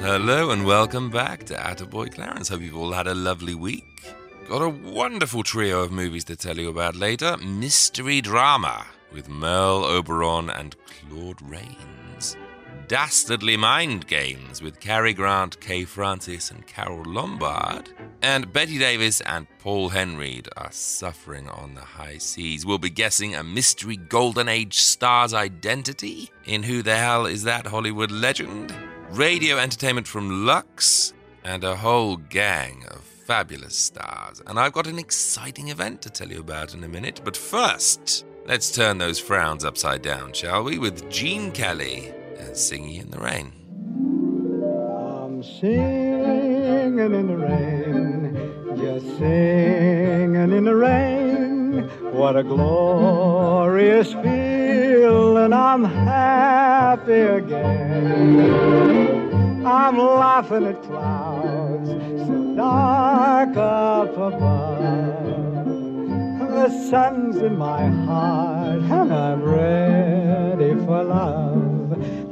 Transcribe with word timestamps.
Hello 0.00 0.50
and 0.50 0.66
welcome 0.66 1.10
back 1.10 1.44
to 1.44 1.54
Attaboy 1.54 2.12
Clarence. 2.12 2.48
Hope 2.48 2.62
you've 2.62 2.76
all 2.76 2.90
had 2.92 3.06
a 3.06 3.14
lovely 3.14 3.54
week. 3.54 3.84
Got 4.48 4.62
a 4.62 4.68
wonderful 4.68 5.44
trio 5.44 5.82
of 5.82 5.92
movies 5.92 6.24
to 6.24 6.34
tell 6.34 6.58
you 6.58 6.68
about 6.68 6.96
later. 6.96 7.36
Mystery 7.36 8.20
drama 8.20 8.86
with 9.12 9.28
Merle 9.28 9.84
Oberon 9.84 10.50
and 10.50 10.74
Claude 10.86 11.40
Rains. 11.42 11.97
Dastardly 12.88 13.58
Mind 13.58 14.06
Games 14.06 14.62
with 14.62 14.80
Cary 14.80 15.12
Grant, 15.12 15.60
Kay 15.60 15.84
Francis, 15.84 16.50
and 16.50 16.66
Carole 16.66 17.04
Lombard. 17.04 17.90
And 18.22 18.50
Bette 18.50 18.78
Davis 18.78 19.20
and 19.20 19.46
Paul 19.58 19.90
Henreid 19.90 20.48
are 20.56 20.72
suffering 20.72 21.50
on 21.50 21.74
the 21.74 21.82
high 21.82 22.16
seas. 22.16 22.64
We'll 22.64 22.78
be 22.78 22.88
guessing 22.88 23.34
a 23.34 23.44
mystery 23.44 23.98
Golden 23.98 24.48
Age 24.48 24.78
star's 24.78 25.34
identity. 25.34 26.30
In 26.46 26.62
Who 26.62 26.80
the 26.80 26.96
Hell 26.96 27.26
is 27.26 27.42
That 27.42 27.66
Hollywood 27.66 28.10
Legend? 28.10 28.74
Radio 29.10 29.58
entertainment 29.58 30.08
from 30.08 30.46
Lux, 30.46 31.12
and 31.44 31.64
a 31.64 31.76
whole 31.76 32.16
gang 32.16 32.86
of 32.90 33.02
fabulous 33.02 33.76
stars. 33.76 34.40
And 34.46 34.58
I've 34.58 34.72
got 34.72 34.86
an 34.86 34.98
exciting 34.98 35.68
event 35.68 36.00
to 36.02 36.10
tell 36.10 36.30
you 36.30 36.40
about 36.40 36.72
in 36.72 36.82
a 36.82 36.88
minute. 36.88 37.20
But 37.22 37.36
first, 37.36 38.24
let's 38.46 38.72
turn 38.72 38.96
those 38.96 39.18
frowns 39.18 39.62
upside 39.62 40.00
down, 40.00 40.32
shall 40.32 40.64
we, 40.64 40.78
with 40.78 41.10
Gene 41.10 41.52
Kelly 41.52 42.14
and 42.38 42.56
Singing 42.56 42.96
in 42.96 43.10
the 43.10 43.18
Rain. 43.18 43.52
I'm 45.38 45.42
singing 45.42 47.14
in 47.14 47.26
the 47.28 47.36
rain, 47.36 48.34
just 48.76 49.06
singing 49.18 50.52
in 50.52 50.64
the 50.64 50.74
rain. 50.74 51.88
What 52.12 52.36
a 52.36 52.42
glorious 52.42 54.12
feeling, 54.14 55.52
I'm 55.52 55.84
happy 55.84 57.12
again. 57.12 58.78
I'm 59.64 59.96
laughing 59.98 60.66
at 60.66 60.82
clouds 60.82 61.90
so 61.90 62.54
dark 62.56 63.56
up 63.56 64.16
above. 64.16 65.66
The 66.38 66.68
sun's 66.90 67.36
in 67.36 67.56
my 67.56 67.86
heart 67.86 68.80
and 68.80 69.12
I'm 69.14 69.42
ready 69.44 70.74
for 70.84 71.04
love. 71.04 71.67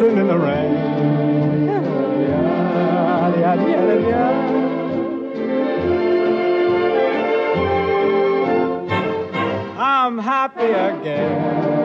Dancing 0.00 0.16
in 0.16 0.28
the 0.28 0.38
rain. 0.38 0.76
I'm 9.78 10.18
happy 10.18 10.64
again. 10.64 11.79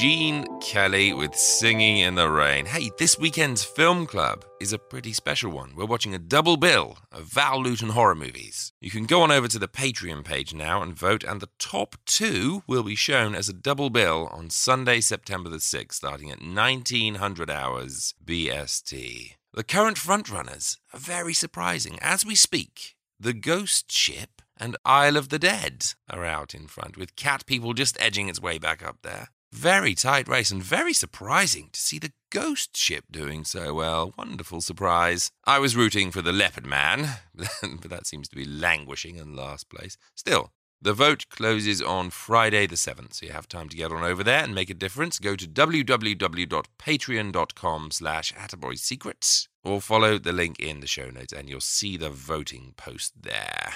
Gene 0.00 0.46
Kelly 0.60 1.12
with 1.12 1.34
Singing 1.34 1.98
in 1.98 2.14
the 2.14 2.30
Rain. 2.30 2.66
Hey, 2.66 2.92
this 3.00 3.18
weekend's 3.18 3.64
film 3.64 4.06
club 4.06 4.44
is 4.60 4.72
a 4.72 4.78
pretty 4.78 5.12
special 5.12 5.50
one. 5.50 5.72
We're 5.74 5.86
watching 5.86 6.14
a 6.14 6.20
double 6.20 6.56
bill 6.56 6.98
of 7.10 7.24
Val 7.24 7.60
Lewton 7.60 7.88
horror 7.88 8.14
movies. 8.14 8.72
You 8.80 8.92
can 8.92 9.06
go 9.06 9.22
on 9.22 9.32
over 9.32 9.48
to 9.48 9.58
the 9.58 9.66
Patreon 9.66 10.24
page 10.24 10.54
now 10.54 10.82
and 10.82 10.94
vote, 10.94 11.24
and 11.24 11.40
the 11.40 11.48
top 11.58 11.96
two 12.06 12.62
will 12.68 12.84
be 12.84 12.94
shown 12.94 13.34
as 13.34 13.48
a 13.48 13.52
double 13.52 13.90
bill 13.90 14.28
on 14.30 14.50
Sunday, 14.50 15.00
September 15.00 15.48
the 15.48 15.56
6th, 15.56 15.94
starting 15.94 16.30
at 16.30 16.42
1900 16.42 17.50
hours 17.50 18.14
BST. 18.24 19.32
The 19.52 19.64
current 19.64 19.96
frontrunners 19.96 20.76
are 20.94 21.00
very 21.00 21.34
surprising. 21.34 21.98
As 22.00 22.24
we 22.24 22.36
speak, 22.36 22.94
The 23.18 23.34
Ghost 23.34 23.90
Ship 23.90 24.42
and 24.56 24.76
Isle 24.84 25.16
of 25.16 25.30
the 25.30 25.40
Dead 25.40 25.86
are 26.08 26.24
out 26.24 26.54
in 26.54 26.68
front, 26.68 26.96
with 26.96 27.16
Cat 27.16 27.46
People 27.46 27.74
just 27.74 28.00
edging 28.00 28.28
its 28.28 28.40
way 28.40 28.58
back 28.58 28.86
up 28.86 28.98
there. 29.02 29.30
Very 29.52 29.94
tight 29.94 30.26
race 30.28 30.50
and 30.50 30.62
very 30.62 30.92
surprising 30.92 31.70
to 31.72 31.80
see 31.80 31.98
the 31.98 32.12
Ghost 32.30 32.76
Ship 32.76 33.04
doing 33.10 33.44
so 33.44 33.72
well. 33.72 34.12
Wonderful 34.18 34.60
surprise. 34.60 35.30
I 35.44 35.58
was 35.58 35.74
rooting 35.74 36.10
for 36.10 36.20
the 36.20 36.32
Leopard 36.32 36.66
Man, 36.66 37.20
but 37.34 37.88
that 37.88 38.06
seems 38.06 38.28
to 38.28 38.36
be 38.36 38.44
languishing 38.44 39.16
in 39.16 39.34
last 39.34 39.70
place. 39.70 39.96
Still, 40.14 40.52
the 40.82 40.92
vote 40.92 41.24
closes 41.30 41.80
on 41.80 42.10
Friday 42.10 42.66
the 42.66 42.76
7th, 42.76 43.14
so 43.14 43.24
you 43.26 43.32
have 43.32 43.48
time 43.48 43.70
to 43.70 43.76
get 43.76 43.90
on 43.90 44.04
over 44.04 44.22
there 44.22 44.44
and 44.44 44.54
make 44.54 44.68
a 44.68 44.74
difference. 44.74 45.18
Go 45.18 45.34
to 45.34 45.46
www.patreon.com 45.46 47.90
slash 47.90 48.34
attaboysecrets 48.34 49.48
or 49.64 49.80
follow 49.80 50.18
the 50.18 50.32
link 50.32 50.60
in 50.60 50.80
the 50.80 50.86
show 50.86 51.08
notes 51.08 51.32
and 51.32 51.48
you'll 51.48 51.60
see 51.60 51.96
the 51.96 52.10
voting 52.10 52.74
post 52.76 53.14
there. 53.22 53.72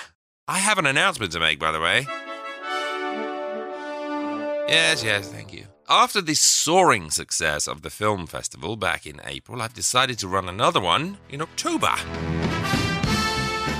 I 0.47 0.59
have 0.59 0.77
an 0.79 0.87
announcement 0.87 1.33
to 1.33 1.41
make, 1.41 1.59
by 1.59 1.73
the 1.73 1.81
way. 1.81 2.07
Yes, 4.69 5.03
yes, 5.05 5.29
thank 5.29 5.53
you. 5.53 5.67
after 5.88 6.20
the 6.23 6.35
soaring 6.35 7.11
success 7.11 7.67
of 7.69 7.82
the 7.82 7.91
film 7.91 8.26
festival 8.26 8.76
back 8.76 9.06
in 9.06 9.20
April, 9.25 9.61
I've 9.61 9.75
decided 9.75 10.19
to 10.20 10.29
run 10.29 10.49
another 10.49 10.81
one 10.81 11.19
in 11.29 11.43
October. 11.43 11.91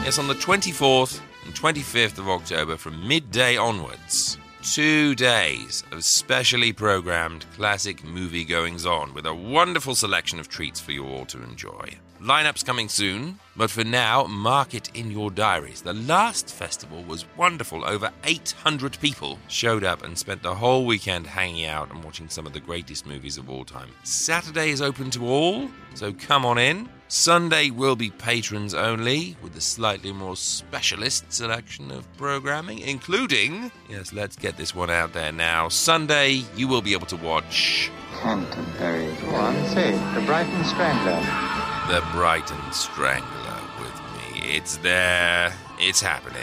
Yes, 0.05 0.19
on 0.19 0.29
the 0.29 0.35
24th 0.35 1.21
and 1.47 1.55
25th 1.55 2.19
of 2.19 2.29
October 2.29 2.77
from 2.77 3.07
midday 3.09 3.57
onwards. 3.57 4.37
Two 4.63 5.15
days 5.15 5.83
of 5.91 6.05
specially 6.05 6.73
programmed 6.73 7.47
classic 7.57 8.05
movie 8.05 8.45
goings 8.45 8.85
on 8.85 9.15
with 9.15 9.27
a 9.27 9.35
wonderful 9.35 9.95
selection 9.95 10.39
of 10.39 10.49
treats 10.49 10.81
for 10.81 10.93
you 10.93 11.07
all 11.07 11.25
to 11.27 11.43
enjoy. 11.43 11.89
Lineups 12.23 12.65
coming 12.65 12.89
soon, 12.89 13.41
but 13.57 13.69
for 13.69 13.83
now, 13.83 14.27
mark 14.27 14.75
it 14.75 14.89
in 14.95 15.11
your 15.11 15.29
diaries. 15.29 15.83
The 15.83 15.93
last 15.93 16.55
festival 16.55 17.03
was 17.03 17.25
wonderful. 17.37 17.85
Over 17.85 18.13
800 18.23 18.97
people 19.01 19.41
showed 19.49 19.83
up 19.83 20.05
and 20.05 20.17
spent 20.17 20.41
the 20.41 20.55
whole 20.55 20.87
weekend 20.87 21.27
hanging 21.27 21.65
out 21.65 21.91
and 21.91 22.05
watching 22.05 22.29
some 22.29 22.47
of 22.47 22.53
the 22.53 22.61
greatest 22.61 23.07
movies 23.07 23.39
of 23.39 23.51
all 23.51 23.65
time. 23.65 23.89
Saturday 24.05 24.71
is 24.71 24.81
open 24.81 25.11
to 25.11 25.27
all, 25.27 25.69
so 25.95 26.13
come 26.13 26.47
on 26.47 26.59
in. 26.59 26.89
Sunday 27.09 27.71
will 27.71 27.97
be 27.97 28.11
patrons 28.11 28.73
only, 28.73 29.37
with 29.43 29.57
a 29.57 29.61
slightly 29.61 30.13
more 30.13 30.37
specialist 30.37 31.33
selection 31.33 31.91
of 31.91 32.07
programming, 32.17 32.79
including, 32.79 33.73
yes, 33.89 34.13
let's 34.13 34.37
get 34.37 34.57
this 34.57 34.77
one 34.77 34.91
out 34.91 35.13
there 35.13 35.33
now. 35.33 35.69
Sunday, 35.69 36.45
you 36.55 36.69
will 36.69 36.83
be 36.83 36.93
able 36.93 37.07
to 37.07 37.17
watch 37.17 37.91
Canterbury. 38.21 39.13
Go 39.23 39.35
on, 39.35 39.67
say. 39.71 39.91
The 40.15 40.25
Brighton 40.25 40.65
Strangler. 40.65 41.62
The 41.93 42.03
Brighton 42.13 42.73
Strangler 42.73 43.61
with 43.79 43.95
me. 44.15 44.57
It's 44.57 44.79
there, 44.79 45.53
it's 45.79 46.01
happening. 46.01 46.41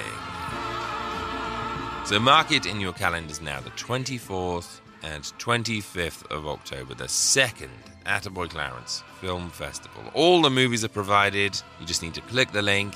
So 2.06 2.19
mark 2.19 2.51
it 2.51 2.68
in 2.68 2.80
your 2.80 2.94
calendars 2.94 3.42
now, 3.42 3.60
the 3.60 3.72
24th 3.72 4.80
and 5.01 5.24
25th 5.24 6.28
of 6.28 6.46
October, 6.46 6.94
the 6.94 7.07
second 7.07 7.72
Attaboy 8.06 8.51
Clarence 8.51 9.04
Film 9.22 9.50
Festival. 9.50 10.04
All 10.13 10.44
the 10.44 10.51
movies 10.51 10.86
are 10.86 10.88
provided. 10.90 11.60
You 11.80 11.88
just 11.88 12.04
need 12.04 12.13
to 12.13 12.22
click 12.22 12.51
the 12.51 12.62
link 12.62 12.94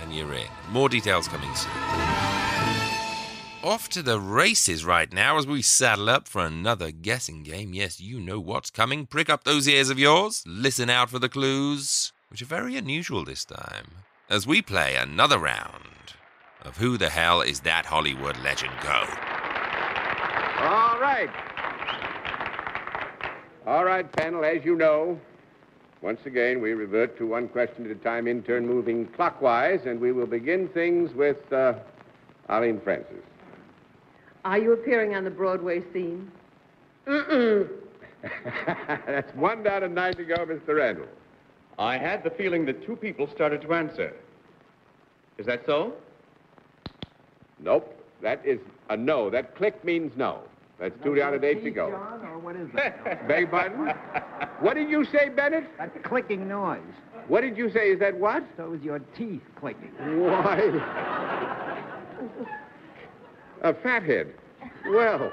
and 0.00 0.14
you're 0.14 0.32
in. 0.32 0.46
More 0.70 0.88
details 0.88 1.26
coming 1.26 1.52
soon. 1.56 2.45
Off 3.66 3.88
to 3.88 4.00
the 4.00 4.20
races 4.20 4.84
right 4.84 5.12
now 5.12 5.38
as 5.38 5.44
we 5.44 5.60
saddle 5.60 6.08
up 6.08 6.28
for 6.28 6.46
another 6.46 6.92
guessing 6.92 7.42
game. 7.42 7.74
Yes, 7.74 8.00
you 8.00 8.20
know 8.20 8.38
what's 8.38 8.70
coming. 8.70 9.06
Prick 9.06 9.28
up 9.28 9.42
those 9.42 9.66
ears 9.66 9.90
of 9.90 9.98
yours. 9.98 10.44
Listen 10.46 10.88
out 10.88 11.10
for 11.10 11.18
the 11.18 11.28
clues, 11.28 12.12
which 12.28 12.40
are 12.40 12.44
very 12.46 12.76
unusual 12.76 13.24
this 13.24 13.44
time, 13.44 14.04
as 14.30 14.46
we 14.46 14.62
play 14.62 14.94
another 14.94 15.40
round 15.40 16.14
of 16.62 16.76
Who 16.76 16.96
the 16.96 17.10
Hell 17.10 17.40
is 17.40 17.58
That 17.62 17.86
Hollywood 17.86 18.36
Legend 18.38 18.70
Go? 18.84 19.04
All 20.60 21.00
right. 21.00 21.28
All 23.66 23.84
right, 23.84 24.10
panel, 24.12 24.44
as 24.44 24.64
you 24.64 24.76
know, 24.76 25.18
once 26.02 26.20
again 26.24 26.60
we 26.62 26.70
revert 26.74 27.18
to 27.18 27.26
one 27.26 27.48
question 27.48 27.84
at 27.86 27.90
a 27.90 27.96
time, 27.96 28.28
in 28.28 28.44
turn 28.44 28.64
moving 28.64 29.06
clockwise, 29.06 29.86
and 29.86 30.00
we 30.00 30.12
will 30.12 30.28
begin 30.28 30.68
things 30.68 31.12
with 31.14 31.52
uh, 31.52 31.74
Arlene 32.48 32.80
Francis. 32.80 33.25
Are 34.46 34.58
you 34.58 34.74
appearing 34.74 35.16
on 35.16 35.24
the 35.24 35.30
Broadway 35.30 35.82
scene? 35.92 36.30
Mm-mm. 37.04 37.68
That's 39.08 39.34
one 39.34 39.64
down 39.64 39.82
and 39.82 39.92
nine 39.92 40.14
to 40.14 40.24
go, 40.24 40.36
Mr. 40.46 40.76
Randall. 40.76 41.08
I 41.80 41.98
had 41.98 42.22
the 42.22 42.30
feeling 42.30 42.64
that 42.66 42.86
two 42.86 42.94
people 42.94 43.28
started 43.34 43.60
to 43.62 43.74
answer. 43.74 44.14
Is 45.36 45.46
that 45.46 45.66
so? 45.66 45.94
Nope. 47.58 47.92
That 48.22 48.40
is 48.46 48.60
a 48.88 48.96
no. 48.96 49.30
That 49.30 49.56
click 49.56 49.84
means 49.84 50.12
no. 50.16 50.42
That's 50.78 50.94
two 51.02 51.16
down 51.16 51.34
and 51.34 51.42
eight 51.42 51.64
to 51.64 51.70
go. 51.72 51.90
John, 51.90 52.24
or 52.26 52.38
what 52.38 52.54
is 52.54 52.68
that? 52.76 53.26
Beg 53.26 53.40
your 53.40 53.48
pardon? 53.48 53.88
What 54.60 54.74
did 54.74 54.88
you 54.88 55.04
say, 55.06 55.28
Bennett? 55.28 55.64
That's 55.76 55.98
clicking 56.04 56.46
noise. 56.46 56.78
What 57.26 57.40
did 57.40 57.58
you 57.58 57.68
say? 57.72 57.90
Is 57.90 57.98
that 57.98 58.16
what? 58.16 58.44
So 58.56 58.74
is 58.74 58.82
your 58.82 59.00
teeth 59.18 59.42
clicking. 59.56 59.90
Why? 60.20 60.70
A 63.66 63.74
fathead. 63.74 64.32
Well. 64.88 65.32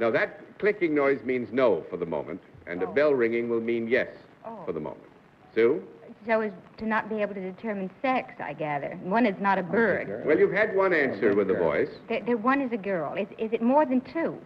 No, 0.00 0.10
that 0.10 0.40
clicking 0.58 0.96
noise 0.96 1.22
means 1.22 1.48
no 1.52 1.84
for 1.88 1.96
the 1.96 2.06
moment, 2.06 2.40
and 2.66 2.82
a 2.82 2.88
bell 2.88 3.14
ringing 3.14 3.48
will 3.48 3.60
mean 3.60 3.86
yes 3.86 4.08
for 4.64 4.72
the 4.72 4.80
moment. 4.80 5.04
Sue? 5.54 5.80
So 6.26 6.40
as 6.40 6.50
to 6.78 6.86
not 6.86 7.08
be 7.08 7.22
able 7.22 7.34
to 7.34 7.52
determine 7.52 7.88
sex, 8.02 8.32
I 8.40 8.52
gather. 8.52 8.98
One 9.04 9.26
is 9.26 9.36
not 9.40 9.58
a 9.58 9.62
bird. 9.62 10.26
Well, 10.26 10.36
you've 10.36 10.50
had 10.50 10.74
one 10.74 10.92
answer 10.92 11.36
with 11.36 11.46
the 11.46 11.54
voice. 11.54 11.90
The, 12.08 12.20
the 12.26 12.34
one 12.34 12.60
is 12.60 12.72
a 12.72 12.76
girl. 12.76 13.14
Is, 13.14 13.28
is 13.38 13.52
it 13.52 13.62
more 13.62 13.86
than 13.86 14.00
two? 14.12 14.36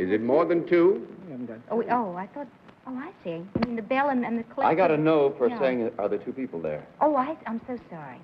Is 0.00 0.10
it 0.10 0.20
more 0.20 0.44
than 0.44 0.66
two? 0.66 1.06
Oh, 1.70 1.84
oh, 1.90 2.16
I 2.16 2.26
thought. 2.26 2.48
Oh, 2.88 2.96
I 2.96 3.12
see. 3.22 3.44
I 3.54 3.66
mean, 3.66 3.76
the 3.76 3.82
bell 3.82 4.08
and, 4.08 4.24
and 4.24 4.36
the 4.36 4.42
click. 4.42 4.66
I 4.66 4.74
got 4.74 4.90
a 4.90 4.96
no 4.96 5.32
for 5.38 5.48
Yeah. 5.48 5.60
saying, 5.60 5.90
are 5.96 6.08
there 6.08 6.18
two 6.18 6.32
people 6.32 6.60
there? 6.60 6.84
Oh, 7.00 7.14
I, 7.14 7.36
I'm 7.46 7.60
so 7.68 7.78
sorry. 7.88 8.18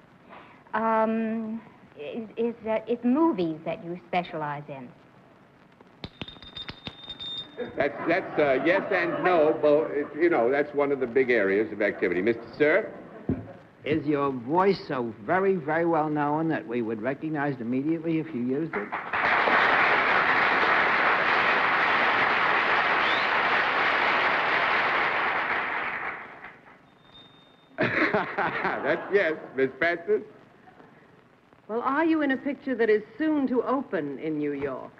Um, 0.72 1.60
is 1.98 2.28
is 2.36 2.54
uh, 2.66 2.78
it's 2.86 3.04
movies 3.04 3.58
that 3.64 3.84
you 3.84 3.98
specialize 4.08 4.64
in? 4.68 4.88
That's 7.76 7.94
that's 8.08 8.38
uh, 8.38 8.64
yes 8.64 8.82
and 8.92 9.10
no. 9.24 9.56
Both. 9.62 9.90
You 10.20 10.28
know, 10.28 10.50
that's 10.50 10.74
one 10.74 10.92
of 10.92 11.00
the 11.00 11.06
big 11.06 11.30
areas 11.30 11.72
of 11.72 11.82
activity. 11.82 12.20
Mr. 12.20 12.44
Cerf? 12.58 12.86
Is 13.84 14.06
your 14.06 14.32
voice 14.32 14.80
so 14.88 15.12
very, 15.26 15.56
very 15.56 15.84
well 15.84 16.08
known 16.08 16.48
that 16.48 16.66
we 16.66 16.80
would 16.80 17.02
recognize 17.02 17.54
it 17.56 17.60
immediately 17.60 18.18
if 18.18 18.26
you 18.34 18.40
used 18.40 18.74
it? 18.74 18.88
that's 27.78 29.02
yes, 29.12 29.34
Miss 29.54 29.68
Francis. 29.78 30.22
Well, 31.68 31.80
are 31.80 32.04
you 32.04 32.22
in 32.22 32.30
a 32.32 32.36
picture 32.36 32.74
that 32.74 32.90
is 32.90 33.02
soon 33.16 33.46
to 33.48 33.62
open 33.62 34.18
in 34.18 34.38
New 34.38 34.52
York? 34.52 34.92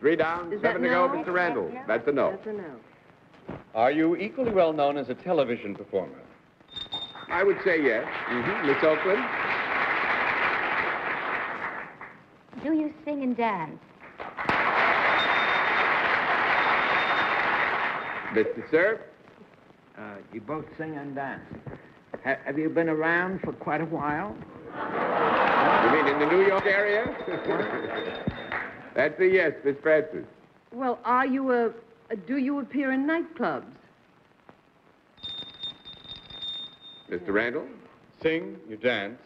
Three 0.00 0.16
down, 0.16 0.52
Is 0.52 0.60
seven 0.60 0.82
to 0.82 0.88
go. 0.88 1.08
Mr. 1.08 1.32
Randall. 1.32 1.70
That's 1.86 2.06
a 2.08 2.12
no. 2.12 2.30
That's 2.32 2.46
a 2.48 2.52
no. 2.52 3.56
Are 3.74 3.90
you 3.92 4.16
equally 4.16 4.50
well 4.50 4.72
known 4.72 4.96
as 4.96 5.08
a 5.08 5.14
television 5.14 5.74
performer? 5.74 6.18
I 7.28 7.42
would 7.44 7.56
say 7.64 7.82
yes. 7.82 8.04
Mm-hmm. 8.28 8.66
Miss 8.66 8.76
Oakland? 8.82 9.24
Do 12.64 12.72
you 12.74 12.92
sing 13.04 13.22
and 13.22 13.36
dance? 13.36 13.78
Mr. 18.32 18.68
Cerf? 18.70 19.00
Uh, 19.96 20.16
you 20.32 20.40
both 20.40 20.64
sing 20.76 20.96
and 20.96 21.14
dance. 21.14 21.42
Ha- 22.24 22.36
have 22.44 22.58
you 22.58 22.68
been 22.68 22.88
around 22.88 23.40
for 23.42 23.52
quite 23.52 23.80
a 23.80 23.84
while? 23.86 24.36
You 25.84 25.90
mean 25.90 26.06
in 26.08 26.18
the 26.18 26.26
New 26.26 26.46
York 26.46 26.66
area? 26.66 27.04
that's 28.94 29.18
a 29.20 29.26
yes, 29.26 29.52
Miss 29.64 29.76
Francis. 29.82 30.24
Well, 30.72 30.98
are 31.04 31.26
you 31.26 31.52
a, 31.52 31.70
a 32.10 32.16
do 32.16 32.36
you 32.38 32.60
appear 32.60 32.92
in 32.92 33.06
nightclubs? 33.06 33.64
Mr. 37.10 37.32
Randall? 37.32 37.66
Sing, 38.22 38.56
you 38.68 38.76
dance, 38.76 39.18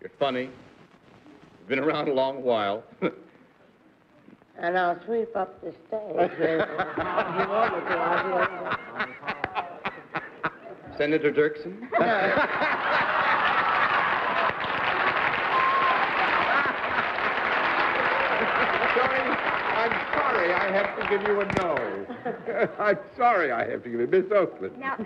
you're 0.00 0.10
funny, 0.18 0.42
you've 0.42 1.68
been 1.68 1.78
around 1.78 2.08
a 2.08 2.12
long 2.12 2.42
while. 2.42 2.82
And 4.58 4.76
I'll 4.78 5.02
sweep 5.06 5.34
up 5.34 5.58
the 5.62 5.72
stage. 5.88 5.88
Senator 10.98 11.32
Dirksen? 11.32 11.88
Sorry, 18.94 19.20
I'm 19.78 20.22
sorry 20.42 20.54
I 20.54 20.72
have 20.72 20.96
to 20.96 21.08
give 21.08 21.28
you 21.28 21.40
a 21.40 21.44
no. 21.54 22.68
I'm 22.78 22.98
sorry 23.16 23.52
I 23.52 23.68
have 23.70 23.82
to 23.84 23.90
give 23.90 24.00
you 24.00 24.06
Miss 24.06 24.30
Oakland. 24.32 24.78
Now, 24.78 24.96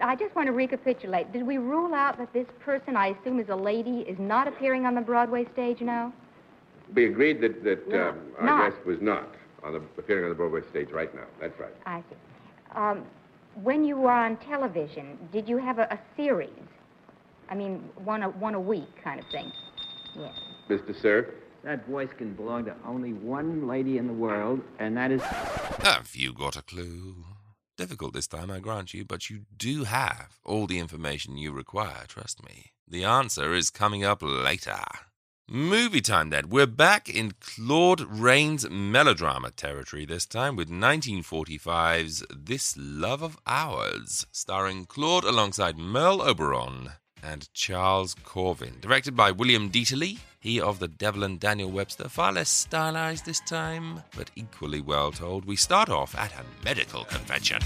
I 0.00 0.16
just 0.16 0.34
want 0.34 0.46
to 0.46 0.52
recapitulate. 0.52 1.32
Did 1.32 1.46
we 1.46 1.58
rule 1.58 1.94
out 1.94 2.18
that 2.18 2.32
this 2.32 2.46
person, 2.60 2.96
I 2.96 3.08
assume 3.08 3.38
is 3.38 3.48
a 3.48 3.56
lady, 3.56 4.00
is 4.00 4.18
not 4.18 4.48
appearing 4.48 4.86
on 4.86 4.94
the 4.94 5.00
Broadway 5.00 5.46
stage 5.52 5.80
now? 5.80 6.12
We 6.94 7.06
agreed 7.06 7.40
that, 7.42 7.62
that 7.64 7.84
um, 7.92 8.18
our 8.38 8.46
Not. 8.46 8.70
guest 8.72 8.86
was 8.86 9.00
not 9.00 9.28
on 9.62 9.74
the, 9.74 9.82
appearing 9.98 10.24
on 10.24 10.30
the 10.30 10.36
Broadway 10.36 10.62
stage 10.70 10.90
right 10.90 11.14
now. 11.14 11.26
That's 11.40 11.58
right. 11.60 11.74
I 11.86 12.00
see. 12.00 12.16
Um, 12.74 13.04
when 13.62 13.84
you 13.84 13.96
were 13.96 14.10
on 14.10 14.36
television, 14.38 15.18
did 15.32 15.48
you 15.48 15.58
have 15.58 15.78
a, 15.78 15.82
a 15.82 15.98
series? 16.16 16.50
I 17.48 17.54
mean, 17.54 17.84
one 18.04 18.22
a, 18.22 18.30
one 18.30 18.54
a 18.54 18.60
week 18.60 18.88
kind 19.02 19.20
of 19.20 19.26
thing. 19.26 19.52
Yes. 20.16 20.34
Mr. 20.68 21.00
Cerf? 21.00 21.26
That 21.62 21.86
voice 21.86 22.08
can 22.16 22.32
belong 22.34 22.64
to 22.64 22.74
only 22.86 23.12
one 23.12 23.68
lady 23.68 23.98
in 23.98 24.06
the 24.06 24.12
world, 24.12 24.62
and 24.78 24.96
that 24.96 25.10
is. 25.10 25.22
Have 25.22 26.12
you 26.14 26.32
got 26.32 26.56
a 26.56 26.62
clue? 26.62 27.24
Difficult 27.76 28.14
this 28.14 28.26
time, 28.26 28.50
I 28.50 28.60
grant 28.60 28.94
you, 28.94 29.04
but 29.04 29.28
you 29.28 29.40
do 29.56 29.84
have 29.84 30.38
all 30.44 30.66
the 30.66 30.78
information 30.78 31.36
you 31.36 31.52
require, 31.52 32.04
trust 32.08 32.44
me. 32.44 32.72
The 32.88 33.04
answer 33.04 33.52
is 33.54 33.70
coming 33.70 34.04
up 34.04 34.22
later. 34.22 34.82
Movie 35.48 36.00
time 36.00 36.30
then. 36.30 36.48
We're 36.48 36.66
back 36.66 37.08
in 37.08 37.32
Claude 37.40 38.00
Rains 38.02 38.68
melodrama 38.70 39.50
territory 39.50 40.04
this 40.04 40.24
time 40.24 40.56
with 40.56 40.70
1945's 40.70 42.24
This 42.34 42.74
Love 42.78 43.22
of 43.22 43.36
Ours, 43.46 44.26
starring 44.30 44.86
Claude 44.86 45.24
alongside 45.24 45.76
Merle 45.76 46.22
Oberon 46.22 46.92
and 47.22 47.52
Charles 47.54 48.14
Korvin. 48.14 48.80
Directed 48.80 49.16
by 49.16 49.30
William 49.30 49.70
Dieterle, 49.70 50.18
he 50.40 50.60
of 50.60 50.78
The 50.78 50.88
Devil 50.88 51.22
and 51.22 51.38
Daniel 51.38 51.70
Webster, 51.70 52.08
far 52.08 52.32
less 52.32 52.48
stylized 52.48 53.26
this 53.26 53.40
time, 53.40 54.02
but 54.16 54.30
equally 54.36 54.80
well 54.80 55.12
told. 55.12 55.44
We 55.44 55.56
start 55.56 55.88
off 55.88 56.16
at 56.16 56.32
a 56.32 56.44
medical 56.64 57.04
convention. 57.04 57.60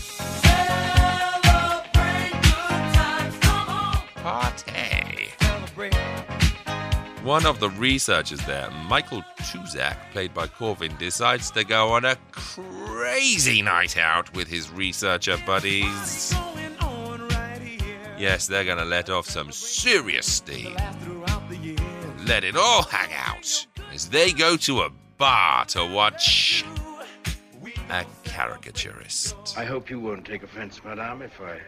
Party. 4.16 5.30
One 7.24 7.46
of 7.46 7.58
the 7.58 7.70
researchers 7.70 8.40
there, 8.40 8.70
Michael 8.86 9.22
Cusack, 9.38 10.12
played 10.12 10.34
by 10.34 10.46
Korvin, 10.46 10.98
decides 10.98 11.50
to 11.52 11.64
go 11.64 11.92
on 11.92 12.04
a 12.04 12.16
crazy 12.32 13.62
night 13.62 13.96
out 13.96 14.34
with 14.34 14.46
his 14.46 14.70
researcher 14.70 15.38
buddies. 15.46 16.34
Yes, 18.18 18.46
they're 18.46 18.64
gonna 18.64 18.84
let 18.84 19.10
off 19.10 19.28
some 19.28 19.50
serious 19.50 20.26
steam. 20.26 20.76
Let 22.26 22.44
it 22.44 22.56
all 22.56 22.82
hang 22.82 23.12
out 23.12 23.66
as 23.92 24.08
they 24.08 24.32
go 24.32 24.56
to 24.56 24.82
a 24.82 24.90
bar 25.18 25.64
to 25.66 25.84
watch 25.84 26.64
a 27.90 28.04
caricaturist. 28.24 29.58
I 29.58 29.64
hope 29.64 29.90
you 29.90 29.98
won't 29.98 30.24
take 30.24 30.42
offense, 30.42 30.82
madame, 30.84 31.22
if 31.22 31.40
I 31.40 31.60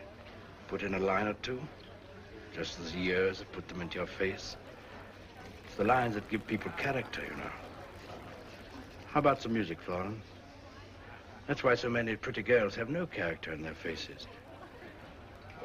put 0.69 0.83
in 0.83 0.95
a 0.95 0.99
line 0.99 1.27
or 1.27 1.35
two. 1.35 1.61
Just 2.55 2.81
as 2.81 2.95
years 2.95 3.41
have 3.41 3.53
put 3.53 3.69
them 3.69 3.83
into 3.83 3.99
your 3.99 4.07
face. 4.07 4.57
It's 5.67 5.77
the 5.77 5.85
lines 5.85 6.15
that 6.15 6.29
give 6.31 6.47
people 6.47 6.71
character, 6.79 7.23
you 7.23 7.37
know. 7.37 7.51
How 9.09 9.21
about 9.21 9.43
some 9.43 9.53
music, 9.53 9.81
Florence? 9.81 10.25
That's 11.47 11.63
why 11.63 11.75
so 11.75 11.91
many 11.91 12.17
pretty 12.17 12.43
girls 12.43 12.75
have 12.77 12.89
no 12.89 13.07
character 13.07 13.53
in 13.53 13.63
their 13.63 13.75
faces. 13.75 14.27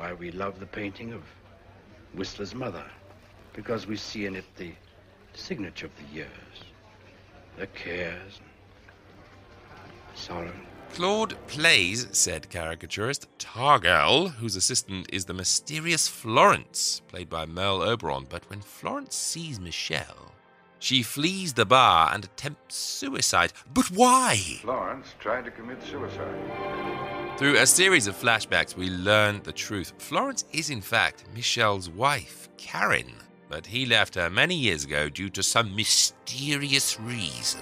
Why 0.02 0.14
we 0.14 0.32
love 0.32 0.60
the 0.60 0.66
painting 0.66 1.14
of 1.14 1.22
Whistler's 2.16 2.56
mother. 2.56 2.84
Because 3.54 3.86
we 3.86 3.98
see 3.98 4.26
in 4.26 4.36
it 4.36 4.46
the 4.58 4.72
signature 5.36 5.86
of 5.86 5.92
the 5.96 6.16
years. 6.16 6.30
the 7.56 7.68
cares 7.68 8.40
and 8.40 10.18
sorrow. 10.18 10.52
Claude 10.94 11.36
plays 11.46 12.08
said 12.14 12.50
caricaturist 12.50 13.28
Targel, 13.38 14.32
whose 14.32 14.56
assistant 14.56 15.08
is 15.14 15.26
the 15.26 15.36
mysterious 15.36 16.08
Florence, 16.08 17.04
played 17.08 17.30
by 17.30 17.46
Merle 17.46 17.84
Oberon. 17.84 18.26
But 18.28 18.50
when 18.50 18.62
Florence 18.62 19.16
sees 19.16 19.60
Michelle, 19.60 20.34
she 20.80 21.04
flees 21.04 21.54
the 21.54 21.66
bar 21.68 22.10
and 22.12 22.26
attempts 22.26 22.76
suicide. 22.76 23.54
But 23.72 23.92
why? 23.92 24.38
Florence 24.62 25.14
tried 25.20 25.46
to 25.46 25.52
commit 25.52 25.84
suicide. 25.84 27.11
Through 27.42 27.58
a 27.58 27.66
series 27.66 28.06
of 28.06 28.16
flashbacks, 28.16 28.76
we 28.76 28.92
learn 28.92 29.42
the 29.42 29.52
truth. 29.52 29.94
Florence 29.98 30.46
is, 30.54 30.70
in 30.70 30.80
fact, 30.80 31.24
Michelle's 31.34 31.90
wife, 31.90 32.48
Karen, 32.58 33.16
but 33.50 33.66
he 33.66 33.88
left 33.88 34.14
her 34.14 34.30
many 34.30 34.54
years 34.54 34.84
ago 34.84 35.10
due 35.10 35.28
to 35.32 35.42
some 35.42 35.76
mysterious 35.76 37.00
reason. 37.00 37.62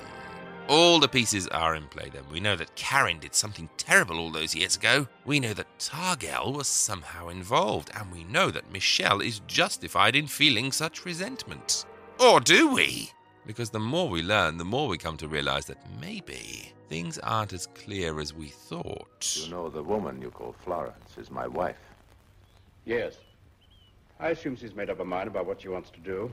All 0.67 0.99
the 0.99 1.07
pieces 1.07 1.47
are 1.47 1.75
in 1.75 1.87
play 1.87 2.09
then. 2.11 2.23
We 2.29 2.41
know 2.41 2.57
that 2.57 2.75
Karen 2.75 3.19
did 3.19 3.33
something 3.33 3.69
terrible 3.77 4.19
all 4.19 4.33
those 4.33 4.53
years 4.53 4.75
ago. 4.75 5.07
We 5.23 5.39
know 5.39 5.53
that 5.53 5.79
Targel 5.79 6.51
was 6.51 6.67
somehow 6.67 7.29
involved. 7.29 7.89
And 7.95 8.11
we 8.11 8.25
know 8.25 8.51
that 8.51 8.73
Michelle 8.73 9.21
is 9.21 9.39
justified 9.47 10.13
in 10.13 10.27
feeling 10.27 10.73
such 10.73 11.05
resentment. 11.05 11.85
Or 12.19 12.41
do 12.41 12.73
we? 12.73 13.11
Because 13.47 13.69
the 13.69 13.79
more 13.79 14.09
we 14.09 14.23
learn, 14.23 14.57
the 14.57 14.65
more 14.65 14.89
we 14.89 14.97
come 14.97 15.15
to 15.15 15.29
realize 15.29 15.67
that 15.67 15.79
maybe 16.01 16.73
things 16.89 17.19
aren't 17.19 17.53
as 17.53 17.67
clear 17.67 18.19
as 18.19 18.33
we 18.33 18.47
thought. 18.47 19.37
You 19.39 19.51
know 19.51 19.69
the 19.69 19.83
woman 19.83 20.21
you 20.21 20.31
call 20.31 20.55
Florence 20.63 21.17
is 21.17 21.29
my 21.29 21.47
wife. 21.47 21.77
Yes. 22.83 23.17
I 24.19 24.29
assume 24.29 24.55
she's 24.57 24.75
made 24.75 24.89
up 24.89 24.97
her 24.97 25.05
mind 25.05 25.27
about 25.27 25.45
what 25.45 25.61
she 25.61 25.69
wants 25.69 25.91
to 25.91 25.99
do. 25.99 26.31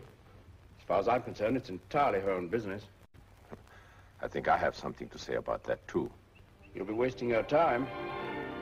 As 0.80 0.84
far 0.86 0.98
as 0.98 1.08
I'm 1.08 1.22
concerned, 1.22 1.56
it's 1.56 1.68
entirely 1.68 2.20
her 2.20 2.30
own 2.30 2.48
business. 2.48 2.82
I 4.22 4.28
think 4.28 4.48
I 4.48 4.56
have 4.56 4.74
something 4.74 5.08
to 5.10 5.18
say 5.18 5.34
about 5.34 5.62
that, 5.64 5.86
too. 5.86 6.10
You'll 6.74 6.86
be 6.86 6.94
wasting 6.94 7.28
your 7.28 7.42
time. 7.42 7.86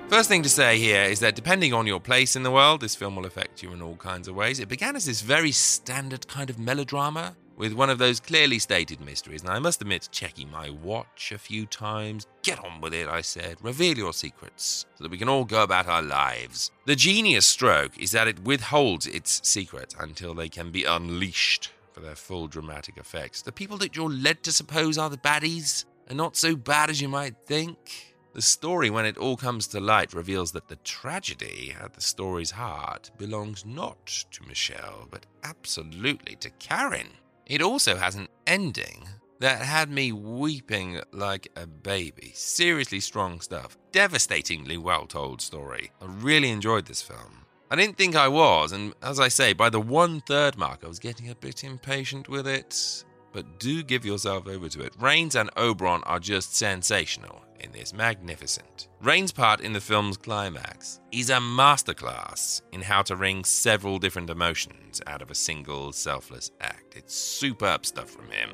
First 0.08 0.28
thing 0.28 0.42
to 0.42 0.48
say 0.48 0.78
here 0.78 1.04
is 1.04 1.20
that 1.20 1.34
depending 1.34 1.72
on 1.72 1.86
your 1.86 2.00
place 2.00 2.36
in 2.36 2.42
the 2.42 2.50
world, 2.50 2.82
this 2.82 2.94
film 2.94 3.16
will 3.16 3.24
affect 3.24 3.62
you 3.62 3.72
in 3.72 3.80
all 3.80 3.96
kinds 3.96 4.28
of 4.28 4.34
ways. 4.34 4.60
It 4.60 4.68
began 4.68 4.96
as 4.96 5.06
this 5.06 5.22
very 5.22 5.52
standard 5.52 6.28
kind 6.28 6.50
of 6.50 6.58
melodrama 6.58 7.34
with 7.56 7.72
one 7.72 7.90
of 7.90 7.98
those 7.98 8.20
clearly 8.20 8.58
stated 8.58 9.00
mysteries. 9.00 9.42
And 9.42 9.50
I 9.50 9.58
must 9.58 9.80
admit, 9.80 10.08
checking 10.10 10.50
my 10.50 10.70
watch 10.70 11.32
a 11.32 11.38
few 11.38 11.66
times. 11.66 12.26
Get 12.42 12.64
on 12.64 12.80
with 12.80 12.94
it, 12.94 13.08
I 13.08 13.20
said. 13.20 13.56
Reveal 13.62 13.96
your 13.96 14.12
secrets 14.12 14.86
so 14.96 15.04
that 15.04 15.10
we 15.10 15.18
can 15.18 15.28
all 15.28 15.44
go 15.44 15.62
about 15.62 15.86
our 15.86 16.02
lives. 16.02 16.70
The 16.86 16.96
genius 16.96 17.46
stroke 17.46 17.98
is 17.98 18.12
that 18.12 18.28
it 18.28 18.44
withholds 18.44 19.06
its 19.06 19.40
secret 19.48 19.94
until 19.98 20.34
they 20.34 20.48
can 20.48 20.70
be 20.70 20.84
unleashed 20.84 21.70
for 21.92 22.00
their 22.00 22.16
full 22.16 22.48
dramatic 22.48 22.96
effects. 22.96 23.42
The 23.42 23.52
people 23.52 23.78
that 23.78 23.94
you're 23.94 24.10
led 24.10 24.42
to 24.42 24.52
suppose 24.52 24.98
are 24.98 25.10
the 25.10 25.16
baddies 25.16 25.84
are 26.10 26.14
not 26.14 26.36
so 26.36 26.56
bad 26.56 26.90
as 26.90 27.00
you 27.00 27.08
might 27.08 27.36
think. 27.46 28.14
The 28.34 28.42
story, 28.42 28.90
when 28.90 29.06
it 29.06 29.16
all 29.16 29.36
comes 29.36 29.68
to 29.68 29.80
light, 29.80 30.12
reveals 30.12 30.50
that 30.52 30.66
the 30.66 30.76
tragedy 30.76 31.72
at 31.80 31.94
the 31.94 32.00
story's 32.00 32.50
heart 32.50 33.12
belongs 33.16 33.64
not 33.64 34.06
to 34.32 34.42
Michelle, 34.48 35.06
but 35.08 35.24
absolutely 35.44 36.34
to 36.36 36.50
Karen. 36.50 37.10
It 37.46 37.60
also 37.60 37.96
has 37.96 38.14
an 38.14 38.28
ending 38.46 39.06
that 39.40 39.60
had 39.60 39.90
me 39.90 40.12
weeping 40.12 41.00
like 41.12 41.48
a 41.56 41.66
baby. 41.66 42.32
Seriously 42.34 43.00
strong 43.00 43.40
stuff. 43.40 43.76
Devastatingly 43.92 44.78
well 44.78 45.06
told 45.06 45.42
story. 45.42 45.90
I 46.00 46.06
really 46.06 46.50
enjoyed 46.50 46.86
this 46.86 47.02
film. 47.02 47.44
I 47.70 47.76
didn't 47.76 47.98
think 47.98 48.14
I 48.14 48.28
was, 48.28 48.72
and 48.72 48.94
as 49.02 49.18
I 49.18 49.28
say, 49.28 49.52
by 49.52 49.68
the 49.68 49.80
one 49.80 50.20
third 50.20 50.56
mark, 50.56 50.80
I 50.84 50.88
was 50.88 50.98
getting 50.98 51.28
a 51.28 51.34
bit 51.34 51.64
impatient 51.64 52.28
with 52.28 52.46
it. 52.46 53.04
But 53.34 53.58
do 53.58 53.82
give 53.82 54.06
yourself 54.06 54.46
over 54.46 54.68
to 54.68 54.82
it. 54.82 54.94
Rains 54.98 55.34
and 55.34 55.50
Oberon 55.56 56.02
are 56.04 56.20
just 56.20 56.54
sensational 56.56 57.44
in 57.58 57.72
this, 57.72 57.92
magnificent. 57.92 58.88
Rains' 59.02 59.32
part 59.32 59.60
in 59.60 59.72
the 59.72 59.80
film's 59.80 60.16
climax 60.16 61.00
is 61.10 61.30
a 61.30 61.34
masterclass 61.34 62.62
in 62.72 62.80
how 62.80 63.02
to 63.02 63.16
wring 63.16 63.42
several 63.42 63.98
different 63.98 64.30
emotions 64.30 65.02
out 65.08 65.20
of 65.20 65.30
a 65.30 65.34
single 65.34 65.92
selfless 65.92 66.52
act. 66.60 66.94
It's 66.94 67.14
superb 67.14 67.84
stuff 67.84 68.08
from 68.08 68.30
him. 68.30 68.50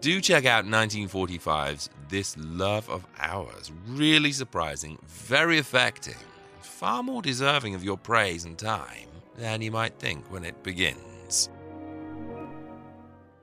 Do 0.00 0.20
check 0.20 0.46
out 0.46 0.64
1945's 0.64 1.90
This 2.08 2.34
Love 2.38 2.88
of 2.88 3.06
Ours. 3.18 3.70
Really 3.86 4.32
surprising, 4.32 4.98
very 5.06 5.58
affecting, 5.58 6.16
far 6.60 7.02
more 7.02 7.20
deserving 7.20 7.74
of 7.74 7.84
your 7.84 7.98
praise 7.98 8.44
and 8.44 8.58
time 8.58 9.08
than 9.36 9.60
you 9.60 9.70
might 9.70 9.98
think 9.98 10.30
when 10.32 10.44
it 10.44 10.62
begins. 10.62 11.11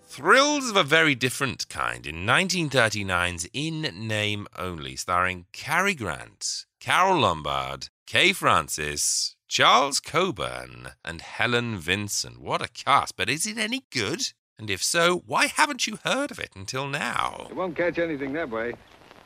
Thrills 0.09 0.71
of 0.71 0.75
a 0.75 0.83
very 0.83 1.13
different 1.13 1.69
kind 1.69 2.07
in 2.07 2.25
1939's 2.25 3.47
In 3.53 3.81
Name 4.07 4.47
Only, 4.57 4.95
starring 4.95 5.45
Cary 5.51 5.93
Grant, 5.93 6.65
Carole 6.79 7.19
Lombard, 7.19 7.89
Kay 8.07 8.33
Francis, 8.33 9.35
Charles 9.47 9.99
Coburn, 9.99 10.93
and 11.05 11.21
Helen 11.21 11.77
Vinson. 11.77 12.41
What 12.41 12.63
a 12.63 12.69
cast, 12.69 13.17
but 13.17 13.29
is 13.29 13.45
it 13.45 13.59
any 13.59 13.83
good? 13.91 14.33
And 14.57 14.71
if 14.71 14.81
so, 14.81 15.21
why 15.27 15.45
haven't 15.45 15.85
you 15.85 15.99
heard 16.03 16.31
of 16.31 16.39
it 16.39 16.49
until 16.55 16.87
now? 16.87 17.45
You 17.47 17.55
won't 17.55 17.77
catch 17.77 17.99
anything 17.99 18.33
that 18.33 18.49
way. 18.49 18.73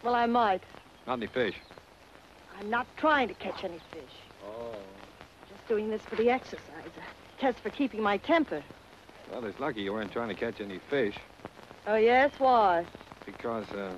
Well, 0.03 0.15
I 0.15 0.25
might. 0.25 0.63
Not 1.07 1.13
any 1.13 1.27
fish. 1.27 1.55
I'm 2.59 2.69
not 2.69 2.87
trying 2.97 3.29
to 3.29 3.33
catch 3.35 3.63
any 3.63 3.79
fish. 3.93 4.03
Oh. 4.45 4.75
Just 5.47 5.65
doing 5.69 5.89
this 5.89 6.01
for 6.01 6.17
the 6.17 6.29
exercise. 6.29 6.59
A 6.97 7.41
test 7.41 7.59
for 7.59 7.69
keeping 7.69 8.01
my 8.01 8.17
temper. 8.17 8.61
Well, 9.33 9.45
it's 9.45 9.59
lucky 9.59 9.81
you 9.81 9.93
weren't 9.93 10.11
trying 10.11 10.29
to 10.29 10.35
catch 10.35 10.61
any 10.61 10.79
fish. 10.91 11.15
Oh, 11.87 11.95
yes? 11.95 12.31
Why? 12.37 12.85
Because, 13.25 13.67
uh, 13.71 13.91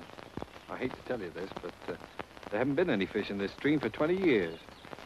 I 0.70 0.78
hate 0.78 0.92
to 0.92 1.02
tell 1.06 1.20
you 1.20 1.30
this, 1.30 1.50
but 1.60 1.72
uh, 1.88 1.96
there 2.50 2.58
haven't 2.58 2.76
been 2.76 2.88
any 2.88 3.04
fish 3.04 3.28
in 3.28 3.36
this 3.36 3.52
stream 3.52 3.78
for 3.78 3.90
20 3.90 4.16
years. 4.16 4.58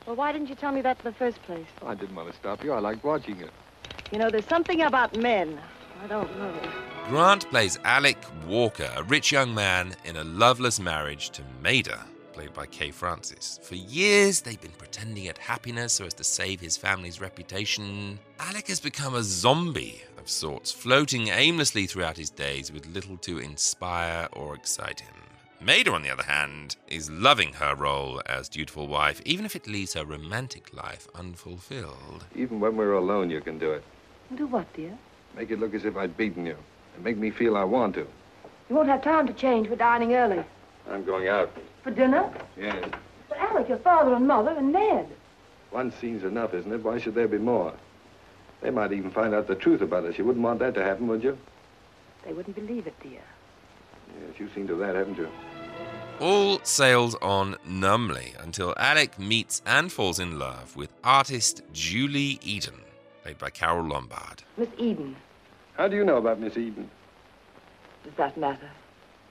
Well, 0.06 0.14
why 0.14 0.30
didn't 0.30 0.48
you 0.48 0.54
tell 0.54 0.70
me 0.70 0.82
that 0.82 0.98
in 0.98 1.04
the 1.04 1.18
first 1.18 1.42
place? 1.42 1.66
Oh, 1.82 1.88
I 1.88 1.96
didn't 1.96 2.14
want 2.14 2.30
to 2.30 2.36
stop 2.36 2.62
you. 2.62 2.72
I 2.72 2.78
liked 2.78 3.02
watching 3.02 3.40
it. 3.40 3.50
You 4.12 4.18
know, 4.18 4.30
there's 4.30 4.46
something 4.46 4.82
about 4.82 5.16
men. 5.16 5.58
I 6.02 6.06
don't 6.06 6.38
know. 6.38 6.54
Grant 7.08 7.50
plays 7.50 7.76
Alec 7.82 8.16
Walker, 8.46 8.88
a 8.96 9.02
rich 9.02 9.32
young 9.32 9.52
man 9.52 9.96
in 10.04 10.16
a 10.16 10.22
loveless 10.24 10.78
marriage 10.78 11.30
to 11.30 11.42
Maida, 11.60 12.06
played 12.32 12.54
by 12.54 12.66
Kay 12.66 12.92
Francis. 12.92 13.58
For 13.64 13.74
years, 13.74 14.42
they've 14.42 14.60
been 14.60 14.70
pretending 14.72 15.26
at 15.26 15.38
happiness 15.38 15.94
so 15.94 16.06
as 16.06 16.14
to 16.14 16.24
save 16.24 16.60
his 16.60 16.76
family's 16.76 17.20
reputation. 17.20 18.18
Alec 18.38 18.68
has 18.68 18.80
become 18.80 19.14
a 19.16 19.22
zombie 19.22 20.02
of 20.30 20.36
sorts, 20.36 20.70
floating 20.70 21.28
aimlessly 21.28 21.86
throughout 21.86 22.16
his 22.16 22.30
days 22.30 22.70
with 22.70 22.86
little 22.86 23.16
to 23.16 23.38
inspire 23.38 24.28
or 24.32 24.54
excite 24.54 25.00
him. 25.00 25.14
Maida, 25.60 25.92
on 25.92 26.02
the 26.02 26.10
other 26.10 26.22
hand, 26.22 26.76
is 26.88 27.10
loving 27.10 27.52
her 27.54 27.74
role 27.74 28.22
as 28.26 28.48
dutiful 28.48 28.86
wife, 28.86 29.20
even 29.24 29.44
if 29.44 29.56
it 29.56 29.66
leaves 29.66 29.94
her 29.94 30.04
romantic 30.04 30.72
life 30.72 31.08
unfulfilled. 31.16 32.24
Even 32.36 32.60
when 32.60 32.76
we're 32.76 32.92
alone, 32.92 33.28
you 33.28 33.40
can 33.40 33.58
do 33.58 33.72
it. 33.72 33.82
Do 34.36 34.46
what, 34.46 34.72
dear? 34.72 34.96
Make 35.36 35.50
it 35.50 35.58
look 35.58 35.74
as 35.74 35.84
if 35.84 35.96
I'd 35.96 36.16
beaten 36.16 36.46
you. 36.46 36.56
They 36.96 37.02
make 37.02 37.18
me 37.18 37.30
feel 37.30 37.56
I 37.56 37.64
want 37.64 37.96
to. 37.96 38.06
You 38.68 38.76
won't 38.76 38.88
have 38.88 39.02
time 39.02 39.26
to 39.26 39.32
change. 39.32 39.68
We're 39.68 39.76
dining 39.76 40.14
early. 40.14 40.44
I'm 40.88 41.04
going 41.04 41.26
out. 41.26 41.50
For 41.82 41.90
dinner? 41.90 42.32
Yes. 42.56 42.88
But 43.28 43.38
Alec, 43.38 43.68
your 43.68 43.78
father 43.78 44.14
and 44.14 44.26
mother 44.26 44.52
and 44.52 44.72
Ned. 44.72 45.08
One 45.70 45.92
scene's 46.00 46.22
enough, 46.22 46.54
isn't 46.54 46.72
it? 46.72 46.82
Why 46.82 46.98
should 46.98 47.16
there 47.16 47.28
be 47.28 47.38
more? 47.38 47.74
They 48.62 48.70
might 48.70 48.92
even 48.92 49.10
find 49.10 49.34
out 49.34 49.46
the 49.46 49.54
truth 49.54 49.80
about 49.80 50.04
us. 50.04 50.18
You 50.18 50.24
wouldn't 50.24 50.44
want 50.44 50.58
that 50.60 50.74
to 50.74 50.82
happen, 50.84 51.08
would 51.08 51.22
you? 51.24 51.38
They 52.24 52.32
wouldn't 52.32 52.54
believe 52.56 52.86
it, 52.86 52.94
dear. 53.02 53.22
Yes, 54.20 54.38
you've 54.38 54.52
seen 54.54 54.66
to 54.66 54.74
that, 54.76 54.94
haven't 54.94 55.16
you? 55.16 55.28
All 56.20 56.60
sails 56.64 57.14
on 57.22 57.56
numbly 57.64 58.34
until 58.40 58.74
Alec 58.76 59.18
meets 59.18 59.62
and 59.64 59.90
falls 59.90 60.18
in 60.18 60.38
love 60.38 60.76
with 60.76 60.90
artist 61.02 61.62
Julie 61.72 62.38
Eden, 62.42 62.74
played 63.22 63.38
by 63.38 63.48
Carole 63.48 63.86
Lombard. 63.88 64.42
Miss 64.58 64.68
Eden. 64.76 65.16
How 65.78 65.88
do 65.88 65.96
you 65.96 66.04
know 66.04 66.18
about 66.18 66.38
Miss 66.38 66.58
Eden? 66.58 66.90
Does 68.04 68.12
that 68.18 68.36
matter? 68.36 68.70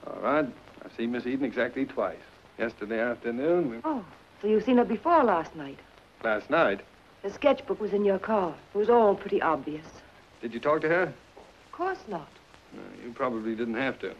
All 0.06 0.20
right. 0.20 0.48
I've 0.84 0.92
seen 0.96 1.12
Miss 1.12 1.26
Eden 1.26 1.44
exactly 1.44 1.84
twice. 1.84 2.16
Yesterday 2.58 2.98
afternoon, 3.00 3.70
we... 3.70 3.76
Oh, 3.84 4.04
so 4.42 4.48
you've 4.48 4.64
seen 4.64 4.78
her 4.78 4.84
before 4.84 5.22
last 5.22 5.54
night. 5.54 5.78
last 6.24 6.50
night. 6.50 6.80
The 7.22 7.30
sketchbook 7.30 7.80
was 7.80 7.92
in 7.92 8.04
your 8.04 8.18
car. 8.18 8.54
It 8.74 8.78
was 8.78 8.88
all 8.90 9.14
pretty 9.14 9.42
obvious. 9.42 9.86
Did 10.40 10.54
you 10.54 10.60
talk 10.60 10.80
to 10.82 10.88
her? 10.88 11.02
Of 11.02 11.72
course 11.72 11.98
not. 12.08 12.28
No, 12.74 12.82
you 13.04 13.12
probably 13.12 13.54
didn't 13.54 13.74
have 13.74 13.98
to. 14.00 14.14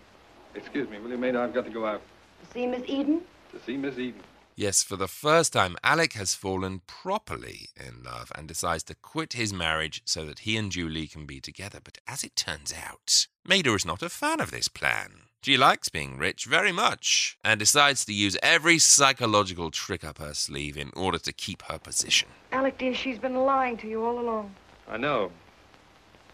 Excuse 0.54 0.88
me, 0.90 0.98
will 0.98 1.10
you, 1.10 1.18
mate? 1.18 1.36
I've 1.36 1.54
got 1.54 1.64
to 1.64 1.70
go 1.70 1.86
out 1.86 2.02
To 2.44 2.52
see 2.52 2.66
Miss 2.66 2.82
Eden? 2.86 3.22
to 3.52 3.60
see 3.64 3.76
Miss 3.76 3.98
Eden. 3.98 4.20
Yes, 4.56 4.82
for 4.82 4.96
the 4.96 5.08
first 5.08 5.52
time, 5.54 5.76
Alec 5.82 6.12
has 6.14 6.34
fallen 6.34 6.82
properly 6.86 7.70
in 7.76 8.02
love 8.02 8.30
and 8.34 8.46
decides 8.46 8.82
to 8.84 8.94
quit 8.94 9.32
his 9.32 9.52
marriage 9.54 10.02
so 10.04 10.26
that 10.26 10.40
he 10.40 10.56
and 10.56 10.70
Julie 10.70 11.06
can 11.06 11.24
be 11.24 11.40
together. 11.40 11.78
But 11.82 11.98
as 12.06 12.22
it 12.24 12.36
turns 12.36 12.74
out, 12.74 13.26
Maida 13.46 13.72
is 13.74 13.86
not 13.86 14.02
a 14.02 14.08
fan 14.10 14.40
of 14.40 14.50
this 14.50 14.68
plan. 14.68 15.22
She 15.42 15.56
likes 15.56 15.88
being 15.88 16.18
rich 16.18 16.44
very 16.44 16.70
much 16.70 17.38
and 17.42 17.58
decides 17.58 18.04
to 18.04 18.12
use 18.12 18.36
every 18.42 18.78
psychological 18.78 19.70
trick 19.70 20.04
up 20.04 20.18
her 20.18 20.34
sleeve 20.34 20.76
in 20.76 20.90
order 20.94 21.16
to 21.16 21.32
keep 21.32 21.62
her 21.62 21.78
position. 21.78 22.28
Alec, 22.52 22.76
dear, 22.76 22.92
she's 22.92 23.18
been 23.18 23.36
lying 23.36 23.78
to 23.78 23.88
you 23.88 24.04
all 24.04 24.18
along. 24.18 24.54
I 24.86 24.98
know. 24.98 25.32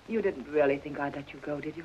You 0.08 0.22
didn't 0.22 0.48
really 0.48 0.78
think 0.78 0.98
I'd 0.98 1.14
let 1.14 1.32
you 1.32 1.38
go, 1.38 1.60
did 1.60 1.76
you? 1.76 1.84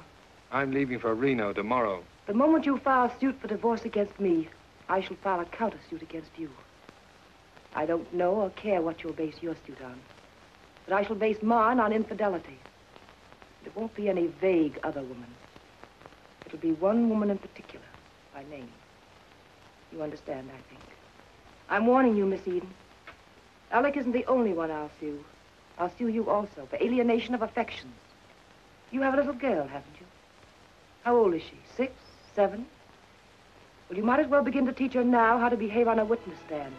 I'm 0.52 0.72
leaving 0.72 0.98
for 0.98 1.14
Reno 1.14 1.54
tomorrow. 1.54 2.04
The 2.26 2.34
moment 2.34 2.66
you 2.66 2.80
file 2.80 3.14
suit 3.20 3.40
for 3.40 3.48
divorce 3.48 3.86
against 3.86 4.20
me, 4.20 4.50
I 4.90 5.02
shall 5.02 5.18
file 5.18 5.42
a 5.42 5.46
countersuit 5.46 6.02
against 6.02 6.32
you. 6.40 6.50
I 7.76 7.86
don't 7.86 8.12
know 8.12 8.34
or 8.34 8.50
care 8.50 8.82
what 8.82 9.04
you'll 9.04 9.14
base 9.14 9.36
your 9.42 9.56
suit 9.68 9.80
on, 9.84 10.00
but 10.88 10.96
I 10.96 11.04
shall 11.06 11.16
base 11.16 11.44
mine 11.44 11.80
on 11.80 11.94
infidelity. 11.94 12.58
It 13.64 13.76
won't 13.76 13.94
be 13.94 14.10
any 14.10 14.26
vague 14.26 14.80
other 14.84 15.04
woman. 15.04 15.28
It'll 16.52 16.62
be 16.62 16.74
one 16.74 17.10
woman 17.10 17.30
in 17.30 17.38
particular, 17.38 17.86
by 18.34 18.44
name. 18.50 18.68
You 19.94 20.02
understand, 20.04 20.50
I 20.50 20.60
think. 20.70 20.82
I'm 21.70 21.86
warning 21.86 22.18
you, 22.18 22.26
Miss 22.26 22.46
Eden. 22.46 22.70
Alec 23.72 23.96
isn't 23.96 24.12
the 24.12 24.26
only 24.26 24.52
one 24.52 24.70
I'll 24.70 24.92
sue. 25.00 25.24
I'll 25.80 25.92
sue 25.98 26.10
you 26.10 26.30
also 26.30 26.68
for 26.70 26.76
alienation 26.76 27.34
of 27.34 27.42
affections. 27.42 27.94
You 28.92 29.02
have 29.02 29.14
a 29.14 29.18
little 29.18 29.32
girl, 29.32 29.66
haven't 29.66 29.96
you? 29.98 30.06
How 31.04 31.16
old 31.16 31.34
is 31.34 31.42
she? 31.42 31.58
Six? 31.78 31.94
Seven? 32.36 32.66
Well, 33.90 33.98
you 33.98 34.04
might 34.04 34.20
as 34.20 34.28
well 34.28 34.44
begin 34.44 34.66
to 34.66 34.74
teach 34.74 34.92
her 34.94 35.06
now 35.06 35.38
how 35.38 35.48
to 35.48 35.56
behave 35.56 35.88
on 35.88 36.00
a 36.00 36.06
witness 36.06 36.38
stand, 36.46 36.74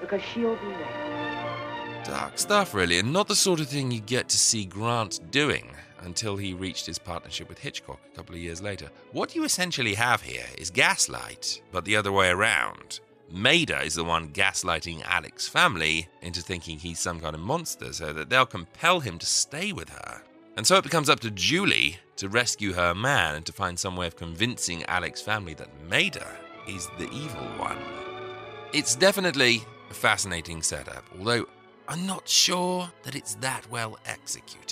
because 0.00 0.22
she'll 0.22 0.56
be 0.56 0.68
there. 0.68 2.02
Dark 2.04 2.38
stuff, 2.38 2.72
really, 2.72 2.98
and 2.98 3.12
not 3.12 3.28
the 3.28 3.36
sort 3.36 3.60
of 3.60 3.68
thing 3.68 3.90
you 3.90 4.00
get 4.00 4.30
to 4.30 4.38
see 4.38 4.64
Grant 4.64 5.30
doing 5.30 5.70
until 6.02 6.36
he 6.36 6.54
reached 6.54 6.86
his 6.86 6.98
partnership 6.98 7.48
with 7.48 7.58
Hitchcock 7.58 8.00
a 8.12 8.16
couple 8.16 8.34
of 8.34 8.40
years 8.40 8.62
later. 8.62 8.90
What 9.12 9.34
you 9.34 9.44
essentially 9.44 9.94
have 9.94 10.22
here 10.22 10.46
is 10.58 10.70
gaslight, 10.70 11.62
but 11.70 11.84
the 11.84 11.96
other 11.96 12.12
way 12.12 12.30
around. 12.30 13.00
Maida 13.30 13.80
is 13.80 13.94
the 13.94 14.04
one 14.04 14.28
gaslighting 14.28 15.02
Alec's 15.08 15.48
family 15.48 16.08
into 16.20 16.42
thinking 16.42 16.78
he's 16.78 16.98
some 16.98 17.18
kind 17.18 17.34
of 17.34 17.40
monster 17.40 17.92
so 17.92 18.12
that 18.12 18.28
they'll 18.28 18.44
compel 18.44 19.00
him 19.00 19.18
to 19.18 19.26
stay 19.26 19.72
with 19.72 19.88
her. 19.88 20.22
And 20.56 20.66
so 20.66 20.76
it 20.76 20.84
becomes 20.84 21.08
up 21.08 21.20
to 21.20 21.30
Julie 21.30 21.98
to 22.16 22.28
rescue 22.28 22.74
her 22.74 22.94
man 22.94 23.36
and 23.36 23.46
to 23.46 23.52
find 23.52 23.78
some 23.78 23.96
way 23.96 24.06
of 24.06 24.16
convincing 24.16 24.84
Alec's 24.84 25.22
family 25.22 25.54
that 25.54 25.70
Maida 25.88 26.26
is 26.68 26.88
the 26.98 27.10
evil 27.10 27.46
one. 27.56 27.78
It's 28.74 28.94
definitely 28.94 29.64
a 29.90 29.94
fascinating 29.94 30.62
setup, 30.62 31.04
although 31.18 31.46
I'm 31.88 32.06
not 32.06 32.28
sure 32.28 32.90
that 33.02 33.14
it's 33.14 33.34
that 33.36 33.68
well 33.70 33.98
executed. 34.04 34.71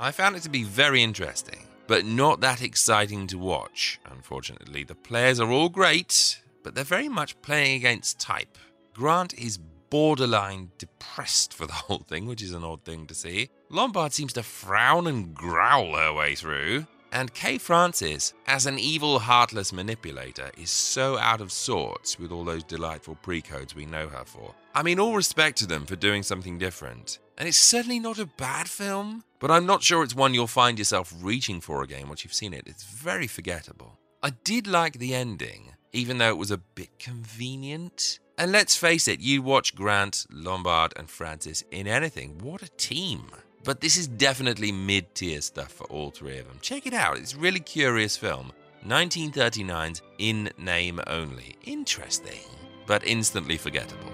I 0.00 0.12
found 0.12 0.36
it 0.36 0.42
to 0.44 0.48
be 0.48 0.62
very 0.62 1.02
interesting, 1.02 1.66
but 1.88 2.04
not 2.04 2.40
that 2.40 2.62
exciting 2.62 3.26
to 3.28 3.38
watch, 3.38 3.98
unfortunately. 4.08 4.84
The 4.84 4.94
players 4.94 5.40
are 5.40 5.50
all 5.50 5.68
great, 5.68 6.40
but 6.62 6.76
they're 6.76 6.84
very 6.84 7.08
much 7.08 7.40
playing 7.42 7.78
against 7.78 8.20
type. 8.20 8.56
Grant 8.94 9.34
is 9.34 9.58
borderline 9.90 10.70
depressed 10.78 11.52
for 11.52 11.66
the 11.66 11.72
whole 11.72 12.04
thing, 12.06 12.26
which 12.26 12.42
is 12.42 12.52
an 12.52 12.62
odd 12.62 12.84
thing 12.84 13.08
to 13.08 13.14
see. 13.14 13.50
Lombard 13.70 14.12
seems 14.12 14.32
to 14.34 14.44
frown 14.44 15.08
and 15.08 15.34
growl 15.34 15.96
her 15.96 16.12
way 16.12 16.36
through. 16.36 16.86
And 17.12 17.32
Kay 17.32 17.58
Francis, 17.58 18.34
as 18.46 18.66
an 18.66 18.78
evil, 18.78 19.18
heartless 19.18 19.72
manipulator, 19.72 20.50
is 20.58 20.70
so 20.70 21.16
out 21.18 21.40
of 21.40 21.50
sorts 21.50 22.18
with 22.18 22.32
all 22.32 22.44
those 22.44 22.64
delightful 22.64 23.16
precodes 23.22 23.74
we 23.74 23.86
know 23.86 24.08
her 24.08 24.24
for. 24.24 24.54
I 24.74 24.82
mean, 24.82 25.00
all 25.00 25.14
respect 25.14 25.58
to 25.58 25.66
them 25.66 25.86
for 25.86 25.96
doing 25.96 26.22
something 26.22 26.58
different. 26.58 27.18
And 27.38 27.48
it's 27.48 27.56
certainly 27.56 27.98
not 27.98 28.18
a 28.18 28.26
bad 28.26 28.68
film, 28.68 29.24
but 29.38 29.50
I'm 29.50 29.64
not 29.64 29.82
sure 29.82 30.02
it's 30.02 30.14
one 30.14 30.34
you'll 30.34 30.46
find 30.46 30.78
yourself 30.78 31.14
reaching 31.20 31.60
for 31.60 31.82
again 31.82 32.08
once 32.08 32.24
you've 32.24 32.34
seen 32.34 32.52
it. 32.52 32.64
It's 32.66 32.84
very 32.84 33.26
forgettable. 33.26 33.98
I 34.22 34.30
did 34.30 34.66
like 34.66 34.98
the 34.98 35.14
ending, 35.14 35.74
even 35.92 36.18
though 36.18 36.30
it 36.30 36.38
was 36.38 36.50
a 36.50 36.58
bit 36.58 36.98
convenient. 36.98 38.18
And 38.36 38.52
let's 38.52 38.76
face 38.76 39.08
it, 39.08 39.20
you 39.20 39.42
watch 39.42 39.74
Grant, 39.74 40.26
Lombard, 40.30 40.92
and 40.96 41.08
Francis 41.08 41.64
in 41.70 41.86
anything. 41.86 42.38
What 42.38 42.62
a 42.62 42.68
team! 42.68 43.30
But 43.64 43.80
this 43.80 43.96
is 43.96 44.06
definitely 44.06 44.72
mid 44.72 45.14
tier 45.14 45.40
stuff 45.40 45.72
for 45.72 45.84
all 45.88 46.10
three 46.10 46.38
of 46.38 46.46
them. 46.46 46.58
Check 46.60 46.86
it 46.86 46.94
out, 46.94 47.18
it's 47.18 47.34
a 47.34 47.38
really 47.38 47.60
curious 47.60 48.16
film. 48.16 48.52
1939's 48.86 50.02
In 50.18 50.50
Name 50.56 51.00
Only. 51.06 51.56
Interesting, 51.64 52.40
but 52.86 53.06
instantly 53.06 53.56
forgettable. 53.56 54.12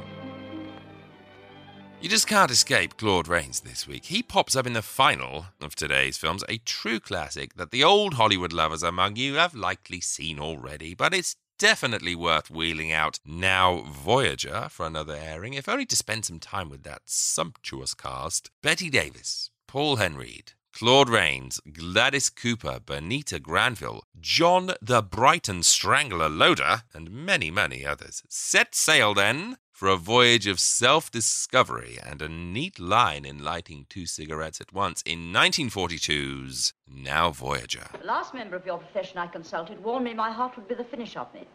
You 2.00 2.10
just 2.10 2.26
can't 2.26 2.50
escape 2.50 2.98
Claude 2.98 3.28
Rains 3.28 3.60
this 3.60 3.86
week. 3.88 4.04
He 4.04 4.22
pops 4.22 4.54
up 4.54 4.66
in 4.66 4.74
the 4.74 4.82
final 4.82 5.46
of 5.62 5.74
today's 5.74 6.18
films, 6.18 6.44
a 6.48 6.58
true 6.58 7.00
classic 7.00 7.54
that 7.54 7.70
the 7.70 7.82
old 7.82 8.14
Hollywood 8.14 8.52
lovers 8.52 8.82
among 8.82 9.16
you 9.16 9.36
have 9.36 9.54
likely 9.54 10.00
seen 10.00 10.38
already, 10.38 10.94
but 10.94 11.14
it's 11.14 11.36
definitely 11.58 12.14
worth 12.14 12.50
wheeling 12.50 12.92
out 12.92 13.20
now 13.24 13.84
Voyager 13.90 14.68
for 14.70 14.86
another 14.86 15.14
airing, 15.14 15.54
if 15.54 15.68
only 15.68 15.86
to 15.86 15.96
spend 15.96 16.24
some 16.24 16.40
time 16.40 16.68
with 16.68 16.82
that 16.84 17.02
sumptuous 17.06 17.94
cast. 17.94 18.50
Bette 18.62 18.90
Davis, 18.90 19.50
Paul 19.66 19.96
Henreid, 19.96 20.54
Claude 20.72 21.08
Rains, 21.08 21.60
Gladys 21.72 22.30
Cooper, 22.30 22.80
Bonita 22.84 23.38
Granville, 23.38 24.02
John 24.20 24.72
the 24.82 25.02
Brighton 25.02 25.62
Strangler 25.62 26.28
Loder, 26.28 26.82
and 26.92 27.10
many, 27.10 27.50
many 27.50 27.86
others. 27.86 28.24
Set 28.28 28.74
sail 28.74 29.14
then 29.14 29.56
for 29.84 29.90
a 29.90 29.96
voyage 29.98 30.46
of 30.46 30.58
self 30.58 31.10
discovery 31.10 31.98
and 32.02 32.22
a 32.22 32.28
neat 32.30 32.80
line 32.80 33.26
in 33.26 33.44
lighting 33.44 33.84
two 33.90 34.06
cigarettes 34.06 34.58
at 34.58 34.72
once 34.72 35.02
in 35.02 35.30
1942's 35.30 36.72
Now 36.88 37.30
Voyager. 37.30 37.84
The 38.00 38.06
last 38.06 38.32
member 38.32 38.56
of 38.56 38.64
your 38.64 38.78
profession 38.78 39.18
I 39.18 39.26
consulted 39.26 39.84
warned 39.84 40.06
me 40.06 40.14
my 40.14 40.30
heart 40.30 40.56
would 40.56 40.68
be 40.68 40.74
the 40.74 40.84
finish 40.84 41.18
of 41.18 41.26
me. 41.34 41.46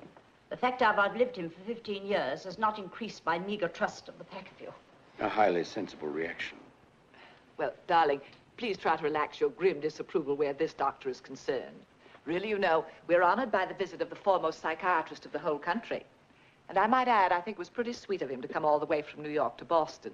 The 0.51 0.57
fact 0.57 0.83
I've 0.83 0.99
outlived 0.99 1.37
him 1.37 1.49
for 1.49 1.59
15 1.61 2.05
years 2.05 2.43
has 2.43 2.59
not 2.59 2.77
increased 2.77 3.25
my 3.25 3.39
meager 3.39 3.67
trust 3.67 4.07
of 4.07 4.19
the 4.19 4.25
pack 4.25 4.51
of 4.51 4.61
you. 4.61 4.71
A 5.21 5.27
highly 5.27 5.63
sensible 5.63 6.09
reaction. 6.09 6.59
Well, 7.57 7.73
darling, 7.87 8.21
please 8.57 8.77
try 8.77 8.95
to 8.95 9.03
relax 9.03 9.39
your 9.39 9.49
grim 9.49 9.79
disapproval 9.79 10.35
where 10.35 10.53
this 10.53 10.73
doctor 10.73 11.09
is 11.09 11.19
concerned. 11.19 11.77
Really, 12.25 12.49
you 12.49 12.59
know, 12.59 12.85
we're 13.07 13.23
honored 13.23 13.51
by 13.51 13.65
the 13.65 13.73
visit 13.73 14.03
of 14.03 14.11
the 14.11 14.15
foremost 14.15 14.61
psychiatrist 14.61 15.25
of 15.25 15.31
the 15.31 15.39
whole 15.39 15.57
country. 15.57 16.05
And 16.69 16.77
I 16.77 16.85
might 16.85 17.07
add, 17.07 17.31
I 17.31 17.41
think 17.41 17.55
it 17.55 17.59
was 17.59 17.69
pretty 17.69 17.93
sweet 17.93 18.21
of 18.21 18.29
him 18.29 18.41
to 18.43 18.47
come 18.47 18.63
all 18.63 18.79
the 18.79 18.85
way 18.85 19.01
from 19.01 19.23
New 19.23 19.29
York 19.29 19.57
to 19.57 19.65
Boston. 19.65 20.13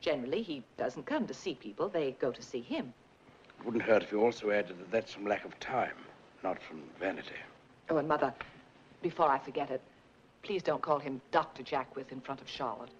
Generally, 0.00 0.42
he 0.42 0.64
doesn't 0.76 1.06
come 1.06 1.28
to 1.28 1.34
see 1.34 1.54
people, 1.54 1.88
they 1.88 2.16
go 2.20 2.32
to 2.32 2.42
see 2.42 2.60
him. 2.60 2.92
It 3.60 3.64
wouldn't 3.64 3.84
hurt 3.84 4.02
if 4.02 4.10
you 4.10 4.20
also 4.20 4.50
added 4.50 4.80
that 4.80 4.90
that's 4.90 5.12
from 5.12 5.26
lack 5.26 5.44
of 5.44 5.58
time, 5.60 5.94
not 6.42 6.60
from 6.60 6.82
vanity. 6.98 7.36
Oh, 7.88 7.98
and 7.98 8.08
Mother, 8.08 8.34
before 9.00 9.28
I 9.28 9.38
forget 9.38 9.70
it, 9.70 9.80
please 10.42 10.64
don't 10.64 10.82
call 10.82 10.98
him 10.98 11.20
Dr. 11.30 11.62
Jaquith 11.62 12.10
in 12.10 12.20
front 12.20 12.40
of 12.40 12.48
Charlotte. 12.48 12.90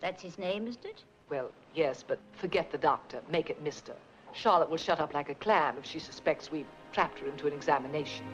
That's 0.00 0.22
his 0.22 0.38
name, 0.38 0.68
isn't 0.68 0.84
it? 0.84 1.02
Well, 1.28 1.50
yes, 1.74 2.04
but 2.06 2.20
forget 2.34 2.70
the 2.70 2.78
doctor. 2.78 3.20
Make 3.30 3.50
it 3.50 3.60
Mister. 3.62 3.94
Charlotte 4.32 4.70
will 4.70 4.76
shut 4.76 5.00
up 5.00 5.12
like 5.12 5.28
a 5.28 5.34
clam 5.34 5.76
if 5.76 5.84
she 5.84 5.98
suspects 5.98 6.52
we've 6.52 6.66
trapped 6.92 7.18
her 7.18 7.26
into 7.26 7.48
an 7.48 7.52
examination. 7.52 8.26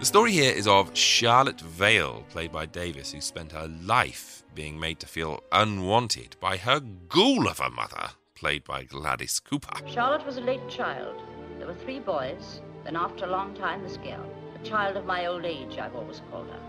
The 0.00 0.06
story 0.06 0.32
here 0.32 0.52
is 0.52 0.66
of 0.66 0.94
Charlotte 0.94 1.60
Vale, 1.60 2.24
played 2.28 2.52
by 2.52 2.66
Davis, 2.66 3.12
who 3.12 3.20
spent 3.20 3.52
her 3.52 3.68
life 3.82 4.42
being 4.54 4.78
made 4.78 5.00
to 5.00 5.06
feel 5.06 5.42
unwanted 5.52 6.36
by 6.40 6.56
her 6.58 6.80
ghoul 6.80 7.48
of 7.48 7.60
a 7.60 7.70
mother, 7.70 8.10
played 8.34 8.64
by 8.64 8.84
Gladys 8.84 9.40
Cooper. 9.40 9.78
Charlotte 9.86 10.26
was 10.26 10.36
a 10.36 10.42
late 10.42 10.68
child. 10.68 11.22
There 11.58 11.66
were 11.66 11.74
three 11.74 12.00
boys, 12.00 12.60
Then 12.84 12.96
after 12.96 13.24
a 13.24 13.30
long 13.30 13.54
time, 13.54 13.82
this 13.82 13.96
girl, 13.96 14.28
a 14.54 14.62
child 14.62 14.98
of 14.98 15.06
my 15.06 15.24
old 15.24 15.46
age, 15.46 15.78
I've 15.78 15.96
always 15.96 16.20
called 16.30 16.50
her. 16.50 16.60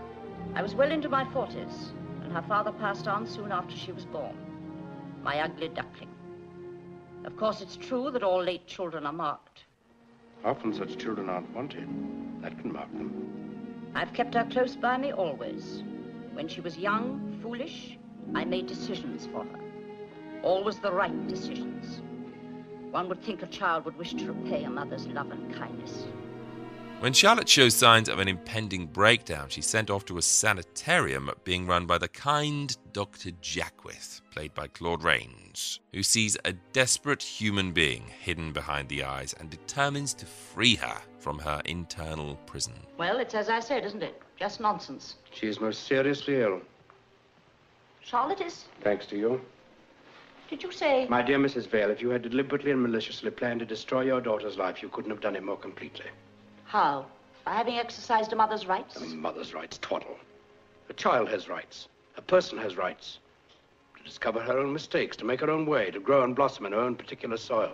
I 0.54 0.62
was 0.62 0.74
well 0.74 0.90
into 0.90 1.10
my 1.10 1.24
40s, 1.24 1.92
and 2.22 2.32
her 2.32 2.44
father 2.48 2.72
passed 2.72 3.06
on 3.06 3.26
soon 3.26 3.52
after 3.52 3.76
she 3.76 3.92
was 3.92 4.06
born. 4.06 4.34
My 5.22 5.40
ugly 5.40 5.68
duckling. 5.68 6.14
Of 7.26 7.36
course, 7.36 7.60
it's 7.60 7.76
true 7.76 8.10
that 8.12 8.22
all 8.22 8.42
late 8.42 8.66
children 8.66 9.04
are 9.04 9.12
marked. 9.12 9.65
Often 10.44 10.74
such 10.74 10.98
children 10.98 11.28
aren't 11.28 11.54
wanted. 11.54 11.88
That 12.42 12.58
can 12.58 12.72
mark 12.72 12.92
them. 12.92 13.90
I've 13.94 14.12
kept 14.12 14.34
her 14.34 14.44
close 14.50 14.76
by 14.76 14.96
me 14.98 15.12
always. 15.12 15.82
When 16.32 16.48
she 16.48 16.60
was 16.60 16.76
young, 16.76 17.38
foolish, 17.42 17.98
I 18.34 18.44
made 18.44 18.66
decisions 18.66 19.26
for 19.26 19.44
her. 19.44 19.60
Always 20.42 20.78
the 20.78 20.92
right 20.92 21.26
decisions. 21.28 22.02
One 22.90 23.08
would 23.08 23.22
think 23.22 23.42
a 23.42 23.46
child 23.46 23.84
would 23.84 23.96
wish 23.96 24.14
to 24.14 24.32
repay 24.32 24.64
a 24.64 24.70
mother's 24.70 25.06
love 25.08 25.30
and 25.30 25.54
kindness. 25.54 26.06
When 27.00 27.12
Charlotte 27.12 27.48
shows 27.48 27.74
signs 27.74 28.08
of 28.08 28.20
an 28.20 28.28
impending 28.28 28.86
breakdown, 28.86 29.48
she's 29.50 29.66
sent 29.66 29.90
off 29.90 30.06
to 30.06 30.16
a 30.16 30.22
sanitarium 30.22 31.30
being 31.44 31.66
run 31.66 31.84
by 31.84 31.98
the 31.98 32.08
kind 32.08 32.74
Dr. 32.92 33.32
Jaquith, 33.42 34.22
played 34.36 34.52
by 34.52 34.66
Claude 34.66 35.02
Rains, 35.02 35.80
who 35.94 36.02
sees 36.02 36.36
a 36.44 36.52
desperate 36.74 37.22
human 37.22 37.72
being 37.72 38.04
hidden 38.20 38.52
behind 38.52 38.86
the 38.90 39.02
eyes 39.02 39.32
and 39.40 39.48
determines 39.48 40.12
to 40.12 40.26
free 40.26 40.74
her 40.74 40.98
from 41.18 41.38
her 41.38 41.62
internal 41.64 42.36
prison. 42.44 42.74
Well, 42.98 43.18
it's 43.18 43.34
as 43.34 43.48
I 43.48 43.60
said, 43.60 43.86
isn't 43.86 44.02
it? 44.02 44.20
Just 44.38 44.60
nonsense. 44.60 45.14
She 45.32 45.46
is 45.46 45.58
most 45.58 45.84
seriously 45.86 46.42
ill. 46.42 46.60
Charlotte 48.02 48.42
is? 48.42 48.66
Thanks 48.82 49.06
to 49.06 49.16
you. 49.16 49.40
Did 50.50 50.62
you 50.62 50.70
say? 50.70 51.06
My 51.08 51.22
dear 51.22 51.38
Mrs. 51.38 51.66
Vale, 51.66 51.90
if 51.90 52.02
you 52.02 52.10
had 52.10 52.20
deliberately 52.20 52.72
and 52.72 52.82
maliciously 52.82 53.30
planned 53.30 53.60
to 53.60 53.66
destroy 53.66 54.02
your 54.02 54.20
daughter's 54.20 54.58
life, 54.58 54.82
you 54.82 54.90
couldn't 54.90 55.10
have 55.10 55.22
done 55.22 55.34
it 55.34 55.44
more 55.44 55.56
completely. 55.56 56.10
How? 56.64 57.06
By 57.46 57.54
having 57.54 57.78
exercised 57.78 58.34
a 58.34 58.36
mother's 58.36 58.66
rights? 58.66 59.00
A 59.00 59.06
mother's 59.06 59.54
rights, 59.54 59.78
twaddle. 59.78 60.18
A 60.90 60.92
child 60.92 61.30
has 61.30 61.48
rights. 61.48 61.88
A 62.18 62.20
person 62.22 62.58
has 62.58 62.76
rights. 62.76 63.18
Discover 64.06 64.40
her 64.40 64.58
own 64.58 64.72
mistakes, 64.72 65.16
to 65.16 65.24
make 65.24 65.40
her 65.40 65.50
own 65.50 65.66
way, 65.66 65.90
to 65.90 65.98
grow 65.98 66.22
and 66.22 66.34
blossom 66.34 66.64
in 66.64 66.72
her 66.72 66.80
own 66.80 66.94
particular 66.94 67.36
soil. 67.36 67.72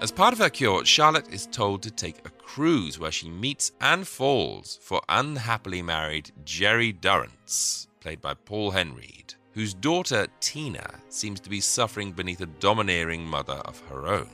As 0.00 0.10
part 0.10 0.32
of 0.32 0.38
her 0.38 0.48
cure, 0.48 0.84
Charlotte 0.84 1.32
is 1.32 1.46
told 1.46 1.82
to 1.82 1.90
take 1.90 2.18
a 2.24 2.30
cruise 2.30 2.98
where 2.98 3.12
she 3.12 3.28
meets 3.28 3.72
and 3.80 4.08
falls 4.08 4.78
for 4.82 5.02
unhappily 5.08 5.82
married 5.82 6.32
Jerry 6.44 6.92
Durrance, 6.92 7.88
played 8.00 8.20
by 8.20 8.34
Paul 8.34 8.72
Henreid, 8.72 9.34
whose 9.52 9.74
daughter 9.74 10.26
Tina 10.40 11.00
seems 11.10 11.40
to 11.40 11.50
be 11.50 11.60
suffering 11.60 12.12
beneath 12.12 12.40
a 12.40 12.46
domineering 12.46 13.26
mother 13.26 13.60
of 13.64 13.80
her 13.88 14.06
own. 14.06 14.30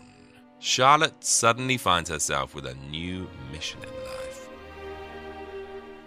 Charlotte 0.60 1.24
suddenly 1.24 1.76
finds 1.76 2.08
herself 2.08 2.54
with 2.54 2.66
a 2.66 2.74
new 2.90 3.28
mission 3.50 3.80
in 3.82 3.88
life. 3.88 4.21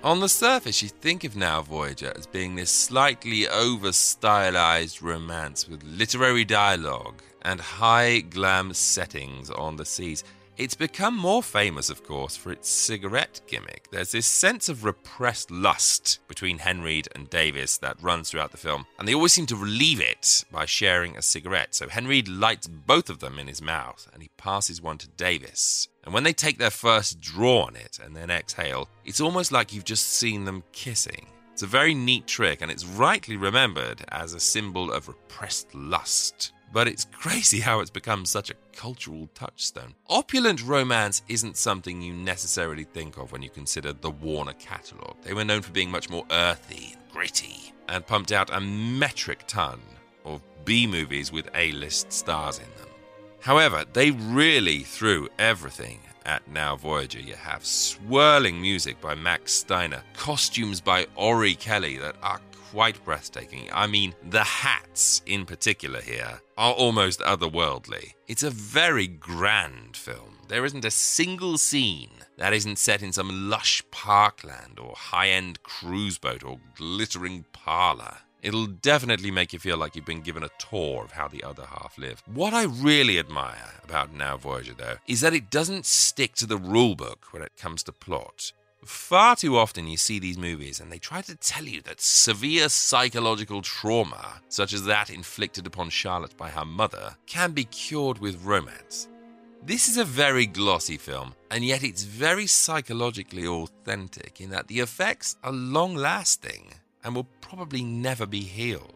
On 0.06 0.20
the 0.20 0.30
surface, 0.30 0.84
you 0.84 0.90
think 0.90 1.24
of 1.24 1.36
Now 1.36 1.64
Voyager 1.64 2.14
as 2.16 2.28
being 2.28 2.54
this 2.54 2.70
slightly 2.70 3.48
over 3.48 3.92
stylized 3.92 5.02
romance 5.02 5.68
with 5.68 5.82
literary 5.84 6.46
dialogue 6.46 7.24
and 7.42 7.60
high 7.60 8.20
glam 8.20 8.72
settings 8.76 9.50
on 9.50 9.78
the 9.78 9.84
seas. 9.84 10.24
It's 10.58 10.76
become 10.76 11.18
more 11.18 11.42
famous, 11.42 11.90
of 11.90 12.04
course, 12.04 12.38
for 12.38 12.52
its 12.52 12.70
cigarette 12.70 13.42
gimmick. 13.48 13.88
There's 13.90 14.12
this 14.12 14.28
sense 14.28 14.70
of 14.70 14.86
repressed 14.86 15.50
lust 15.50 16.20
between 16.28 16.60
Henreid 16.60 17.08
and 17.16 17.28
Davis 17.28 17.80
that 17.80 18.00
runs 18.00 18.30
throughout 18.30 18.52
the 18.52 18.58
film, 18.58 18.86
and 19.00 19.08
they 19.08 19.16
always 19.16 19.34
seem 19.34 19.48
to 19.48 19.56
relieve 19.56 20.00
it 20.00 20.46
by 20.52 20.66
sharing 20.66 21.18
a 21.18 21.24
cigarette. 21.24 21.74
So 21.74 21.88
Henreid 21.88 22.28
lights 22.30 22.68
both 22.68 23.10
of 23.10 23.22
them 23.22 23.40
in 23.40 23.48
his 23.48 23.62
mouth, 23.62 24.08
and 24.14 24.22
he 24.22 24.30
passes 24.38 24.84
one 24.84 25.00
to 25.00 25.08
Davis. 25.08 25.88
And 26.06 26.14
when 26.14 26.24
they 26.24 26.34
take 26.34 26.58
their 26.58 26.70
first 26.70 27.20
draw 27.20 27.64
on 27.64 27.76
it 27.76 28.00
and 28.04 28.16
then 28.16 28.30
exhale, 28.30 28.88
it's 29.04 29.22
almost 29.22 29.52
like 29.52 29.74
you've 29.74 29.84
just 29.84 30.14
seen 30.14 30.46
them 30.46 30.64
kissing. 30.72 31.28
It's 31.52 31.64
a 31.64 31.68
very 31.68 31.94
neat 31.94 32.28
trick, 32.28 32.62
and 32.62 32.70
it's 32.70 32.86
rightly 32.86 33.38
remembered 33.38 34.04
as 34.10 34.34
a 34.34 34.40
symbol 34.40 34.92
of 34.92 35.08
repressed 35.08 35.74
lust 35.74 36.52
but 36.76 36.90
it's 36.90 37.06
crazy 37.12 37.62
how 37.62 37.80
it's 37.80 37.90
become 37.90 38.26
such 38.26 38.50
a 38.50 38.56
cultural 38.74 39.30
touchstone. 39.34 39.96
Opulent 40.10 40.62
romance 40.64 41.22
isn't 41.30 41.56
something 41.56 42.02
you 42.02 42.14
necessarily 42.14 42.84
think 42.84 43.18
of 43.18 43.32
when 43.32 43.42
you 43.42 43.50
consider 43.50 43.94
the 43.94 44.12
Warner 44.12 44.54
catalogue. 44.54 45.16
They 45.24 45.34
were 45.34 45.46
known 45.46 45.62
for 45.62 45.72
being 45.72 45.90
much 45.90 46.10
more 46.10 46.26
earthy 46.32 46.94
and 46.94 47.12
gritty, 47.12 47.74
and 47.88 48.06
pumped 48.06 48.34
out 48.34 48.54
a 48.54 48.60
metric 48.60 49.46
ton 49.48 49.80
of 50.26 50.42
B 50.66 50.86
movies 50.86 51.32
with 51.32 51.50
A 51.56 51.72
list 51.72 52.12
stars 52.12 52.60
in 52.60 52.66
them. 52.78 52.85
However, 53.46 53.86
they 53.94 54.10
really 54.10 54.80
threw 54.80 55.30
everything 55.38 56.00
at 56.26 56.48
Now 56.48 56.76
Voyager. 56.78 57.20
You 57.20 57.36
have 57.36 57.64
swirling 57.64 58.60
music 58.60 59.00
by 59.00 59.14
Max 59.14 59.54
Steiner, 59.54 60.02
costumes 60.16 60.82
by 60.82 61.06
Orry-Kelly 61.16 62.00
that 62.00 62.16
are 62.24 62.42
quite 62.72 63.06
breathtaking. 63.06 63.70
I 63.72 63.86
mean, 63.86 64.16
the 64.32 64.44
hats 64.44 65.22
in 65.28 65.46
particular 65.46 66.02
here 66.02 66.42
are 66.58 66.74
almost 66.74 67.20
otherworldly. 67.20 68.16
It's 68.28 68.42
a 68.42 68.50
very 68.50 69.06
grand 69.06 69.96
film. 69.96 70.40
There 70.48 70.66
isn't 70.66 70.84
a 70.84 70.90
single 70.90 71.60
scene 71.60 72.26
that 72.38 72.52
isn't 72.52 72.80
set 72.80 73.04
in 73.04 73.14
some 73.14 73.48
lush 73.48 73.84
parkland 73.92 74.80
or 74.80 74.96
high 74.96 75.30
end 75.30 75.62
cruise 75.62 76.18
boat 76.18 76.44
or 76.44 76.58
glittering 76.76 77.46
parlor. 77.54 78.18
It'll 78.46 78.68
definitely 78.68 79.32
make 79.32 79.54
you 79.54 79.58
feel 79.58 79.76
like 79.76 79.96
you've 79.96 80.06
been 80.06 80.22
given 80.22 80.44
a 80.44 80.52
tour 80.60 81.04
of 81.04 81.14
how 81.14 81.28
the 81.28 81.44
other 81.44 81.66
half 81.66 81.98
live. 81.98 82.22
What 82.28 82.54
I 82.54 82.66
really 82.66 83.18
admire 83.18 83.74
about 83.84 84.14
Now 84.14 84.38
Voyager, 84.38 84.76
though, 84.76 84.98
is 85.08 85.22
that 85.22 85.34
it 85.34 85.50
doesn't 85.50 85.88
stick 85.88 86.36
to 86.36 86.46
the 86.46 86.60
rulebook 86.60 87.32
when 87.32 87.42
it 87.42 87.58
comes 87.58 87.82
to 87.84 87.92
plot. 87.92 88.52
Far 88.84 89.36
too 89.36 89.58
often 89.58 89.88
you 89.88 89.98
see 89.98 90.20
these 90.20 90.38
movies 90.38 90.80
and 90.80 90.92
they 90.92 91.00
try 91.00 91.22
to 91.22 91.36
tell 91.36 91.64
you 91.64 91.82
that 91.82 92.00
severe 92.00 92.70
psychological 92.70 93.64
trauma, 93.64 94.42
such 94.48 94.74
as 94.74 94.86
that 94.86 95.10
inflicted 95.10 95.66
upon 95.66 95.90
Charlotte 95.90 96.38
by 96.38 96.52
her 96.52 96.66
mother, 96.66 97.16
can 97.26 97.52
be 97.52 97.64
cured 97.64 98.20
with 98.20 98.46
romance. 98.46 99.08
This 99.64 99.90
is 99.90 99.98
a 99.98 100.06
very 100.06 100.46
glossy 100.46 100.98
film, 100.98 101.34
and 101.50 101.66
yet 101.66 101.84
it's 101.84 102.04
very 102.04 102.46
psychologically 102.46 103.48
authentic 103.48 104.40
in 104.40 104.52
that 104.52 104.68
the 104.68 104.82
effects 104.82 105.36
are 105.44 105.52
long 105.52 105.96
lasting 105.96 106.76
and 107.06 107.16
will 107.16 107.28
probably 107.40 107.84
never 107.84 108.26
be 108.26 108.42
healed. 108.42 108.92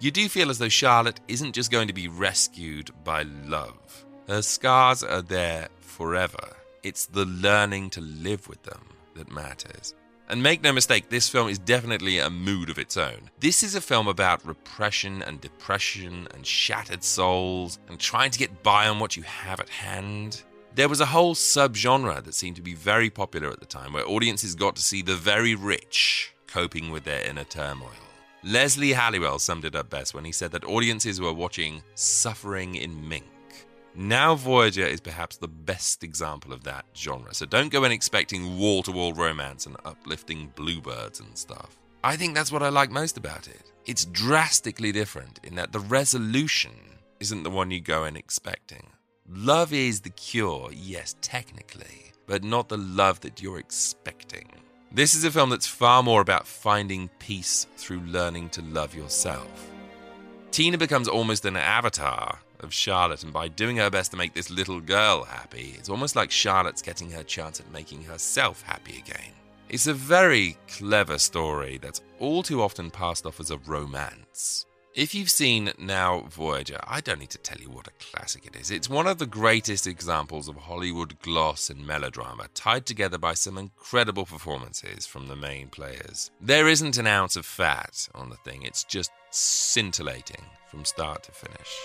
You 0.00 0.10
do 0.10 0.28
feel 0.28 0.50
as 0.50 0.58
though 0.58 0.68
Charlotte 0.68 1.20
isn't 1.28 1.54
just 1.54 1.70
going 1.70 1.88
to 1.88 1.94
be 1.94 2.08
rescued 2.08 2.90
by 3.04 3.22
love, 3.22 4.04
her 4.28 4.42
scars 4.42 5.02
are 5.02 5.22
there 5.22 5.68
forever. 5.80 6.56
It's 6.82 7.06
the 7.06 7.24
learning 7.24 7.90
to 7.90 8.00
live 8.00 8.48
with 8.48 8.62
them 8.64 8.84
that 9.14 9.30
matters. 9.30 9.94
And 10.28 10.42
make 10.42 10.62
no 10.62 10.72
mistake, 10.72 11.08
this 11.08 11.28
film 11.28 11.48
is 11.48 11.58
definitely 11.58 12.18
a 12.18 12.28
mood 12.28 12.68
of 12.68 12.78
its 12.78 12.98
own. 12.98 13.30
This 13.40 13.62
is 13.62 13.74
a 13.74 13.80
film 13.80 14.06
about 14.08 14.46
repression 14.46 15.22
and 15.22 15.40
depression 15.40 16.28
and 16.34 16.46
shattered 16.46 17.02
souls 17.02 17.78
and 17.88 17.98
trying 17.98 18.30
to 18.32 18.38
get 18.38 18.62
by 18.62 18.88
on 18.88 18.98
what 18.98 19.16
you 19.16 19.22
have 19.22 19.58
at 19.58 19.70
hand. 19.70 20.42
There 20.74 20.88
was 20.88 21.00
a 21.00 21.06
whole 21.06 21.34
subgenre 21.34 22.22
that 22.22 22.34
seemed 22.34 22.56
to 22.56 22.62
be 22.62 22.74
very 22.74 23.08
popular 23.08 23.48
at 23.48 23.60
the 23.60 23.66
time 23.66 23.94
where 23.94 24.06
audiences 24.06 24.54
got 24.54 24.76
to 24.76 24.82
see 24.82 25.00
the 25.00 25.16
very 25.16 25.54
rich 25.54 26.34
coping 26.48 26.90
with 26.90 27.04
their 27.04 27.24
inner 27.24 27.44
turmoil. 27.44 27.92
Leslie 28.42 28.92
Halliwell 28.92 29.38
summed 29.38 29.64
it 29.64 29.76
up 29.76 29.90
best 29.90 30.14
when 30.14 30.24
he 30.24 30.32
said 30.32 30.50
that 30.52 30.64
audiences 30.64 31.20
were 31.20 31.32
watching 31.32 31.82
Suffering 31.94 32.74
in 32.74 33.08
Mink. 33.08 33.24
Now 33.94 34.36
Voyager 34.36 34.86
is 34.86 35.00
perhaps 35.00 35.36
the 35.36 35.48
best 35.48 36.04
example 36.04 36.52
of 36.52 36.62
that 36.64 36.84
genre, 36.96 37.34
so 37.34 37.46
don't 37.46 37.72
go 37.72 37.84
in 37.84 37.92
expecting 37.92 38.58
wall 38.58 38.82
to 38.84 38.92
wall 38.92 39.12
romance 39.12 39.66
and 39.66 39.76
uplifting 39.84 40.52
bluebirds 40.54 41.20
and 41.20 41.36
stuff. 41.36 41.76
I 42.04 42.16
think 42.16 42.34
that's 42.34 42.52
what 42.52 42.62
I 42.62 42.68
like 42.68 42.90
most 42.90 43.16
about 43.16 43.48
it. 43.48 43.72
It's 43.86 44.04
drastically 44.04 44.92
different 44.92 45.40
in 45.42 45.56
that 45.56 45.72
the 45.72 45.80
resolution 45.80 46.72
isn't 47.18 47.42
the 47.42 47.50
one 47.50 47.72
you 47.72 47.80
go 47.80 48.04
in 48.04 48.16
expecting. 48.16 48.86
Love 49.28 49.72
is 49.72 50.00
the 50.00 50.10
cure, 50.10 50.70
yes, 50.72 51.16
technically, 51.20 52.12
but 52.26 52.44
not 52.44 52.68
the 52.68 52.78
love 52.78 53.18
that 53.20 53.42
you're 53.42 53.58
expecting. 53.58 54.48
This 54.90 55.14
is 55.14 55.22
a 55.24 55.30
film 55.30 55.50
that's 55.50 55.66
far 55.66 56.02
more 56.02 56.22
about 56.22 56.46
finding 56.46 57.10
peace 57.18 57.66
through 57.76 58.00
learning 58.00 58.48
to 58.50 58.62
love 58.62 58.94
yourself. 58.94 59.70
Tina 60.50 60.78
becomes 60.78 61.08
almost 61.08 61.44
an 61.44 61.56
avatar 61.56 62.38
of 62.60 62.72
Charlotte, 62.72 63.22
and 63.22 63.32
by 63.32 63.48
doing 63.48 63.76
her 63.76 63.90
best 63.90 64.12
to 64.12 64.16
make 64.16 64.32
this 64.32 64.48
little 64.48 64.80
girl 64.80 65.24
happy, 65.24 65.74
it's 65.76 65.90
almost 65.90 66.16
like 66.16 66.30
Charlotte's 66.30 66.80
getting 66.80 67.10
her 67.10 67.22
chance 67.22 67.60
at 67.60 67.70
making 67.70 68.02
herself 68.02 68.62
happy 68.62 68.96
again. 68.96 69.32
It's 69.68 69.86
a 69.86 69.92
very 69.92 70.56
clever 70.68 71.18
story 71.18 71.76
that's 71.76 72.00
all 72.18 72.42
too 72.42 72.62
often 72.62 72.90
passed 72.90 73.26
off 73.26 73.40
as 73.40 73.50
a 73.50 73.58
romance. 73.58 74.64
If 74.98 75.14
you've 75.14 75.30
seen 75.30 75.70
Now 75.78 76.24
Voyager, 76.28 76.80
I 76.82 77.00
don't 77.00 77.20
need 77.20 77.30
to 77.30 77.38
tell 77.38 77.58
you 77.60 77.70
what 77.70 77.86
a 77.86 77.92
classic 78.00 78.46
it 78.46 78.56
is. 78.56 78.72
It's 78.72 78.90
one 78.90 79.06
of 79.06 79.18
the 79.18 79.26
greatest 79.26 79.86
examples 79.86 80.48
of 80.48 80.56
Hollywood 80.56 81.22
gloss 81.22 81.70
and 81.70 81.86
melodrama, 81.86 82.48
tied 82.52 82.84
together 82.84 83.16
by 83.16 83.34
some 83.34 83.58
incredible 83.58 84.26
performances 84.26 85.06
from 85.06 85.28
the 85.28 85.36
main 85.36 85.68
players. 85.68 86.32
There 86.40 86.66
isn't 86.66 86.98
an 86.98 87.06
ounce 87.06 87.36
of 87.36 87.46
fat 87.46 88.08
on 88.12 88.28
the 88.28 88.36
thing, 88.38 88.64
it's 88.64 88.82
just 88.82 89.12
scintillating 89.30 90.42
from 90.68 90.84
start 90.84 91.22
to 91.22 91.30
finish. 91.30 91.76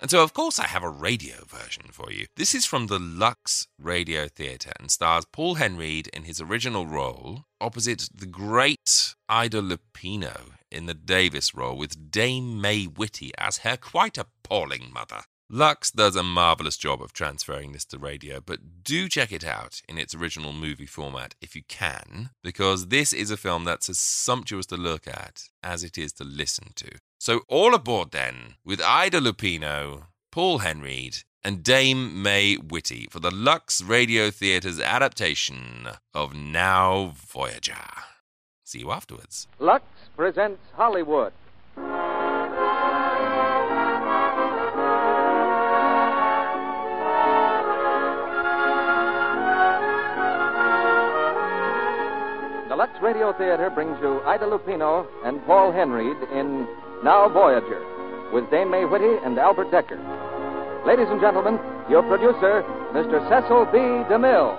And 0.00 0.10
so, 0.10 0.22
of 0.22 0.32
course, 0.32 0.58
I 0.58 0.66
have 0.66 0.82
a 0.82 0.88
radio 0.88 1.44
version 1.46 1.84
for 1.92 2.10
you. 2.10 2.26
This 2.34 2.54
is 2.54 2.64
from 2.64 2.86
the 2.86 2.98
Lux 2.98 3.68
Radio 3.78 4.28
Theatre 4.28 4.72
and 4.80 4.90
stars 4.90 5.26
Paul 5.30 5.56
Henreid 5.56 6.08
in 6.08 6.24
his 6.24 6.40
original 6.40 6.86
role 6.86 7.44
opposite 7.60 8.08
the 8.14 8.26
great 8.26 9.14
Ida 9.28 9.60
Lupino 9.60 10.52
in 10.70 10.86
the 10.86 10.94
Davis 10.94 11.54
role 11.54 11.76
with 11.76 12.10
Dame 12.10 12.60
May 12.62 12.84
Whitty 12.84 13.30
as 13.36 13.58
her 13.58 13.76
quite 13.76 14.16
appalling 14.16 14.90
mother. 14.90 15.20
Lux 15.50 15.90
does 15.90 16.16
a 16.16 16.22
marvelous 16.22 16.78
job 16.78 17.02
of 17.02 17.12
transferring 17.12 17.72
this 17.72 17.84
to 17.84 17.98
radio, 17.98 18.40
but 18.40 18.84
do 18.84 19.08
check 19.08 19.32
it 19.32 19.44
out 19.44 19.82
in 19.88 19.98
its 19.98 20.14
original 20.14 20.52
movie 20.52 20.86
format 20.86 21.34
if 21.42 21.54
you 21.54 21.62
can, 21.68 22.30
because 22.42 22.86
this 22.86 23.12
is 23.12 23.30
a 23.30 23.36
film 23.36 23.64
that's 23.64 23.90
as 23.90 23.98
sumptuous 23.98 24.66
to 24.66 24.76
look 24.76 25.06
at 25.08 25.48
as 25.62 25.82
it 25.82 25.98
is 25.98 26.12
to 26.12 26.24
listen 26.24 26.68
to. 26.76 26.88
So, 27.20 27.42
all 27.48 27.74
aboard 27.74 28.12
then 28.12 28.54
with 28.64 28.80
Ida 28.80 29.20
Lupino, 29.20 30.04
Paul 30.32 30.60
Henreid, 30.60 31.24
and 31.44 31.62
Dame 31.62 32.22
May 32.22 32.54
Whitty 32.54 33.08
for 33.10 33.20
the 33.20 33.30
Lux 33.30 33.82
Radio 33.82 34.30
Theatre's 34.30 34.80
adaptation 34.80 35.86
of 36.14 36.34
Now 36.34 37.12
Voyager. 37.14 37.74
See 38.64 38.78
you 38.78 38.90
afterwards. 38.90 39.48
Lux 39.58 39.84
presents 40.16 40.62
Hollywood. 40.72 41.34
The 52.70 52.76
Lux 52.76 52.92
Radio 53.02 53.34
Theater 53.34 53.68
brings 53.68 54.00
you 54.00 54.22
Ida 54.22 54.46
Lupino 54.46 55.06
and 55.22 55.44
Paul 55.44 55.70
Henreid 55.70 56.16
in 56.32 56.66
Now 57.02 57.30
Voyager 57.30 57.82
with 58.30 58.50
Dame 58.50 58.70
May 58.70 58.84
Whitty 58.84 59.16
and 59.24 59.38
Albert 59.38 59.70
Dekker. 59.70 59.96
Ladies 60.86 61.08
and 61.08 61.18
gentlemen, 61.18 61.58
your 61.88 62.02
producer, 62.02 62.62
Mr. 62.92 63.26
Cecil 63.26 63.64
B. 63.72 63.78
DeMille. 64.12 64.54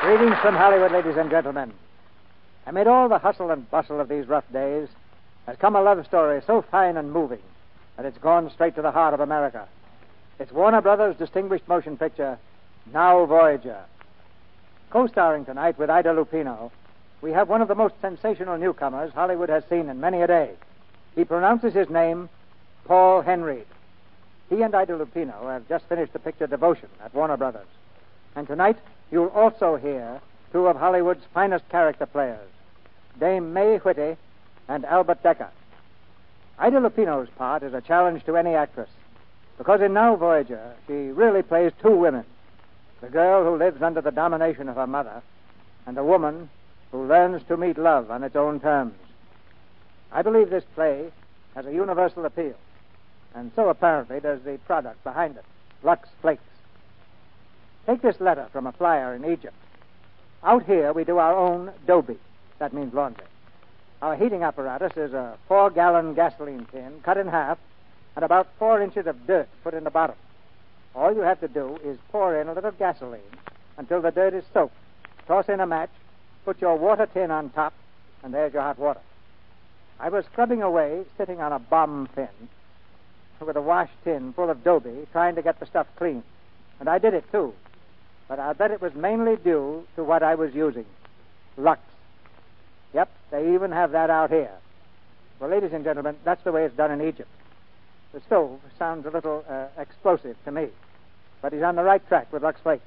Greetings 0.00 0.38
from 0.40 0.54
Hollywood, 0.54 0.92
ladies 0.92 1.16
and 1.18 1.28
gentlemen. 1.28 1.72
Amid 2.66 2.86
all 2.86 3.10
the 3.10 3.18
hustle 3.18 3.50
and 3.50 3.70
bustle 3.70 4.00
of 4.00 4.08
these 4.08 4.26
rough 4.26 4.50
days 4.50 4.88
has 5.46 5.58
come 5.58 5.76
a 5.76 5.82
love 5.82 6.06
story 6.06 6.40
so 6.46 6.64
fine 6.70 6.96
and 6.96 7.12
moving 7.12 7.42
that 7.98 8.06
it's 8.06 8.18
gone 8.18 8.50
straight 8.54 8.74
to 8.76 8.82
the 8.82 8.90
heart 8.90 9.12
of 9.12 9.20
America. 9.20 9.68
It's 10.38 10.50
Warner 10.50 10.80
Brothers' 10.80 11.16
distinguished 11.18 11.68
motion 11.68 11.98
picture, 11.98 12.38
Now 12.90 13.26
Voyager. 13.26 13.84
Co 14.88 15.06
starring 15.08 15.44
tonight 15.44 15.78
with 15.78 15.90
Ida 15.90 16.14
Lupino, 16.14 16.70
we 17.24 17.32
have 17.32 17.48
one 17.48 17.62
of 17.62 17.68
the 17.68 17.74
most 17.74 17.94
sensational 18.02 18.58
newcomers 18.58 19.10
Hollywood 19.14 19.48
has 19.48 19.64
seen 19.70 19.88
in 19.88 19.98
many 19.98 20.20
a 20.20 20.26
day. 20.26 20.50
He 21.14 21.24
pronounces 21.24 21.72
his 21.72 21.88
name 21.88 22.28
Paul 22.84 23.22
Henry. 23.22 23.64
He 24.50 24.60
and 24.60 24.74
Ida 24.74 24.92
Lupino 24.92 25.50
have 25.50 25.66
just 25.66 25.86
finished 25.86 26.12
the 26.12 26.18
picture 26.18 26.46
Devotion 26.46 26.90
at 27.02 27.14
Warner 27.14 27.38
Brothers. 27.38 27.66
And 28.36 28.46
tonight, 28.46 28.76
you'll 29.10 29.28
also 29.28 29.76
hear 29.76 30.20
two 30.52 30.66
of 30.66 30.76
Hollywood's 30.76 31.24
finest 31.32 31.66
character 31.70 32.04
players, 32.04 32.46
Dame 33.18 33.54
May 33.54 33.78
Whitty 33.78 34.18
and 34.68 34.84
Albert 34.84 35.22
Dekker. 35.22 35.48
Ida 36.58 36.76
Lupino's 36.76 37.30
part 37.38 37.62
is 37.62 37.72
a 37.72 37.80
challenge 37.80 38.26
to 38.26 38.36
any 38.36 38.54
actress, 38.54 38.90
because 39.56 39.80
in 39.80 39.94
Now 39.94 40.14
Voyager, 40.14 40.74
she 40.86 40.92
really 40.92 41.42
plays 41.42 41.72
two 41.80 41.96
women 41.96 42.26
the 43.00 43.08
girl 43.08 43.44
who 43.44 43.56
lives 43.56 43.80
under 43.80 44.02
the 44.02 44.10
domination 44.10 44.68
of 44.68 44.76
her 44.76 44.86
mother, 44.86 45.22
and 45.86 45.96
the 45.96 46.04
woman 46.04 46.50
who 46.94 47.08
learns 47.08 47.42
to 47.48 47.56
meet 47.56 47.76
love 47.76 48.08
on 48.08 48.22
its 48.22 48.36
own 48.36 48.60
terms. 48.60 48.94
I 50.12 50.22
believe 50.22 50.48
this 50.48 50.62
play 50.76 51.10
has 51.56 51.66
a 51.66 51.72
universal 51.72 52.24
appeal, 52.24 52.54
and 53.34 53.50
so 53.56 53.68
apparently 53.68 54.20
does 54.20 54.40
the 54.42 54.60
product 54.64 55.02
behind 55.02 55.36
it, 55.36 55.44
Lux 55.82 56.08
Flakes. 56.22 56.40
Take 57.84 58.00
this 58.00 58.20
letter 58.20 58.46
from 58.52 58.68
a 58.68 58.72
flyer 58.72 59.12
in 59.12 59.24
Egypt. 59.24 59.56
Out 60.44 60.66
here, 60.66 60.92
we 60.92 61.02
do 61.02 61.18
our 61.18 61.36
own 61.36 61.72
doby. 61.84 62.16
That 62.60 62.72
means 62.72 62.94
laundry. 62.94 63.26
Our 64.00 64.14
heating 64.14 64.44
apparatus 64.44 64.96
is 64.96 65.12
a 65.14 65.36
four 65.48 65.70
gallon 65.70 66.14
gasoline 66.14 66.68
tin 66.70 67.00
cut 67.02 67.16
in 67.16 67.26
half 67.26 67.58
and 68.14 68.24
about 68.24 68.46
four 68.56 68.80
inches 68.80 69.08
of 69.08 69.26
dirt 69.26 69.48
put 69.64 69.74
in 69.74 69.82
the 69.82 69.90
bottom. 69.90 70.16
All 70.94 71.12
you 71.12 71.22
have 71.22 71.40
to 71.40 71.48
do 71.48 71.76
is 71.82 71.98
pour 72.12 72.40
in 72.40 72.46
a 72.46 72.52
little 72.52 72.70
gasoline 72.70 73.34
until 73.78 74.00
the 74.00 74.12
dirt 74.12 74.32
is 74.32 74.44
soaked. 74.52 74.76
Toss 75.26 75.48
in 75.48 75.58
a 75.58 75.66
match, 75.66 75.90
put 76.44 76.60
your 76.60 76.76
water 76.76 77.06
tin 77.06 77.30
on 77.30 77.50
top, 77.50 77.74
and 78.22 78.32
there's 78.32 78.52
your 78.52 78.62
hot 78.62 78.78
water. 78.78 79.00
I 79.98 80.08
was 80.08 80.24
scrubbing 80.26 80.62
away, 80.62 81.04
sitting 81.16 81.40
on 81.40 81.52
a 81.52 81.58
bomb 81.58 82.08
fin, 82.14 82.28
with 83.40 83.56
a 83.56 83.62
wash 83.62 83.90
tin 84.04 84.32
full 84.32 84.50
of 84.50 84.64
doby, 84.64 85.06
trying 85.12 85.34
to 85.34 85.42
get 85.42 85.60
the 85.60 85.66
stuff 85.66 85.86
clean. 85.96 86.22
And 86.80 86.88
I 86.88 86.98
did 86.98 87.14
it, 87.14 87.24
too. 87.30 87.52
But 88.28 88.38
I 88.38 88.52
bet 88.54 88.70
it 88.70 88.80
was 88.80 88.94
mainly 88.94 89.36
due 89.36 89.86
to 89.96 90.04
what 90.04 90.22
I 90.22 90.34
was 90.34 90.54
using 90.54 90.86
Lux. 91.56 91.80
Yep, 92.94 93.10
they 93.30 93.54
even 93.54 93.70
have 93.72 93.92
that 93.92 94.10
out 94.10 94.30
here. 94.30 94.52
Well, 95.38 95.50
ladies 95.50 95.72
and 95.72 95.84
gentlemen, 95.84 96.16
that's 96.24 96.42
the 96.44 96.52
way 96.52 96.64
it's 96.64 96.76
done 96.76 96.90
in 96.90 97.06
Egypt. 97.06 97.28
The 98.12 98.20
stove 98.20 98.60
sounds 98.78 99.04
a 99.06 99.10
little 99.10 99.44
uh, 99.48 99.66
explosive 99.76 100.36
to 100.44 100.52
me, 100.52 100.68
but 101.42 101.52
he's 101.52 101.62
on 101.62 101.76
the 101.76 101.82
right 101.82 102.06
track 102.08 102.32
with 102.32 102.42
Lux 102.42 102.60
Flakes. 102.60 102.84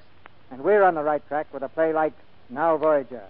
And 0.50 0.64
we're 0.64 0.84
on 0.84 0.96
the 0.96 1.04
right 1.04 1.26
track 1.28 1.48
with 1.54 1.64
a 1.64 1.70
play 1.70 1.92
like 1.94 2.14
Now 2.50 2.78
Voyager. 2.78 3.24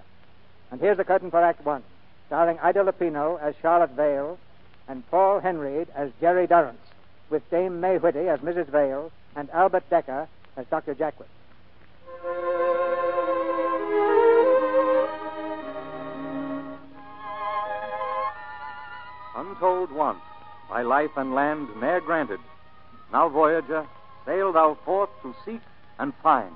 And 0.71 0.81
here's 0.81 0.97
the 0.97 1.03
curtain 1.05 1.31
for 1.31 1.41
Act 1.41 1.65
One, 1.65 1.83
starring 2.27 2.59
Ida 2.59 2.83
Lupino 2.83 3.39
as 3.41 3.55
Charlotte 3.61 3.91
Vale 3.91 4.37
and 4.87 5.09
Paul 5.09 5.39
Henreid 5.39 5.87
as 5.95 6.11
Jerry 6.19 6.47
Durrance, 6.47 6.79
with 7.29 7.49
Dame 7.49 7.79
May 7.79 7.97
Whitty 7.97 8.27
as 8.27 8.39
Mrs. 8.41 8.67
Vale 8.67 9.11
and 9.35 9.49
Albert 9.51 9.83
Dekker 9.89 10.27
as 10.57 10.65
Dr. 10.67 10.93
Jaquith. 10.95 11.27
Untold 19.35 19.91
once, 19.91 20.19
by 20.69 20.81
life 20.81 21.11
and 21.15 21.33
land 21.33 21.67
ne'er 21.79 22.01
granted. 22.01 22.39
Now, 23.11 23.29
Voyager, 23.29 23.85
sail 24.25 24.51
thou 24.51 24.77
forth 24.83 25.09
to 25.21 25.33
seek 25.45 25.61
and 25.99 26.13
find. 26.21 26.53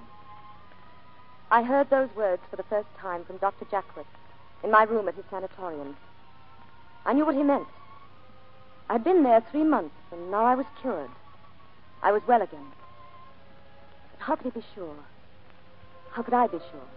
I 1.52 1.64
heard 1.64 1.90
those 1.90 2.08
words 2.16 2.42
for 2.50 2.56
the 2.56 2.64
first 2.64 2.88
time 2.98 3.26
from 3.26 3.36
Dr. 3.38 3.66
Jaquith 3.66 4.06
in 4.64 4.72
my 4.72 4.84
room 4.84 5.10
at 5.10 5.16
his 5.16 5.26
sanatorium. 5.30 5.98
I 7.06 7.12
knew 7.12 7.26
what 7.26 7.36
he 7.36 7.44
meant. 7.44 7.68
I'd 8.90 9.04
been 9.04 9.24
there 9.24 9.44
three 9.52 9.66
months, 9.66 9.96
and 10.14 10.32
now 10.32 10.46
I 10.46 10.56
was 10.56 10.66
cured. 10.82 11.10
I 12.02 12.14
was 12.14 12.22
well 12.26 12.42
again. 12.42 12.66
But 14.12 14.26
how 14.26 14.36
could 14.38 14.54
he 14.54 14.60
be 14.62 14.66
sure? 14.74 14.96
How 16.12 16.22
could 16.22 16.34
I 16.34 16.48
be 16.48 16.60
sure? 16.60 16.88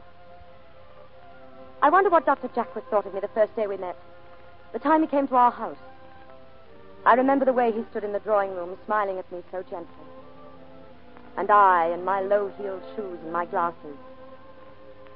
I 1.82 1.90
wonder 1.90 2.08
what 2.08 2.24
Dr. 2.24 2.46
Jaquith 2.48 2.84
thought 2.90 3.06
of 3.06 3.14
me 3.14 3.18
the 3.18 3.28
first 3.34 3.56
day 3.56 3.66
we 3.66 3.76
met, 3.76 3.96
the 4.72 4.78
time 4.78 5.02
he 5.02 5.08
came 5.08 5.26
to 5.28 5.34
our 5.34 5.50
house. 5.50 5.76
I 7.04 7.14
remember 7.14 7.44
the 7.44 7.52
way 7.52 7.72
he 7.72 7.84
stood 7.90 8.04
in 8.04 8.12
the 8.12 8.20
drawing 8.20 8.54
room, 8.54 8.78
smiling 8.86 9.18
at 9.18 9.30
me 9.32 9.42
so 9.50 9.64
gently. 9.64 10.06
And 11.36 11.50
I, 11.50 11.90
in 11.92 12.04
my 12.04 12.20
low 12.20 12.52
heeled 12.56 12.82
shoes 12.94 13.18
and 13.24 13.32
my 13.32 13.46
glasses, 13.46 13.96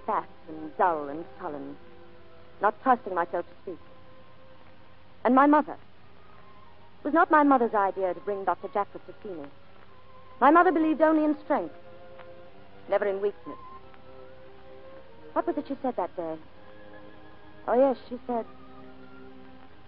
fat 0.09 0.27
and 0.49 0.77
dull 0.79 1.09
and 1.09 1.25
sullen, 1.39 1.77
not 2.63 2.75
trusting 2.83 3.15
myself 3.15 3.45
to 3.47 3.53
speak. 3.63 3.79
And 5.23 5.35
my 5.35 5.47
mother. 5.47 5.75
It 5.75 7.05
was 7.05 7.15
not 7.15 7.31
my 7.31 7.43
mother's 7.43 7.75
idea 7.75 8.15
to 8.15 8.21
bring 8.21 8.45
Dr. 8.45 8.69
Jaquith 8.69 9.05
to 9.07 9.15
see 9.23 9.29
me. 9.29 9.47
My 10.41 10.51
mother 10.51 10.73
believed 10.73 11.03
only 11.03 11.25
in 11.25 11.37
strength, 11.45 11.75
never 12.89 13.05
in 13.05 13.21
weakness. 13.21 13.59
What 15.35 15.47
was 15.47 15.59
it 15.59 15.67
she 15.69 15.77
said 15.83 15.95
that 15.97 16.17
day? 16.17 16.37
Oh, 17.69 17.75
yes, 17.75 17.99
she 18.09 18.19
said, 18.27 18.47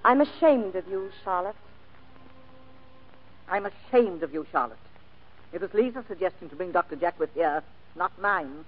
I'm 0.04 0.20
ashamed 0.20 0.76
of 0.76 0.86
you, 0.86 1.10
Charlotte. 1.24 1.56
I'm 3.48 3.66
ashamed 3.66 4.22
of 4.22 4.34
you, 4.34 4.46
Charlotte. 4.52 4.78
It 5.52 5.62
was 5.62 5.72
Lisa's 5.72 6.04
suggestion 6.08 6.50
to 6.50 6.56
bring 6.56 6.72
Dr. 6.72 6.96
Jaquith 6.96 7.30
here, 7.34 7.62
not 7.96 8.12
mine. 8.20 8.66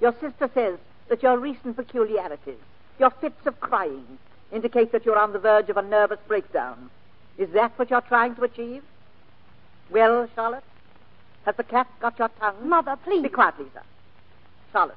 Your 0.00 0.14
sister 0.20 0.50
says 0.54 0.78
that 1.08 1.22
your 1.22 1.38
recent 1.38 1.76
peculiarities, 1.76 2.58
your 2.98 3.10
fits 3.10 3.46
of 3.46 3.60
crying, 3.60 4.18
indicate 4.52 4.92
that 4.92 5.04
you're 5.04 5.18
on 5.18 5.32
the 5.32 5.38
verge 5.38 5.68
of 5.68 5.76
a 5.76 5.82
nervous 5.82 6.18
breakdown. 6.26 6.90
Is 7.38 7.50
that 7.50 7.78
what 7.78 7.90
you're 7.90 8.00
trying 8.02 8.34
to 8.36 8.42
achieve? 8.42 8.82
Well, 9.90 10.28
Charlotte? 10.34 10.64
Has 11.44 11.56
the 11.56 11.64
cat 11.64 11.86
got 12.00 12.18
your 12.18 12.28
tongue? 12.40 12.68
Mother, 12.68 12.96
please. 13.04 13.22
Be 13.22 13.28
quiet, 13.28 13.54
Lisa. 13.58 13.82
Charlotte, 14.72 14.96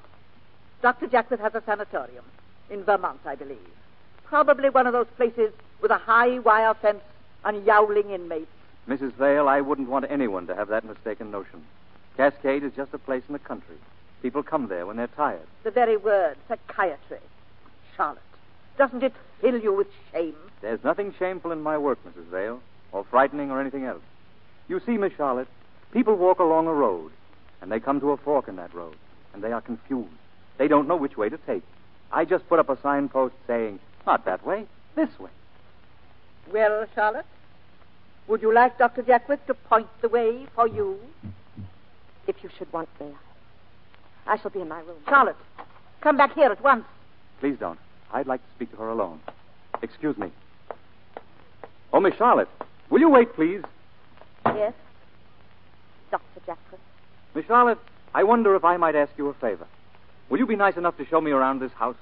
Dr. 0.81 1.07
Jaquith 1.07 1.39
has 1.39 1.53
a 1.53 1.61
sanatorium 1.65 2.25
in 2.69 2.83
Vermont, 2.83 3.19
I 3.25 3.35
believe. 3.35 3.57
Probably 4.25 4.69
one 4.69 4.87
of 4.87 4.93
those 4.93 5.07
places 5.15 5.51
with 5.81 5.91
a 5.91 5.97
high 5.97 6.39
wire 6.39 6.73
fence 6.73 7.01
and 7.45 7.65
yowling 7.65 8.09
inmates. 8.09 8.47
Mrs. 8.87 9.13
Vale, 9.13 9.47
I 9.47 9.61
wouldn't 9.61 9.89
want 9.89 10.05
anyone 10.09 10.47
to 10.47 10.55
have 10.55 10.69
that 10.69 10.83
mistaken 10.83 11.31
notion. 11.31 11.63
Cascade 12.17 12.63
is 12.63 12.73
just 12.75 12.93
a 12.93 12.97
place 12.97 13.23
in 13.27 13.33
the 13.33 13.39
country. 13.39 13.75
People 14.21 14.43
come 14.43 14.67
there 14.67 14.85
when 14.85 14.97
they're 14.97 15.07
tired. 15.07 15.47
The 15.63 15.71
very 15.71 15.97
word, 15.97 16.37
psychiatry. 16.47 17.19
Charlotte, 17.95 18.21
doesn't 18.77 19.03
it 19.03 19.13
fill 19.41 19.59
you 19.59 19.73
with 19.73 19.87
shame. 20.11 20.35
There's 20.61 20.83
nothing 20.83 21.13
shameful 21.17 21.51
in 21.51 21.61
my 21.61 21.77
work, 21.77 21.99
Mrs. 22.05 22.25
Vale, 22.25 22.61
or 22.91 23.05
frightening 23.05 23.51
or 23.51 23.61
anything 23.61 23.85
else. 23.85 24.01
You 24.67 24.81
see, 24.85 24.97
Miss 24.97 25.13
Charlotte, 25.15 25.47
people 25.91 26.15
walk 26.15 26.39
along 26.39 26.67
a 26.67 26.73
road, 26.73 27.11
and 27.61 27.71
they 27.71 27.79
come 27.79 27.99
to 28.01 28.11
a 28.11 28.17
fork 28.17 28.47
in 28.47 28.57
that 28.57 28.73
road, 28.73 28.95
and 29.33 29.43
they 29.43 29.51
are 29.51 29.61
confused. 29.61 30.09
They 30.57 30.67
don't 30.67 30.87
know 30.87 30.97
which 30.97 31.17
way 31.17 31.29
to 31.29 31.37
take. 31.37 31.63
I 32.11 32.25
just 32.25 32.47
put 32.49 32.59
up 32.59 32.69
a 32.69 32.77
signpost 32.81 33.35
saying, 33.47 33.79
not 34.05 34.25
that 34.25 34.45
way, 34.45 34.65
this 34.95 35.09
way. 35.19 35.29
Well, 36.51 36.85
Charlotte, 36.95 37.25
would 38.27 38.41
you 38.41 38.53
like 38.53 38.77
Dr. 38.77 39.03
Jaquith 39.03 39.45
to 39.47 39.53
point 39.53 39.87
the 40.01 40.09
way 40.09 40.45
for 40.55 40.67
you? 40.67 40.99
If 42.27 42.43
you 42.43 42.49
should 42.57 42.71
want 42.73 42.89
me, 42.99 43.07
I 44.29 44.37
shall 44.37 44.51
be 44.51 44.61
in 44.61 44.69
my 44.69 44.79
room. 44.81 44.97
Charlotte, 45.07 45.35
come 46.01 46.15
back 46.15 46.35
here 46.35 46.51
at 46.51 46.63
once. 46.63 46.85
Please 47.39 47.57
don't. 47.59 47.79
I'd 48.13 48.27
like 48.27 48.41
to 48.41 48.49
speak 48.55 48.69
to 48.71 48.77
her 48.77 48.89
alone. 48.89 49.19
Excuse 49.81 50.17
me. 50.17 50.31
Oh, 51.91 51.99
Miss 51.99 52.13
Charlotte, 52.15 52.49
will 52.91 52.99
you 52.99 53.09
wait, 53.09 53.33
please? 53.33 53.63
Yes? 54.45 54.73
Dr. 56.11 56.39
Jaquith. 56.45 56.79
Miss 57.33 57.45
Charlotte, 57.47 57.79
I 58.13 58.23
wonder 58.23 58.55
if 58.55 58.63
I 58.63 58.77
might 58.77 58.95
ask 58.95 59.11
you 59.17 59.27
a 59.29 59.33
favor. 59.33 59.65
Will 60.29 60.37
you 60.37 60.45
be 60.45 60.55
nice 60.55 60.77
enough 60.77 60.95
to 60.97 61.05
show 61.07 61.19
me 61.19 61.31
around 61.31 61.59
this 61.59 61.71
house? 61.71 61.97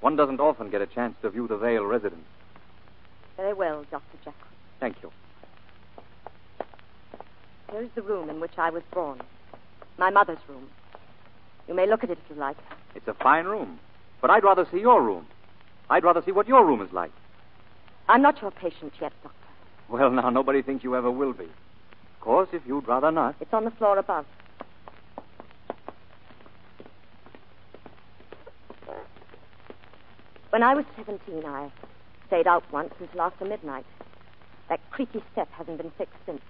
One 0.00 0.16
doesn't 0.16 0.40
often 0.40 0.70
get 0.70 0.80
a 0.80 0.86
chance 0.86 1.14
to 1.20 1.28
view 1.28 1.46
the 1.46 1.58
Vale 1.58 1.84
residence. 1.84 2.24
Very 3.36 3.52
well, 3.52 3.84
Dr. 3.90 4.16
Jaquith. 4.24 4.32
Thank 4.80 5.02
you. 5.02 5.12
Here 7.70 7.82
is 7.82 7.90
the 7.94 8.02
room 8.02 8.30
in 8.30 8.40
which 8.40 8.56
I 8.56 8.70
was 8.70 8.82
born. 8.92 9.20
My 9.98 10.08
mother's 10.08 10.38
room. 10.48 10.68
You 11.68 11.74
may 11.74 11.86
look 11.86 12.04
at 12.04 12.10
it 12.10 12.18
if 12.24 12.30
you 12.34 12.40
like. 12.40 12.56
It's 12.94 13.08
a 13.08 13.14
fine 13.14 13.46
room. 13.46 13.78
But 14.20 14.30
I'd 14.30 14.44
rather 14.44 14.66
see 14.70 14.80
your 14.80 15.02
room. 15.02 15.26
I'd 15.90 16.04
rather 16.04 16.22
see 16.24 16.32
what 16.32 16.48
your 16.48 16.64
room 16.64 16.80
is 16.80 16.92
like. 16.92 17.12
I'm 18.08 18.22
not 18.22 18.40
your 18.40 18.50
patient 18.50 18.92
yet, 19.00 19.12
Doctor. 19.22 19.38
Well, 19.88 20.10
now, 20.10 20.30
nobody 20.30 20.62
thinks 20.62 20.84
you 20.84 20.96
ever 20.96 21.10
will 21.10 21.32
be. 21.32 21.44
Of 21.44 22.20
course, 22.20 22.48
if 22.52 22.62
you'd 22.66 22.88
rather 22.88 23.10
not. 23.10 23.36
It's 23.40 23.52
on 23.52 23.64
the 23.64 23.70
floor 23.72 23.98
above. 23.98 24.26
When 30.50 30.62
I 30.62 30.74
was 30.74 30.84
17, 30.96 31.44
I 31.44 31.70
stayed 32.28 32.46
out 32.46 32.64
once 32.72 32.94
until 32.98 33.20
after 33.20 33.44
midnight. 33.44 33.84
That 34.68 34.80
creaky 34.90 35.22
step 35.32 35.50
hasn't 35.52 35.78
been 35.78 35.92
fixed 35.98 36.16
since. 36.24 36.40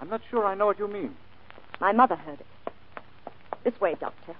I'm 0.00 0.08
not 0.08 0.20
sure 0.30 0.44
I 0.44 0.54
know 0.54 0.66
what 0.66 0.78
you 0.78 0.86
mean. 0.86 1.14
My 1.80 1.92
mother 1.92 2.14
heard 2.14 2.40
it. 2.40 2.46
This 3.64 3.80
way, 3.80 3.96
Doctor. 3.98 4.34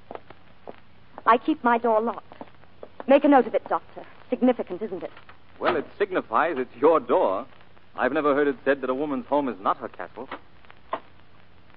I 1.26 1.38
keep 1.38 1.62
my 1.64 1.78
door 1.78 2.00
locked. 2.00 2.34
Make 3.06 3.24
a 3.24 3.28
note 3.28 3.46
of 3.46 3.54
it, 3.54 3.66
Doctor. 3.68 4.04
Significant, 4.30 4.82
isn't 4.82 5.02
it? 5.02 5.10
Well, 5.58 5.76
it 5.76 5.86
signifies 5.98 6.56
it's 6.58 6.74
your 6.76 7.00
door. 7.00 7.46
I've 7.96 8.12
never 8.12 8.34
heard 8.34 8.48
it 8.48 8.56
said 8.64 8.80
that 8.80 8.90
a 8.90 8.94
woman's 8.94 9.26
home 9.26 9.48
is 9.48 9.56
not 9.60 9.76
her 9.78 9.88
castle. 9.88 10.28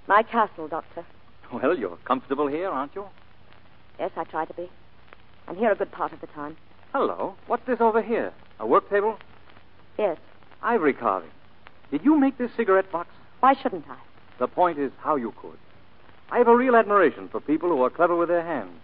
My 0.07 0.23
castle, 0.23 0.67
Doctor. 0.67 1.05
Well, 1.51 1.77
you're 1.77 1.97
comfortable 2.05 2.47
here, 2.47 2.69
aren't 2.69 2.95
you? 2.95 3.05
Yes, 3.99 4.11
I 4.17 4.23
try 4.25 4.45
to 4.45 4.53
be. 4.53 4.69
I'm 5.47 5.55
here 5.55 5.71
a 5.71 5.75
good 5.75 5.91
part 5.91 6.11
of 6.11 6.21
the 6.21 6.27
time. 6.27 6.57
Hello. 6.91 7.35
What's 7.47 7.65
this 7.65 7.79
over 7.79 8.01
here? 8.01 8.33
A 8.59 8.65
work 8.65 8.89
table? 8.89 9.17
Yes. 9.97 10.17
Ivory 10.61 10.93
carving. 10.93 11.29
Did 11.91 12.03
you 12.03 12.19
make 12.19 12.37
this 12.37 12.51
cigarette 12.57 12.91
box? 12.91 13.09
Why 13.39 13.53
shouldn't 13.53 13.85
I? 13.89 13.97
The 14.39 14.47
point 14.47 14.77
is 14.79 14.91
how 14.99 15.15
you 15.15 15.33
could. 15.41 15.57
I 16.31 16.37
have 16.39 16.47
a 16.47 16.55
real 16.55 16.75
admiration 16.75 17.29
for 17.29 17.39
people 17.39 17.69
who 17.69 17.81
are 17.83 17.89
clever 17.89 18.15
with 18.15 18.29
their 18.29 18.43
hands. 18.43 18.77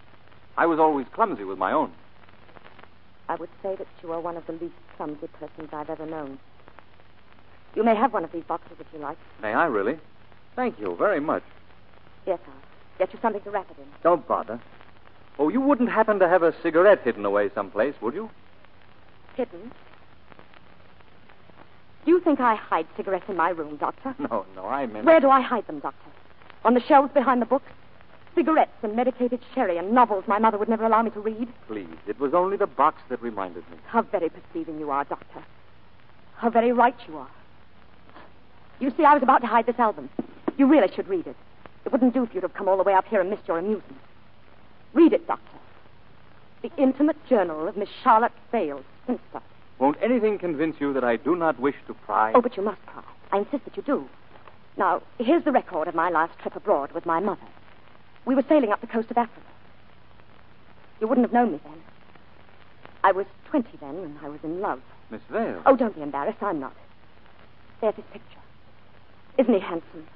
I 0.56 0.66
was 0.66 0.78
always 0.78 1.06
clumsy 1.12 1.44
with 1.44 1.58
my 1.58 1.72
own. 1.72 1.92
I 3.28 3.36
would 3.36 3.50
say 3.62 3.74
that 3.76 3.86
you 4.02 4.12
are 4.12 4.20
one 4.20 4.36
of 4.36 4.46
the 4.46 4.52
least 4.52 4.74
clumsy 4.96 5.26
persons 5.38 5.70
I've 5.72 5.90
ever 5.90 6.06
known. 6.06 6.38
You 7.74 7.82
may 7.82 7.94
have 7.96 8.12
one 8.12 8.22
of 8.24 8.32
these 8.32 8.44
boxes 8.44 8.76
if 8.78 8.86
you 8.92 9.00
like. 9.00 9.18
May 9.42 9.54
I 9.54 9.66
really? 9.66 9.98
Thank 10.54 10.78
you 10.78 10.94
very 10.96 11.20
much. 11.20 11.42
Yes, 12.26 12.38
I'll 12.46 12.54
get 12.98 13.12
you 13.12 13.18
something 13.20 13.42
to 13.42 13.50
wrap 13.50 13.68
it 13.70 13.78
in. 13.78 13.86
Don't 14.02 14.26
bother. 14.28 14.60
Oh, 15.38 15.48
you 15.48 15.60
wouldn't 15.60 15.90
happen 15.90 16.20
to 16.20 16.28
have 16.28 16.42
a 16.42 16.54
cigarette 16.62 17.00
hidden 17.02 17.24
away 17.24 17.50
someplace, 17.54 17.94
would 18.00 18.14
you? 18.14 18.30
Hidden? 19.36 19.72
Do 22.04 22.10
you 22.10 22.20
think 22.20 22.38
I 22.38 22.54
hide 22.54 22.86
cigarettes 22.96 23.24
in 23.28 23.36
my 23.36 23.50
room, 23.50 23.76
Doctor? 23.76 24.14
No, 24.18 24.46
no, 24.54 24.66
I 24.66 24.86
meant. 24.86 25.06
Where 25.06 25.18
do 25.20 25.30
I 25.30 25.40
hide 25.40 25.66
them, 25.66 25.80
Doctor? 25.80 26.10
On 26.64 26.74
the 26.74 26.80
shelves 26.80 27.12
behind 27.12 27.42
the 27.42 27.46
books? 27.46 27.72
Cigarettes 28.34 28.72
and 28.82 28.96
medicated 28.96 29.40
sherry 29.54 29.78
and 29.78 29.92
novels 29.92 30.24
my 30.26 30.38
mother 30.38 30.58
would 30.58 30.68
never 30.68 30.84
allow 30.84 31.02
me 31.02 31.10
to 31.10 31.20
read? 31.20 31.48
Please, 31.68 31.86
it 32.06 32.18
was 32.18 32.34
only 32.34 32.56
the 32.56 32.66
box 32.66 33.00
that 33.08 33.22
reminded 33.22 33.68
me. 33.70 33.76
How 33.86 34.02
very 34.02 34.28
perceiving 34.28 34.78
you 34.80 34.90
are, 34.90 35.04
Doctor. 35.04 35.44
How 36.36 36.50
very 36.50 36.72
right 36.72 36.96
you 37.06 37.16
are. 37.18 37.30
You 38.80 38.92
see, 38.96 39.04
I 39.04 39.14
was 39.14 39.22
about 39.22 39.40
to 39.42 39.46
hide 39.46 39.66
this 39.66 39.78
album. 39.78 40.10
You 40.56 40.66
really 40.66 40.92
should 40.94 41.08
read 41.08 41.26
it. 41.26 41.36
It 41.84 41.92
wouldn't 41.92 42.14
do 42.14 42.26
for 42.26 42.34
you 42.34 42.40
to 42.40 42.48
have 42.48 42.54
come 42.54 42.68
all 42.68 42.76
the 42.76 42.82
way 42.82 42.94
up 42.94 43.06
here 43.06 43.20
and 43.20 43.30
missed 43.30 43.46
your 43.46 43.58
amusement. 43.58 43.98
Read 44.94 45.12
it, 45.12 45.26
Doctor. 45.26 45.58
The 46.62 46.70
intimate 46.76 47.16
journal 47.28 47.68
of 47.68 47.76
Miss 47.76 47.88
Charlotte 48.02 48.32
Vale, 48.50 48.82
spinster. 49.04 49.42
Won't 49.78 49.98
anything 50.02 50.38
convince 50.38 50.76
you 50.80 50.92
that 50.92 51.04
I 51.04 51.16
do 51.16 51.36
not 51.36 51.60
wish 51.60 51.74
to 51.86 51.94
pry? 51.94 52.32
Oh, 52.34 52.40
but 52.40 52.56
you 52.56 52.62
must 52.62 52.84
pry. 52.86 53.02
I 53.32 53.38
insist 53.38 53.64
that 53.64 53.76
you 53.76 53.82
do. 53.82 54.08
Now, 54.76 55.02
here's 55.18 55.44
the 55.44 55.52
record 55.52 55.88
of 55.88 55.94
my 55.94 56.10
last 56.10 56.38
trip 56.38 56.56
abroad 56.56 56.92
with 56.92 57.06
my 57.06 57.20
mother. 57.20 57.46
We 58.24 58.34
were 58.34 58.44
sailing 58.48 58.72
up 58.72 58.80
the 58.80 58.86
coast 58.86 59.10
of 59.10 59.18
Africa. 59.18 59.46
You 61.00 61.08
wouldn't 61.08 61.26
have 61.26 61.34
known 61.34 61.52
me 61.52 61.60
then. 61.64 61.82
I 63.02 63.12
was 63.12 63.26
20 63.50 63.68
then, 63.80 63.96
and 63.96 64.18
I 64.22 64.28
was 64.28 64.40
in 64.42 64.60
love. 64.60 64.80
Miss 65.10 65.20
Vale. 65.30 65.62
Oh, 65.66 65.76
don't 65.76 65.94
be 65.94 66.02
embarrassed. 66.02 66.42
I'm 66.42 66.58
not. 66.58 66.74
There's 67.80 67.94
his 67.94 68.04
picture. 68.12 68.40
Isn't 69.36 69.52
he 69.52 69.60
handsome? 69.60 70.06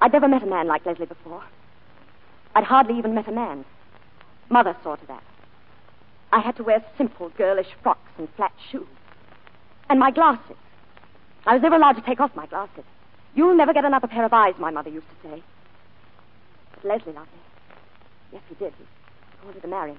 I'd 0.00 0.12
never 0.12 0.28
met 0.28 0.42
a 0.42 0.46
man 0.46 0.66
like 0.66 0.86
Leslie 0.86 1.06
before. 1.06 1.42
I'd 2.54 2.64
hardly 2.64 2.96
even 2.96 3.14
met 3.14 3.28
a 3.28 3.32
man. 3.32 3.64
Mother 4.48 4.74
saw 4.82 4.96
to 4.96 5.06
that. 5.06 5.22
I 6.32 6.40
had 6.40 6.56
to 6.56 6.62
wear 6.62 6.84
simple 6.96 7.30
girlish 7.36 7.68
frocks 7.82 8.10
and 8.16 8.28
flat 8.36 8.52
shoes. 8.70 8.86
And 9.90 9.98
my 9.98 10.10
glasses. 10.10 10.56
I 11.46 11.54
was 11.54 11.62
never 11.62 11.76
allowed 11.76 11.92
to 11.92 12.02
take 12.02 12.20
off 12.20 12.34
my 12.34 12.46
glasses. 12.46 12.84
You'll 13.34 13.56
never 13.56 13.72
get 13.72 13.84
another 13.84 14.06
pair 14.06 14.24
of 14.24 14.32
eyes, 14.32 14.54
my 14.58 14.70
mother 14.70 14.90
used 14.90 15.06
to 15.08 15.28
say. 15.28 15.42
Leslie 16.84 17.12
loved 17.12 17.32
me. 17.32 17.40
Yes, 18.32 18.42
he 18.48 18.54
did. 18.56 18.72
He 18.78 19.46
wanted 19.46 19.62
to 19.62 19.68
marry 19.68 19.92
me. 19.92 19.98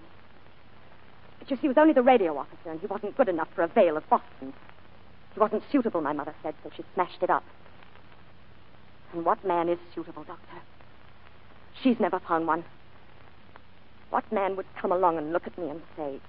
But 1.40 1.50
you 1.50 1.56
see, 1.58 1.62
he 1.62 1.68
was 1.68 1.78
only 1.78 1.94
the 1.94 2.02
radio 2.02 2.38
officer, 2.38 2.72
and 2.72 2.80
he 2.80 2.88
wasn't 2.88 3.18
good 3.18 3.30
enough 3.30 3.48
for 3.56 3.64
a 3.64 3.68
Vale 3.68 3.98
of 3.98 4.10
Boston. 4.10 4.54
He 5.34 5.40
wasn't 5.40 5.64
suitable, 5.72 6.02
my 6.02 6.14
mother 6.14 6.36
said, 6.44 6.54
so 6.64 6.70
she 6.76 6.84
smashed 6.94 7.22
it 7.22 7.30
up. 7.30 7.44
And 9.14 9.26
what 9.26 9.44
man 9.46 9.70
is 9.70 9.80
suitable, 9.96 10.24
Doctor? 10.24 10.62
She's 11.82 12.00
never 12.00 12.20
found 12.20 12.46
one. 12.46 12.66
What 14.10 14.32
man 14.32 14.56
would 14.56 14.66
come 14.80 14.92
along 14.92 15.18
and 15.18 15.32
look 15.32 15.48
at 15.48 15.58
me 15.58 15.70
and 15.70 15.82
say, 15.96 16.20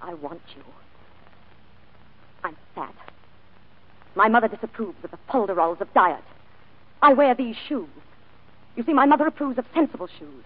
I 0.00 0.14
want 0.14 0.42
you? 0.56 0.62
I'm 2.44 2.56
fat. 2.74 2.94
My 4.14 4.28
mother 4.28 4.48
disapproves 4.48 4.98
of 5.04 5.10
the 5.10 5.18
polderols 5.28 5.80
of 5.80 5.92
diet. 5.94 6.24
I 7.00 7.12
wear 7.12 7.34
these 7.34 7.56
shoes. 7.68 7.88
You 8.76 8.84
see, 8.84 8.92
my 8.92 9.06
mother 9.06 9.26
approves 9.26 9.58
of 9.58 9.66
sensible 9.74 10.08
shoes. 10.18 10.44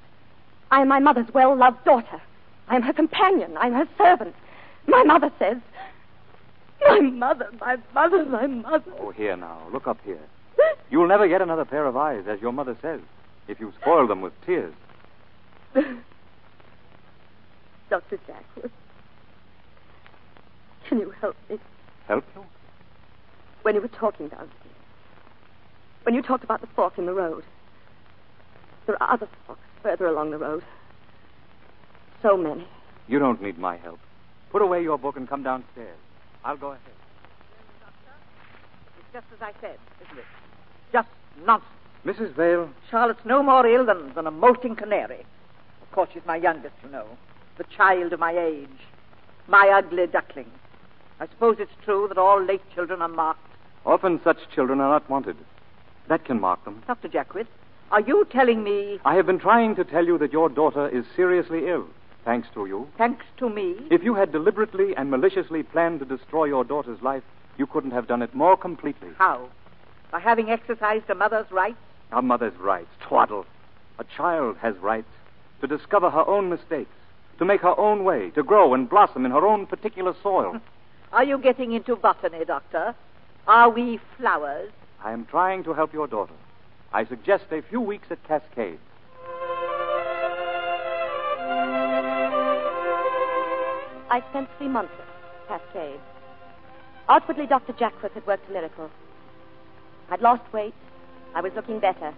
I 0.71 0.83
am 0.83 0.89
my 0.89 0.99
mother's 0.99 1.33
well 1.33 1.57
loved 1.57 1.85
daughter. 1.85 2.21
I 2.69 2.77
am 2.77 2.83
her 2.83 2.93
companion. 2.93 3.57
I'm 3.59 3.73
her 3.73 3.89
servant. 3.97 4.35
My 4.87 5.03
mother 5.05 5.31
says. 5.39 5.57
My 6.89 7.01
mother, 7.01 7.49
my 7.61 7.77
mother, 7.95 8.25
my 8.25 8.47
mother. 8.47 8.93
Oh, 9.01 9.11
here 9.11 9.37
now. 9.37 9.59
Look 9.73 9.87
up 9.87 9.99
here. 10.05 10.21
You'll 10.91 11.09
never 11.09 11.29
get 11.29 11.43
another 11.43 11.65
pair 11.65 11.87
of 11.87 11.97
eyes, 11.97 12.25
as 12.29 12.41
your 12.41 12.53
mother 12.53 12.77
says, 12.81 13.01
if 13.49 13.61
you 13.61 13.73
spoil 13.81 14.07
them 14.07 14.21
with 14.21 14.33
tears. 14.45 14.75
Dr. 15.75 15.97
Jaquith, 18.27 18.71
can 20.89 20.99
you 20.99 21.11
help 21.21 21.37
me? 21.49 21.59
Help 22.07 22.25
you? 22.35 22.45
When 23.63 23.75
you 23.75 23.81
were 23.81 23.89
talking 23.89 24.29
downstairs, 24.29 24.53
when 26.05 26.15
you 26.15 26.23
talked 26.23 26.45
about 26.45 26.61
the 26.61 26.69
fork 26.69 26.99
in 26.99 27.07
the 27.07 27.13
road, 27.13 27.45
there 28.87 29.01
are 29.03 29.13
other 29.13 29.29
folks 29.47 29.61
further 29.83 30.07
along 30.07 30.31
the 30.31 30.39
road. 30.39 30.63
So 32.23 32.37
many. 32.37 32.67
You 33.09 33.19
don't 33.19 33.43
need 33.43 33.59
my 33.59 33.77
help. 33.77 33.99
Put 34.51 34.63
away 34.63 34.83
your 34.83 34.99
book 34.99 35.17
and 35.17 35.29
come 35.29 35.43
downstairs. 35.43 35.99
I'll 36.45 36.57
go 36.57 36.69
ahead. 36.69 36.81
It's 38.99 39.13
just 39.13 39.27
as 39.35 39.43
I 39.43 39.53
said, 39.61 39.79
isn't 40.05 40.19
it? 40.19 40.25
Just 40.93 41.09
nonsense. 41.45 41.71
Mrs. 42.05 42.35
Vale. 42.35 42.71
Charlotte's 42.89 43.25
no 43.25 43.43
more 43.43 43.67
ill 43.67 43.85
than, 43.85 44.15
than 44.15 44.27
a 44.27 44.31
molting 44.31 44.77
canary. 44.77 45.27
Of 45.83 45.91
course, 45.91 46.09
she's 46.13 46.23
my 46.25 46.37
youngest, 46.37 46.75
you 46.85 46.91
know. 46.91 47.07
The 47.59 47.65
child 47.65 48.13
of 48.13 48.21
my 48.21 48.39
age. 48.39 48.69
My 49.49 49.69
ugly 49.69 50.07
duckling. 50.07 50.51
I 51.19 51.27
suppose 51.27 51.57
it's 51.59 51.73
true 51.85 52.07
that 52.09 52.19
all 52.19 52.43
late 52.43 52.63
children 52.75 53.03
are 53.03 53.09
marked. 53.09 53.41
Often 53.85 54.21
such 54.23 54.39
children 54.55 54.81
are 54.81 54.91
not 54.91 55.09
wanted. 55.11 55.37
That 56.09 56.25
can 56.25 56.41
mark 56.41 56.65
them. 56.65 56.83
Dr. 56.87 57.09
Jaquith, 57.09 57.47
are 57.91 58.01
you 58.01 58.27
telling 58.31 58.65
me. 58.65 58.99
I 59.05 59.15
have 59.15 59.27
been 59.27 59.39
trying 59.39 59.77
to 59.77 59.85
tell 59.85 60.05
you 60.05 60.19
that 60.19 60.33
your 60.33 60.49
daughter 60.49 60.89
is 60.89 61.05
seriously 61.15 61.69
ill. 61.69 61.87
Thanks 62.25 62.49
to 62.55 62.67
you. 62.67 62.89
Thanks 62.99 63.25
to 63.39 63.49
me. 63.49 63.77
If 63.91 64.03
you 64.03 64.15
had 64.15 64.33
deliberately 64.33 64.97
and 64.97 65.11
maliciously 65.11 65.63
planned 65.63 66.01
to 66.01 66.05
destroy 66.05 66.47
your 66.47 66.65
daughter's 66.65 67.01
life, 67.01 67.23
you 67.57 67.67
couldn't 67.67 67.93
have 67.93 68.09
done 68.09 68.23
it 68.23 68.35
more 68.35 68.57
completely. 68.57 69.11
How? 69.17 69.49
By 70.11 70.21
having 70.21 70.51
exercised 70.51 71.09
a 71.09 71.15
mother's 71.15 71.51
rights? 71.53 71.79
A 72.13 72.21
mother's 72.21 72.57
rights. 72.59 72.91
Twaddle. 73.01 73.47
A 73.99 74.05
child 74.05 74.57
has 74.59 74.77
rights 74.79 75.09
to 75.61 75.67
discover 75.67 76.11
her 76.11 76.27
own 76.27 76.51
mistakes, 76.51 76.91
to 77.39 77.45
make 77.45 77.61
her 77.61 77.79
own 77.79 78.05
way, 78.05 78.31
to 78.31 78.43
grow 78.43 78.75
and 78.75 78.91
blossom 78.91 79.25
in 79.25 79.31
her 79.31 79.47
own 79.47 79.67
particular 79.67 80.15
soil. 80.23 80.61
Are 81.13 81.25
you 81.25 81.39
getting 81.39 81.73
into 81.73 81.95
botany, 81.97 82.45
Doctor? 82.45 82.95
Are 83.47 83.71
we 83.71 84.01
flowers? 84.17 84.71
I 85.03 85.13
am 85.13 85.25
trying 85.27 85.63
to 85.65 85.73
help 85.73 85.93
your 85.93 86.09
daughter. 86.09 86.35
I 86.97 87.05
suggest 87.05 87.45
a 87.51 87.61
few 87.61 87.83
weeks 87.83 88.07
at 88.11 88.27
Cascade. 88.27 88.79
I 94.09 94.23
spent 94.31 94.49
three 94.57 94.69
months 94.69 94.95
at 94.99 95.61
Cascade. 95.61 96.01
Outwardly, 97.11 97.47
Dr. 97.49 97.75
Jaquith 97.75 98.13
had 98.13 98.27
worked 98.27 98.49
a 98.49 98.53
miracle. 98.55 98.91
I'd 100.11 100.23
lost 100.23 100.51
weight. 100.55 100.73
I 101.35 101.43
was 101.43 101.53
looking 101.55 101.81
better. 101.81 102.15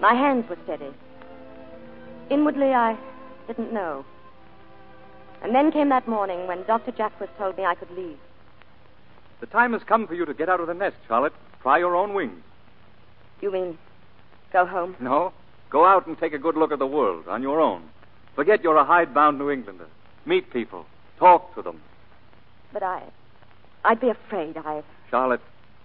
My 0.00 0.12
hands 0.12 0.46
were 0.50 0.58
steady. 0.64 0.92
Inwardly, 2.28 2.74
I 2.74 2.94
didn't 3.46 3.72
know. 3.72 4.04
And 5.42 5.54
then 5.54 5.72
came 5.72 5.88
that 5.88 6.06
morning 6.06 6.46
when 6.46 6.62
Dr. 6.64 6.92
Jaquith 6.92 7.30
told 7.38 7.56
me 7.56 7.64
I 7.64 7.74
could 7.74 7.90
leave. 7.92 8.18
The 9.40 9.46
time 9.46 9.72
has 9.72 9.82
come 9.82 10.06
for 10.06 10.12
you 10.12 10.26
to 10.26 10.34
get 10.34 10.50
out 10.50 10.60
of 10.60 10.66
the 10.66 10.74
nest, 10.74 10.96
Charlotte. 11.08 11.32
Try 11.62 11.78
your 11.78 11.96
own 11.96 12.12
wings. 12.12 12.42
You 13.40 13.52
mean 13.52 13.78
go 14.52 14.66
home? 14.66 14.96
No. 15.00 15.32
Go 15.70 15.84
out 15.84 16.06
and 16.06 16.18
take 16.18 16.32
a 16.32 16.38
good 16.38 16.56
look 16.56 16.72
at 16.72 16.78
the 16.78 16.86
world 16.86 17.28
on 17.28 17.42
your 17.42 17.60
own. 17.60 17.82
Forget 18.34 18.62
you're 18.62 18.76
a 18.76 18.84
hidebound 18.84 19.38
New 19.38 19.50
Englander. 19.50 19.86
Meet 20.24 20.52
people. 20.52 20.86
Talk 21.18 21.54
to 21.54 21.62
them. 21.62 21.80
But 22.72 22.82
I. 22.82 23.02
I'd 23.84 24.00
be 24.00 24.08
afraid. 24.08 24.56
I. 24.56 24.82
Charlotte, 25.10 25.40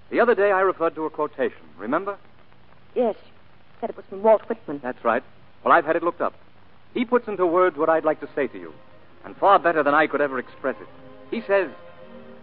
the 0.10 0.20
other 0.20 0.36
day 0.36 0.52
I 0.52 0.62
referred 0.62 0.96
to 0.96 1.06
a 1.06 1.10
quotation. 1.10 1.62
Remember? 1.78 2.18
Yes. 2.96 3.16
You 3.24 3.80
said 3.82 3.90
it 3.90 3.98
was 3.98 4.06
from 4.10 4.24
Walt 4.24 4.48
Whitman. 4.48 4.80
That's 4.82 5.04
right. 5.04 5.24
Well, 5.64 5.74
I've 5.74 5.86
had 5.86 5.96
it 5.96 6.04
looked 6.04 6.22
up. 6.22 6.34
He 6.94 7.06
puts 7.06 7.28
into 7.28 7.46
words 7.46 7.78
what 7.78 7.90
I'd 7.90 8.06
like 8.06 8.20
to 8.22 8.30
say 8.36 8.48
to 8.48 8.60
you, 8.60 8.74
and 9.26 9.36
far 9.38 9.60
better 9.60 9.82
than 9.84 9.94
I 9.94 10.08
could 10.08 10.22
ever 10.22 10.38
express 10.38 10.76
it. 10.80 10.88
He 11.32 11.42
says, 11.48 11.70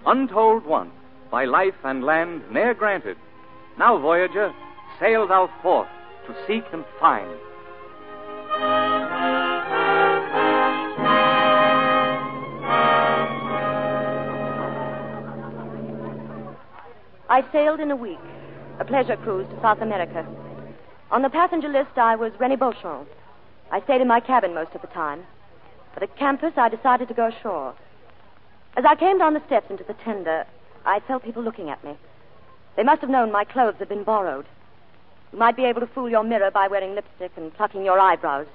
Untold 0.07 0.65
once, 0.65 0.93
by 1.31 1.45
life 1.45 1.75
and 1.85 2.03
land 2.03 2.43
ne'er 2.51 2.75
granted, 2.75 3.17
now, 3.81 3.97
Voyager, 3.97 4.53
sail 5.01 5.26
thou 5.26 5.51
forth 5.62 5.88
to 6.26 6.34
seek 6.46 6.64
and 6.72 6.84
find. 7.01 7.28
I 17.30 17.42
sailed 17.51 17.80
in 17.80 17.90
a 17.90 17.96
week, 17.96 18.18
a 18.78 18.84
pleasure 18.84 19.16
cruise 19.16 19.48
to 19.48 19.61
South 19.62 19.80
America. 19.80 20.26
On 21.11 21.22
the 21.22 21.30
passenger 21.30 21.68
list, 21.68 21.96
I 21.96 22.14
was 22.16 22.32
Rennie 22.38 22.57
Beauchamp. 22.57 23.09
I 23.72 23.80
stayed 23.82 24.03
in 24.03 24.09
my 24.09 24.20
cabin 24.20 24.55
most 24.55 24.74
of 24.74 24.82
the 24.82 24.88
time. 24.88 25.22
But 25.94 26.03
at 26.03 26.16
campus, 26.16 26.53
I 26.57 26.68
decided 26.68 27.09
to 27.09 27.14
go 27.14 27.28
ashore. 27.28 27.74
As 28.76 28.84
I 28.84 28.96
came 28.96 29.18
down 29.18 29.34
the 29.34 29.42
steps 29.46 29.70
into 29.70 29.84
the 29.84 29.94
tender, 30.05 30.44
I 30.84 31.01
felt 31.01 31.24
people 31.24 31.42
looking 31.42 31.70
at 31.70 31.82
me. 31.82 31.96
They 32.76 32.82
must 32.82 33.01
have 33.01 33.11
known 33.11 33.32
my 33.32 33.44
clothes 33.44 33.76
had 33.78 33.88
been 33.88 34.05
borrowed. 34.05 34.46
You 35.33 35.39
might 35.39 35.57
be 35.57 35.64
able 35.64 35.81
to 35.81 35.87
fool 35.87 36.11
your 36.11 36.24
mirror 36.24 36.51
by 36.51 36.68
wearing 36.68 36.95
lipstick 36.95 37.33
and 37.37 37.55
plucking 37.55 37.85
your 37.85 37.99
eyebrows. 37.99 38.47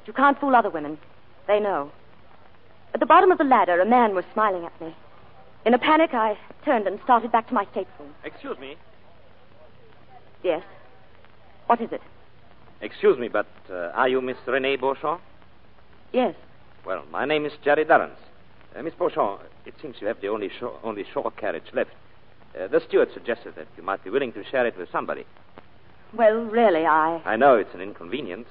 But 0.00 0.06
you 0.06 0.12
can't 0.12 0.38
fool 0.38 0.54
other 0.54 0.70
women. 0.70 0.98
They 1.46 1.58
know. 1.58 1.90
At 2.94 3.00
the 3.00 3.06
bottom 3.06 3.30
of 3.30 3.38
the 3.38 3.44
ladder, 3.44 3.80
a 3.80 3.86
man 3.86 4.14
was 4.14 4.24
smiling 4.32 4.64
at 4.64 4.80
me. 4.80 4.94
In 5.64 5.74
a 5.74 5.78
panic, 5.78 6.12
I 6.12 6.36
turned 6.64 6.86
and 6.86 7.00
started 7.04 7.32
back 7.32 7.48
to 7.48 7.54
my 7.54 7.64
stateroom. 7.70 8.12
Excuse 8.24 8.58
me. 8.58 8.76
Yes. 10.42 10.62
What 11.66 11.80
is 11.80 11.92
it? 11.92 12.02
Excuse 12.80 13.18
me, 13.18 13.28
but 13.28 13.46
uh, 13.70 13.92
are 13.94 14.08
you 14.08 14.20
Miss 14.20 14.36
Renee 14.46 14.76
Beauchamp? 14.76 15.20
Yes. 16.12 16.34
Well, 16.84 17.04
my 17.10 17.24
name 17.24 17.46
is 17.46 17.52
Jerry 17.64 17.84
Durrance. 17.84 18.18
Uh, 18.76 18.82
Miss 18.82 18.92
Beauchamp, 18.94 19.40
it 19.64 19.74
seems 19.80 19.96
you 20.00 20.08
have 20.08 20.20
the 20.20 20.28
only 20.28 20.50
shore, 20.58 20.78
only 20.82 21.04
shore 21.14 21.30
carriage 21.30 21.70
left. 21.72 21.90
Uh, 22.58 22.66
the 22.66 22.80
steward 22.80 23.08
suggested 23.14 23.54
that 23.54 23.68
you 23.76 23.82
might 23.82 24.02
be 24.02 24.10
willing 24.10 24.32
to 24.32 24.44
share 24.44 24.66
it 24.66 24.76
with 24.76 24.90
somebody. 24.90 25.24
Well, 26.14 26.44
really, 26.44 26.84
I. 26.84 27.22
I 27.24 27.36
know 27.36 27.56
it's 27.56 27.74
an 27.74 27.80
inconvenience. 27.80 28.48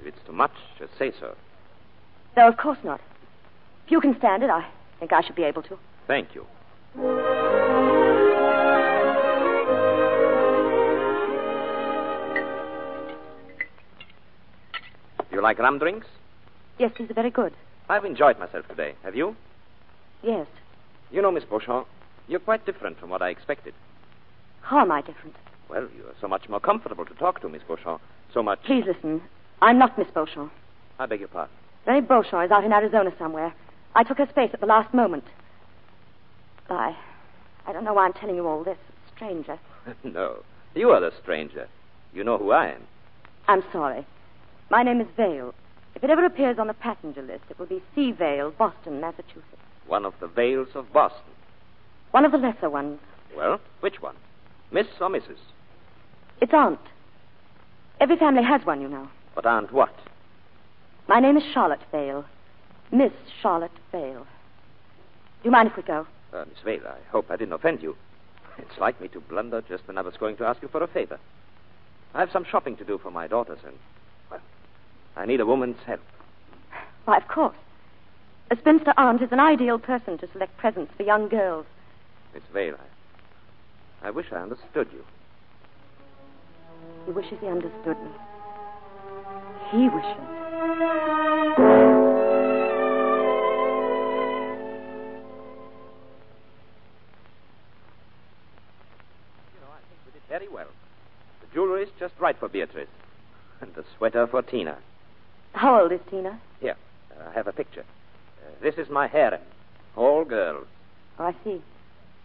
If 0.00 0.06
it's 0.06 0.26
too 0.26 0.32
much, 0.32 0.52
just 0.78 0.96
say 0.98 1.12
so. 1.20 1.36
No, 2.36 2.48
of 2.48 2.56
course 2.56 2.78
not. 2.82 3.00
If 3.86 3.92
you 3.92 4.00
can 4.00 4.16
stand 4.18 4.42
it, 4.42 4.50
I 4.50 4.66
think 4.98 5.12
I 5.12 5.20
should 5.20 5.36
be 5.36 5.42
able 5.44 5.62
to. 5.64 5.78
Thank 6.06 6.34
you. 6.34 6.46
You 15.30 15.40
like 15.40 15.58
rum 15.58 15.78
drinks? 15.78 16.06
Yes, 16.78 16.92
these 16.98 17.10
are 17.10 17.14
very 17.14 17.30
good. 17.30 17.52
I've 17.88 18.04
enjoyed 18.04 18.38
myself 18.38 18.66
today. 18.68 18.94
Have 19.02 19.14
you? 19.14 19.36
Yes. 20.22 20.46
You 21.10 21.20
know, 21.20 21.30
Miss 21.30 21.44
Beauchamp, 21.44 21.86
you're 22.28 22.40
quite 22.40 22.64
different 22.64 22.98
from 22.98 23.10
what 23.10 23.22
I 23.22 23.28
expected. 23.30 23.74
How 24.62 24.80
am 24.80 24.90
I 24.90 25.02
different? 25.02 25.36
Well, 25.72 25.88
you're 25.96 26.12
so 26.20 26.28
much 26.28 26.50
more 26.50 26.60
comfortable 26.60 27.06
to 27.06 27.14
talk 27.14 27.40
to, 27.40 27.48
Miss 27.48 27.62
Beauchamp. 27.66 28.02
So 28.34 28.42
much. 28.42 28.62
Please 28.66 28.84
listen. 28.86 29.22
I'm 29.62 29.78
not 29.78 29.96
Miss 29.96 30.06
Beauchamp. 30.12 30.52
I 30.98 31.06
beg 31.06 31.20
your 31.20 31.30
pardon. 31.30 31.56
Rennie 31.86 32.02
Beauchamp 32.02 32.44
is 32.44 32.50
out 32.50 32.62
in 32.62 32.74
Arizona 32.74 33.10
somewhere. 33.18 33.54
I 33.94 34.04
took 34.04 34.18
her 34.18 34.28
space 34.28 34.50
at 34.52 34.60
the 34.60 34.66
last 34.66 34.92
moment. 34.92 35.24
I. 36.68 36.94
I 37.66 37.72
don't 37.72 37.84
know 37.84 37.94
why 37.94 38.04
I'm 38.04 38.12
telling 38.12 38.36
you 38.36 38.46
all 38.46 38.62
this. 38.62 38.76
Stranger. 39.16 39.58
no. 40.04 40.40
You 40.74 40.90
are 40.90 41.00
the 41.00 41.10
stranger. 41.22 41.68
You 42.12 42.22
know 42.22 42.36
who 42.36 42.50
I 42.50 42.72
am. 42.72 42.82
I'm 43.48 43.64
sorry. 43.72 44.06
My 44.70 44.82
name 44.82 45.00
is 45.00 45.06
Vale. 45.16 45.54
If 45.94 46.04
it 46.04 46.10
ever 46.10 46.26
appears 46.26 46.58
on 46.58 46.66
the 46.66 46.74
passenger 46.74 47.22
list, 47.22 47.44
it 47.48 47.58
will 47.58 47.66
be 47.66 47.82
Sea 47.94 48.12
Vale, 48.12 48.50
Boston, 48.50 49.00
Massachusetts. 49.00 49.46
One 49.86 50.04
of 50.04 50.12
the 50.20 50.26
Vales 50.26 50.68
of 50.74 50.92
Boston. 50.92 51.32
One 52.10 52.26
of 52.26 52.32
the 52.32 52.38
lesser 52.38 52.68
ones. 52.68 53.00
Well, 53.34 53.58
which 53.80 54.02
one? 54.02 54.16
Miss 54.70 54.86
or 55.00 55.08
Mrs.? 55.08 55.38
It's 56.42 56.52
Aunt. 56.52 56.80
Every 58.00 58.16
family 58.16 58.42
has 58.42 58.66
one, 58.66 58.80
you 58.80 58.88
know. 58.88 59.08
But 59.36 59.46
Aunt 59.46 59.72
what? 59.72 59.94
My 61.06 61.20
name 61.20 61.36
is 61.36 61.44
Charlotte 61.54 61.82
Vale. 61.92 62.24
Miss 62.90 63.12
Charlotte 63.40 63.70
Vale. 63.92 64.24
Do 64.24 65.44
you 65.44 65.52
mind 65.52 65.70
if 65.70 65.76
we 65.76 65.84
go? 65.84 66.04
Uh, 66.32 66.44
Miss 66.48 66.58
Vale, 66.64 66.88
I 66.88 66.98
hope 67.12 67.30
I 67.30 67.36
didn't 67.36 67.52
offend 67.52 67.80
you. 67.80 67.96
It's 68.58 68.76
like 68.80 69.00
me 69.00 69.06
to 69.08 69.20
blunder 69.20 69.62
just 69.68 69.86
when 69.86 69.96
I 69.96 70.00
was 70.00 70.16
going 70.16 70.36
to 70.38 70.44
ask 70.44 70.60
you 70.60 70.66
for 70.66 70.82
a 70.82 70.88
favor. 70.88 71.20
I 72.12 72.18
have 72.18 72.32
some 72.32 72.44
shopping 72.44 72.76
to 72.78 72.84
do 72.84 72.98
for 72.98 73.12
my 73.12 73.28
daughters, 73.28 73.60
and, 73.64 73.76
well, 74.28 74.40
I 75.14 75.26
need 75.26 75.38
a 75.38 75.46
woman's 75.46 75.78
help. 75.86 76.00
Why, 77.04 77.18
of 77.18 77.28
course. 77.28 77.56
A 78.50 78.56
spinster 78.56 78.94
aunt 78.96 79.22
is 79.22 79.30
an 79.30 79.38
ideal 79.38 79.78
person 79.78 80.18
to 80.18 80.28
select 80.32 80.56
presents 80.56 80.92
for 80.96 81.04
young 81.04 81.28
girls. 81.28 81.66
Miss 82.34 82.42
Vale, 82.52 82.74
I, 84.02 84.08
I 84.08 84.10
wish 84.10 84.26
I 84.32 84.38
understood 84.38 84.88
you. 84.92 85.04
He 87.06 87.12
wishes 87.12 87.38
he 87.40 87.48
understood 87.48 87.96
me. 88.02 88.10
He 89.70 89.88
wishes. 89.88 90.28
You 99.52 99.60
know, 99.60 99.72
I 99.72 99.82
think 99.88 100.00
we 100.06 100.12
did 100.12 100.22
very 100.28 100.48
well. 100.48 100.68
The 101.40 101.54
jewelry 101.54 101.82
is 101.82 101.88
just 101.98 102.14
right 102.20 102.38
for 102.38 102.48
Beatrice. 102.48 102.88
And 103.60 103.74
the 103.74 103.84
sweater 103.96 104.26
for 104.26 104.42
Tina. 104.42 104.76
How 105.54 105.82
old 105.82 105.92
is 105.92 106.00
Tina? 106.10 106.38
Here, 106.60 106.76
I 107.28 107.32
have 107.32 107.46
a 107.46 107.52
picture. 107.52 107.84
Uh, 108.44 108.50
this 108.62 108.76
is 108.76 108.88
my 108.88 109.06
harem. 109.06 109.40
All 109.96 110.24
girls. 110.24 110.66
Oh, 111.18 111.24
I 111.26 111.34
see. 111.44 111.60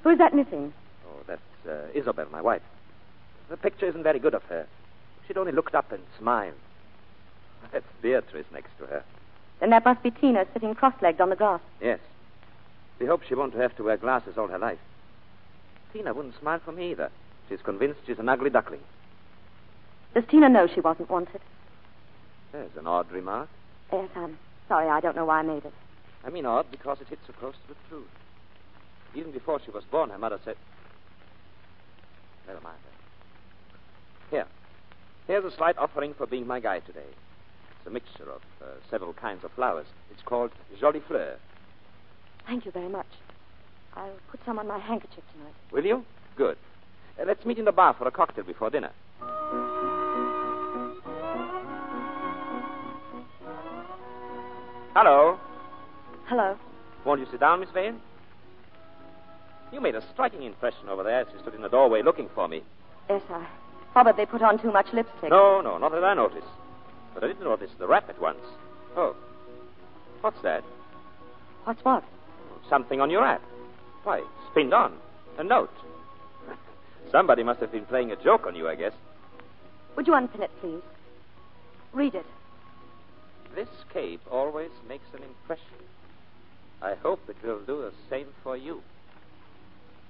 Who 0.03 0.09
is 0.11 0.17
that 0.19 0.33
missing? 0.33 0.73
Oh, 1.05 1.23
that's 1.27 1.41
uh, 1.67 1.87
Isabel, 1.93 2.27
my 2.31 2.41
wife. 2.41 2.61
The 3.49 3.57
picture 3.57 3.87
isn't 3.87 4.03
very 4.03 4.19
good 4.19 4.33
of 4.33 4.43
her. 4.43 4.67
She'd 5.27 5.37
only 5.37 5.51
looked 5.51 5.75
up 5.75 5.91
and 5.91 6.01
smiled. 6.19 6.55
That's 7.71 7.85
Beatrice 8.01 8.45
next 8.53 8.69
to 8.79 8.85
her. 8.85 9.03
Then 9.59 9.71
that 9.71 9.85
must 9.85 10.03
be 10.03 10.11
Tina 10.11 10.45
sitting 10.53 10.75
cross-legged 10.75 11.19
on 11.21 11.29
the 11.29 11.35
grass. 11.35 11.61
Yes. 11.81 11.99
We 12.99 13.05
hope 13.05 13.23
she 13.27 13.35
won't 13.35 13.53
have 13.53 13.75
to 13.77 13.83
wear 13.83 13.97
glasses 13.97 14.37
all 14.37 14.47
her 14.47 14.59
life. 14.59 14.79
Tina 15.93 16.13
wouldn't 16.13 16.39
smile 16.39 16.59
for 16.63 16.71
me 16.71 16.91
either. 16.91 17.09
She's 17.49 17.61
convinced 17.61 18.01
she's 18.05 18.19
an 18.19 18.29
ugly 18.29 18.49
duckling. 18.49 18.81
Does 20.13 20.23
Tina 20.29 20.49
know 20.49 20.67
she 20.67 20.81
wasn't 20.81 21.09
wanted? 21.09 21.41
There's 22.51 22.75
an 22.77 22.87
odd 22.87 23.11
remark. 23.11 23.49
Yes, 23.91 24.09
I'm 24.15 24.37
sorry. 24.67 24.89
I 24.89 24.99
don't 24.99 25.15
know 25.15 25.25
why 25.25 25.39
I 25.39 25.43
made 25.43 25.65
it. 25.65 25.73
I 26.25 26.29
mean 26.29 26.45
odd 26.45 26.65
because 26.71 26.99
it 27.01 27.07
hits 27.07 27.21
so 27.27 27.33
close 27.33 27.53
to 27.53 27.73
the 27.73 27.79
truth. 27.89 28.07
Even 29.15 29.31
before 29.31 29.59
she 29.63 29.71
was 29.71 29.83
born, 29.85 30.09
her 30.09 30.17
mother 30.17 30.39
said. 30.43 30.55
Never 32.47 32.61
mind. 32.61 32.77
Here. 34.29 34.45
Here's 35.27 35.45
a 35.45 35.55
slight 35.55 35.77
offering 35.77 36.13
for 36.13 36.25
being 36.25 36.47
my 36.47 36.59
guide 36.59 36.83
today. 36.85 36.99
It's 37.79 37.87
a 37.87 37.89
mixture 37.89 38.29
of 38.29 38.41
uh, 38.61 38.65
several 38.89 39.13
kinds 39.13 39.43
of 39.43 39.51
flowers. 39.51 39.87
It's 40.11 40.21
called 40.23 40.51
Jolie 40.79 41.01
Fleur. 41.07 41.37
Thank 42.45 42.65
you 42.65 42.71
very 42.71 42.89
much. 42.89 43.07
I'll 43.95 44.11
put 44.29 44.39
some 44.45 44.59
on 44.59 44.67
my 44.67 44.79
handkerchief 44.79 45.23
tonight. 45.33 45.53
Will 45.71 45.85
you? 45.85 46.05
Good. 46.35 46.57
Uh, 47.19 47.23
let's 47.25 47.45
meet 47.45 47.57
in 47.57 47.65
the 47.65 47.71
bar 47.71 47.93
for 47.97 48.07
a 48.07 48.11
cocktail 48.11 48.43
before 48.43 48.69
dinner. 48.69 48.91
Hello. 54.93 55.37
Hello. 56.25 56.57
Won't 57.05 57.19
you 57.19 57.27
sit 57.31 57.39
down, 57.39 57.59
Miss 57.59 57.69
Vane? 57.73 57.99
You 59.71 59.81
made 59.81 59.95
a 59.95 60.03
striking 60.13 60.43
impression 60.43 60.89
over 60.89 61.03
there 61.03 61.21
as 61.21 61.27
you 61.33 61.39
stood 61.41 61.53
in 61.53 61.61
the 61.61 61.69
doorway 61.69 62.01
looking 62.01 62.29
for 62.33 62.47
me. 62.47 62.63
Yes, 63.09 63.21
I 63.29 63.45
probably 64.03 64.27
put 64.27 64.43
on 64.43 64.61
too 64.61 64.71
much 64.71 64.85
lipstick. 64.93 65.31
No, 65.31 65.59
no, 65.59 65.79
not 65.79 65.91
that 65.91 66.03
I 66.03 66.13
noticed. 66.13 66.45
But 67.15 67.23
I 67.23 67.27
did 67.27 67.39
notice 67.39 67.71
the 67.79 67.87
wrap 67.87 68.07
at 68.09 68.21
once. 68.21 68.37
Oh. 68.95 69.15
What's 70.21 70.39
that? 70.43 70.63
What's 71.63 71.83
what? 71.83 72.03
Something 72.69 73.01
on 73.01 73.09
your 73.09 73.25
hat. 73.25 73.41
Why, 74.03 74.19
it's 74.19 74.53
pinned 74.53 74.71
on. 74.71 74.93
A 75.39 75.43
note. 75.43 75.73
Somebody 77.11 77.41
must 77.41 77.59
have 77.59 77.71
been 77.71 77.85
playing 77.85 78.11
a 78.11 78.23
joke 78.23 78.45
on 78.45 78.55
you, 78.55 78.69
I 78.69 78.75
guess. 78.75 78.93
Would 79.95 80.05
you 80.05 80.13
unpin 80.13 80.43
it, 80.43 80.51
please? 80.61 80.83
Read 81.91 82.13
it. 82.13 82.25
This 83.55 83.69
cape 83.91 84.21
always 84.29 84.69
makes 84.87 85.05
an 85.15 85.23
impression. 85.23 85.65
I 86.83 86.93
hope 87.01 87.21
it 87.27 87.37
will 87.43 87.61
do 87.61 87.81
the 87.81 87.93
same 88.11 88.27
for 88.43 88.55
you. 88.55 88.83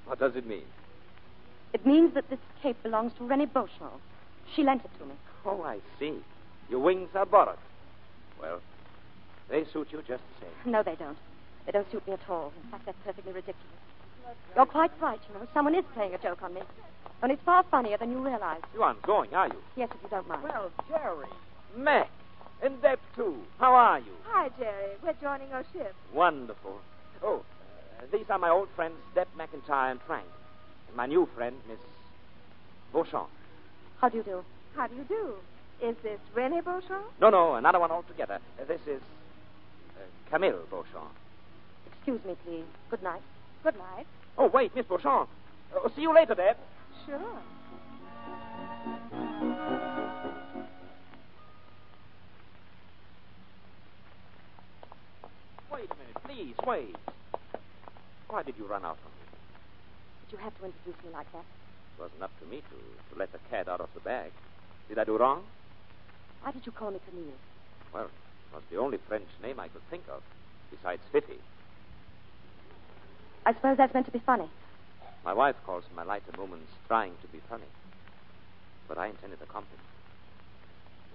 What 0.05 0.19
does 0.19 0.35
it 0.35 0.45
mean? 0.45 0.65
It 1.77 1.85
means 1.85 2.15
that 2.15 2.27
this 2.31 2.39
cape 2.63 2.81
belongs 2.81 3.11
to 3.19 3.23
Rennie 3.23 3.45
Beauchamp. 3.45 4.01
She 4.55 4.63
lent 4.63 4.83
it 4.83 4.89
to 4.97 5.05
me. 5.05 5.13
Oh, 5.45 5.61
I 5.61 5.77
see. 5.99 6.17
Your 6.71 6.79
wings 6.79 7.09
are 7.13 7.23
borrowed. 7.23 7.59
Well, 8.41 8.61
they 9.47 9.63
suit 9.71 9.89
you 9.91 9.99
just 9.99 10.23
the 10.39 10.45
same. 10.47 10.71
No, 10.71 10.81
they 10.81 10.95
don't. 10.95 11.19
They 11.67 11.71
don't 11.73 11.89
suit 11.91 12.07
me 12.07 12.13
at 12.13 12.19
all. 12.27 12.51
In 12.63 12.71
fact, 12.71 12.85
they're 12.85 12.95
perfectly 13.05 13.31
ridiculous. 13.31 13.61
You're 14.55 14.65
quite 14.65 14.89
right, 14.99 15.19
you 15.29 15.39
know. 15.39 15.47
Someone 15.53 15.75
is 15.75 15.85
playing 15.93 16.15
a 16.15 16.17
joke 16.17 16.41
on 16.41 16.55
me. 16.55 16.61
And 17.21 17.31
it's 17.31 17.43
far 17.45 17.63
funnier 17.69 17.97
than 17.97 18.09
you 18.09 18.25
realize. 18.25 18.61
You 18.73 18.81
aren't 18.81 19.03
going, 19.03 19.35
are 19.35 19.47
you? 19.47 19.61
Yes, 19.75 19.89
if 19.93 20.01
you 20.01 20.09
don't 20.09 20.27
mind. 20.27 20.41
Well, 20.41 20.71
Jerry. 20.89 21.27
Mac. 21.75 22.09
And 22.63 22.81
Deb, 22.81 22.97
too. 23.15 23.37
How 23.59 23.75
are 23.75 23.99
you? 23.99 24.13
Hi, 24.29 24.49
Jerry. 24.57 24.95
We're 25.03 25.13
joining 25.21 25.53
our 25.53 25.63
ship. 25.73 25.93
Wonderful. 26.11 26.79
Oh, 27.21 27.43
uh, 27.99 28.05
these 28.11 28.25
are 28.31 28.39
my 28.39 28.49
old 28.49 28.69
friends, 28.75 28.95
Deb 29.13 29.27
McIntyre 29.37 29.91
and 29.91 29.99
Frank. 30.07 30.25
My 30.95 31.05
new 31.05 31.27
friend, 31.35 31.55
Miss 31.67 31.77
Beauchamp. 32.91 33.29
How 33.99 34.09
do 34.09 34.17
you 34.17 34.23
do? 34.23 34.43
How 34.75 34.87
do 34.87 34.95
you 34.95 35.03
do? 35.03 35.33
Is 35.85 35.95
this 36.01 36.19
Rennie 36.33 36.61
Beauchamp? 36.61 37.05
No, 37.21 37.29
no, 37.29 37.55
another 37.55 37.79
one 37.79 37.91
altogether. 37.91 38.39
Uh, 38.59 38.65
this 38.65 38.81
is 38.87 39.01
uh, 39.95 40.01
Camille 40.31 40.63
Beauchamp. 40.69 41.11
Excuse 41.91 42.19
me, 42.25 42.35
please. 42.45 42.65
Good 42.89 43.03
night. 43.03 43.21
Good 43.63 43.75
night. 43.77 44.07
Oh, 44.37 44.47
wait, 44.47 44.75
Miss 44.75 44.85
Beauchamp. 44.85 45.29
Uh, 45.75 45.87
see 45.95 46.01
you 46.01 46.13
later, 46.15 46.33
Deb. 46.33 46.57
Sure. 47.05 47.19
Wait 55.71 55.89
a 55.91 55.95
minute, 55.95 56.23
please, 56.25 56.55
wait. 56.65 56.95
Why 58.29 58.41
did 58.43 58.55
you 58.57 58.65
run 58.65 58.83
out 58.83 58.97
on? 59.05 59.16
Did 60.27 60.39
you 60.39 60.43
have 60.43 60.57
to 60.59 60.65
introduce 60.65 60.99
me 61.05 61.11
like 61.13 61.31
that? 61.31 61.45
It 61.47 62.01
wasn't 62.01 62.21
up 62.21 62.37
to 62.43 62.45
me 62.45 62.59
to, 62.59 62.75
to 62.75 63.13
let 63.17 63.31
the 63.31 63.39
cat 63.49 63.69
out 63.69 63.79
of 63.79 63.87
the 63.93 64.01
bag. 64.01 64.31
Did 64.89 64.99
I 64.99 65.05
do 65.05 65.17
wrong? 65.17 65.43
Why 66.43 66.51
did 66.51 66.65
you 66.65 66.73
call 66.73 66.91
me 66.91 66.99
Camille? 67.07 67.39
Well, 67.93 68.11
it 68.11 68.53
was 68.53 68.63
the 68.69 68.75
only 68.75 68.97
French 69.07 69.29
name 69.41 69.57
I 69.57 69.69
could 69.69 69.87
think 69.89 70.03
of, 70.11 70.19
besides 70.69 70.99
Fifi. 71.13 71.39
I 73.45 73.53
suppose 73.53 73.77
that's 73.77 73.93
meant 73.93 74.05
to 74.07 74.11
be 74.11 74.21
funny. 74.25 74.51
My 75.23 75.31
wife 75.31 75.55
calls 75.65 75.85
my 75.95 76.03
lighter 76.03 76.35
moments 76.35 76.71
trying 76.89 77.13
to 77.21 77.27
be 77.31 77.39
funny. 77.49 77.71
But 78.89 78.97
I 78.97 79.07
intended 79.07 79.39
a 79.41 79.45
compliment. 79.45 79.87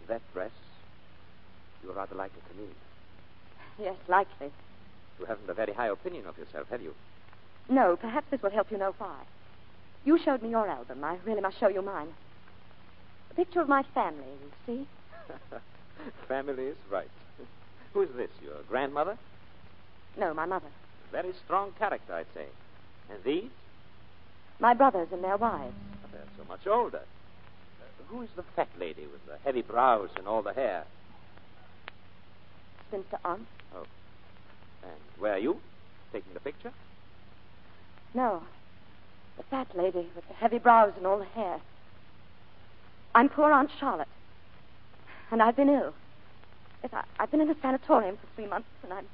In 0.01 0.09
that 0.09 0.23
dress, 0.33 0.57
you're 1.85 1.93
rather 1.93 2.15
like 2.15 2.33
a 2.33 2.49
Camille. 2.49 2.73
Yes, 3.79 3.97
likely. 4.07 4.49
You 5.19 5.25
haven't 5.25 5.49
a 5.49 5.55
very 5.55 5.73
high 5.73 5.89
opinion 5.89 6.27
of 6.27 6.37
yourself, 6.39 6.67
have 6.71 6.83
you? 6.83 6.95
No, 7.69 7.97
perhaps 7.97 8.27
this 8.31 8.43
will 8.43 8.51
help 8.51 8.71
you 8.71 8.79
know 8.79 8.95
why. 8.99 9.17
You 10.05 10.19
showed 10.19 10.43
me 10.43 10.51
your 10.51 10.69
album. 10.69 11.05
I 11.05 11.19
really 11.25 11.41
must 11.41 11.59
show 11.59 11.69
you 11.69 11.83
mine. 11.83 12.09
A 13.31 13.35
picture 13.35 13.61
of 13.61 13.69
my 13.69 13.83
family, 13.95 14.25
you 14.27 14.51
see? 14.67 14.87
Family 16.29 16.65
is 16.65 16.77
right. 16.91 17.09
Who 17.95 18.03
is 18.03 18.09
this? 18.17 18.31
Your 18.43 18.63
grandmother? 18.69 19.17
No, 20.19 20.35
my 20.35 20.45
mother. 20.45 20.67
Very 21.11 21.33
strong 21.45 21.73
character, 21.79 22.15
I'd 22.15 22.27
say. 22.35 22.47
And 23.11 23.23
these? 23.25 23.51
My 24.59 24.75
brothers 24.75 25.09
and 25.13 25.23
their 25.23 25.37
wives. 25.37 25.75
They're 26.11 26.23
so 26.37 26.45
much 26.49 26.67
older. 26.67 26.99
Uh, 26.99 28.05
who 28.09 28.23
is 28.23 28.29
the 28.37 28.45
fat 28.57 28.69
lady 28.79 29.07
with 29.07 29.25
the 29.27 29.39
heavy 29.45 29.63
brows 29.63 30.11
and 30.17 30.27
all 30.27 30.43
the 30.43 30.53
hair? 30.53 30.85
Spinster 32.89 33.19
aunt. 33.25 33.47
Oh. 33.75 33.87
And 34.83 35.01
where 35.19 35.35
are 35.35 35.39
you? 35.39 35.59
Taking 36.13 36.35
the 36.35 36.41
picture? 36.41 36.73
No. 38.15 38.43
The 39.37 39.43
fat 39.51 39.69
lady 39.77 40.09
with 40.15 40.27
the 40.29 40.35
heavy 40.35 40.59
brows 40.59 40.93
and 40.97 41.07
all 41.07 41.19
the 41.19 41.25
hair. 41.25 41.59
I'm 43.15 43.29
poor 43.29 43.53
Aunt 43.53 43.71
Charlotte. 43.81 44.09
And 45.31 45.43
I've 45.43 45.57
been 45.57 45.69
ill. 45.69 45.95
Yes, 46.83 46.93
I, 46.95 47.03
I've 47.23 47.31
been 47.31 47.41
in 47.41 47.51
a 47.51 47.55
sanatorium 47.63 48.17
for 48.17 48.27
three 48.35 48.49
months, 48.49 48.69
and 48.83 48.93
I'm 48.93 49.05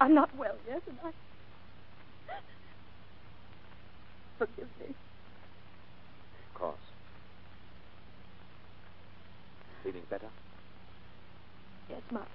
I'm 0.00 0.14
not 0.14 0.30
well 0.36 0.56
yet, 0.66 0.82
and 0.88 0.98
I 1.04 1.10
forgive 4.38 4.68
me. 4.80 4.86
Of 4.88 6.60
course. 6.60 6.78
Feeling 9.82 10.02
better? 10.10 10.28
Yes, 11.90 12.00
much. 12.10 12.28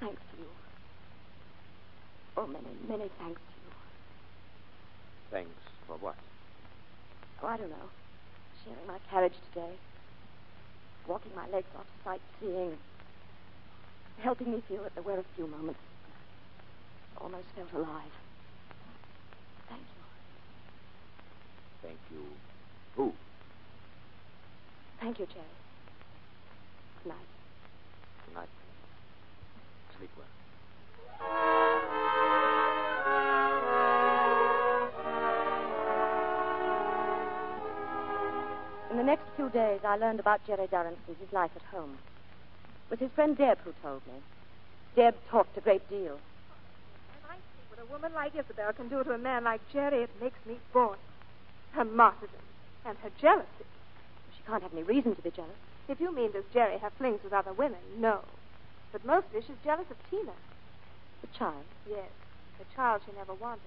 Thanks 0.00 0.20
to 0.32 0.38
you. 0.38 0.46
Oh, 2.36 2.46
many, 2.46 2.64
many 2.88 3.10
thanks 3.18 3.40
to 3.40 3.55
you. 3.55 3.55
Thanks 5.30 5.50
for 5.86 5.96
what? 5.96 6.14
Oh, 7.42 7.46
I 7.46 7.56
don't 7.56 7.70
know. 7.70 7.90
Sharing 8.64 8.86
my 8.86 8.98
carriage 9.10 9.34
today. 9.52 9.74
Walking 11.06 11.32
my 11.34 11.46
legs 11.48 11.66
off 11.78 11.86
sightseeing. 12.04 12.72
Helping 14.18 14.50
me 14.50 14.62
feel 14.68 14.82
that 14.82 14.94
there 14.94 15.02
were 15.02 15.18
a 15.18 15.24
few 15.34 15.46
moments. 15.46 15.80
Almost 17.20 17.46
felt 17.54 17.72
alive. 17.74 18.12
Thank 19.68 19.82
you. 19.82 20.02
Thank 21.82 21.98
you. 22.10 22.22
Who? 22.96 23.12
Thank 25.00 25.18
you, 25.18 25.26
Jerry. 25.26 25.44
Good 27.02 27.10
night. 27.10 27.28
Good 28.26 28.34
night. 28.34 28.48
Sleep 29.98 30.10
well. 30.16 31.55
In 38.90 38.96
the 38.96 39.02
next 39.02 39.24
few 39.34 39.50
days, 39.50 39.80
I 39.84 39.96
learned 39.96 40.20
about 40.20 40.46
Jerry 40.46 40.68
Durrance 40.70 40.98
and 41.08 41.16
his 41.16 41.32
life 41.32 41.50
at 41.56 41.62
home. 41.62 41.98
It 42.86 42.90
was 42.90 43.00
his 43.00 43.10
friend 43.14 43.36
Deb 43.36 43.58
who 43.64 43.72
told 43.82 44.06
me. 44.06 44.14
Deb 44.94 45.14
talked 45.28 45.58
a 45.58 45.60
great 45.60 45.88
deal. 45.90 46.16
When 47.10 47.22
I 47.28 47.34
see 47.34 47.64
what 47.68 47.82
a 47.82 47.92
woman 47.92 48.12
like 48.14 48.32
Isabel 48.34 48.72
can 48.72 48.88
do 48.88 49.02
to 49.02 49.10
a 49.10 49.18
man 49.18 49.44
like 49.44 49.60
Jerry, 49.72 50.04
it 50.04 50.10
makes 50.22 50.38
me 50.46 50.56
bored. 50.72 50.98
Her 51.72 51.84
martyrdom 51.84 52.46
and 52.86 52.96
her 53.02 53.10
jealousy. 53.20 53.66
She 54.36 54.42
can't 54.46 54.62
have 54.62 54.72
any 54.72 54.84
reason 54.84 55.16
to 55.16 55.22
be 55.22 55.30
jealous. 55.30 55.58
If 55.88 56.00
you 56.00 56.14
mean 56.14 56.30
does 56.30 56.44
Jerry 56.54 56.78
have 56.78 56.92
flings 56.94 57.20
with 57.24 57.32
other 57.32 57.52
women, 57.52 57.80
no. 57.98 58.20
But 58.92 59.04
mostly 59.04 59.40
she's 59.40 59.56
jealous 59.64 59.86
of 59.90 59.96
Tina. 60.10 60.32
The 61.22 61.28
child. 61.36 61.64
Yes, 61.90 62.08
the 62.58 62.64
child 62.74 63.02
she 63.04 63.12
never 63.18 63.34
wanted. 63.34 63.60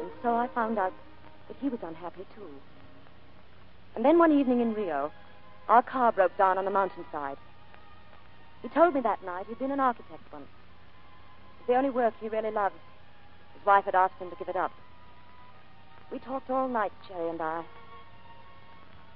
And 0.00 0.10
so 0.22 0.34
I 0.36 0.46
found 0.54 0.78
out 0.78 0.92
that 1.48 1.56
he 1.60 1.68
was 1.68 1.80
unhappy, 1.82 2.26
too. 2.34 2.48
And 3.94 4.04
then 4.04 4.18
one 4.18 4.32
evening 4.32 4.60
in 4.60 4.74
Rio, 4.74 5.12
our 5.68 5.82
car 5.82 6.12
broke 6.12 6.36
down 6.36 6.58
on 6.58 6.64
the 6.64 6.70
mountainside. 6.70 7.38
He 8.62 8.68
told 8.68 8.94
me 8.94 9.00
that 9.00 9.24
night 9.24 9.46
he'd 9.48 9.58
been 9.58 9.70
an 9.70 9.80
architect 9.80 10.22
once. 10.32 10.44
It 10.44 11.60
was 11.60 11.66
the 11.68 11.76
only 11.76 11.90
work 11.90 12.14
he 12.20 12.28
really 12.28 12.50
loved. 12.50 12.74
His 13.54 13.64
wife 13.64 13.84
had 13.84 13.94
asked 13.94 14.20
him 14.20 14.30
to 14.30 14.36
give 14.36 14.48
it 14.48 14.56
up. 14.56 14.72
We 16.10 16.18
talked 16.18 16.50
all 16.50 16.68
night, 16.68 16.92
Jerry 17.08 17.28
and 17.30 17.40
I. 17.40 17.64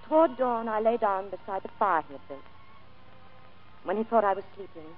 Toward 0.09 0.37
dawn, 0.37 0.69
I 0.69 0.81
lay 0.81 0.97
down 0.97 1.31
beside 1.31 1.63
the 1.63 1.71
fire 1.79 2.03
he 2.09 2.15
had 2.15 2.29
built. 2.29 2.41
When 3.85 3.97
he 3.97 4.03
thought 4.05 4.25
I 4.25 4.35
was 4.35 4.45
sleeping, 4.57 4.91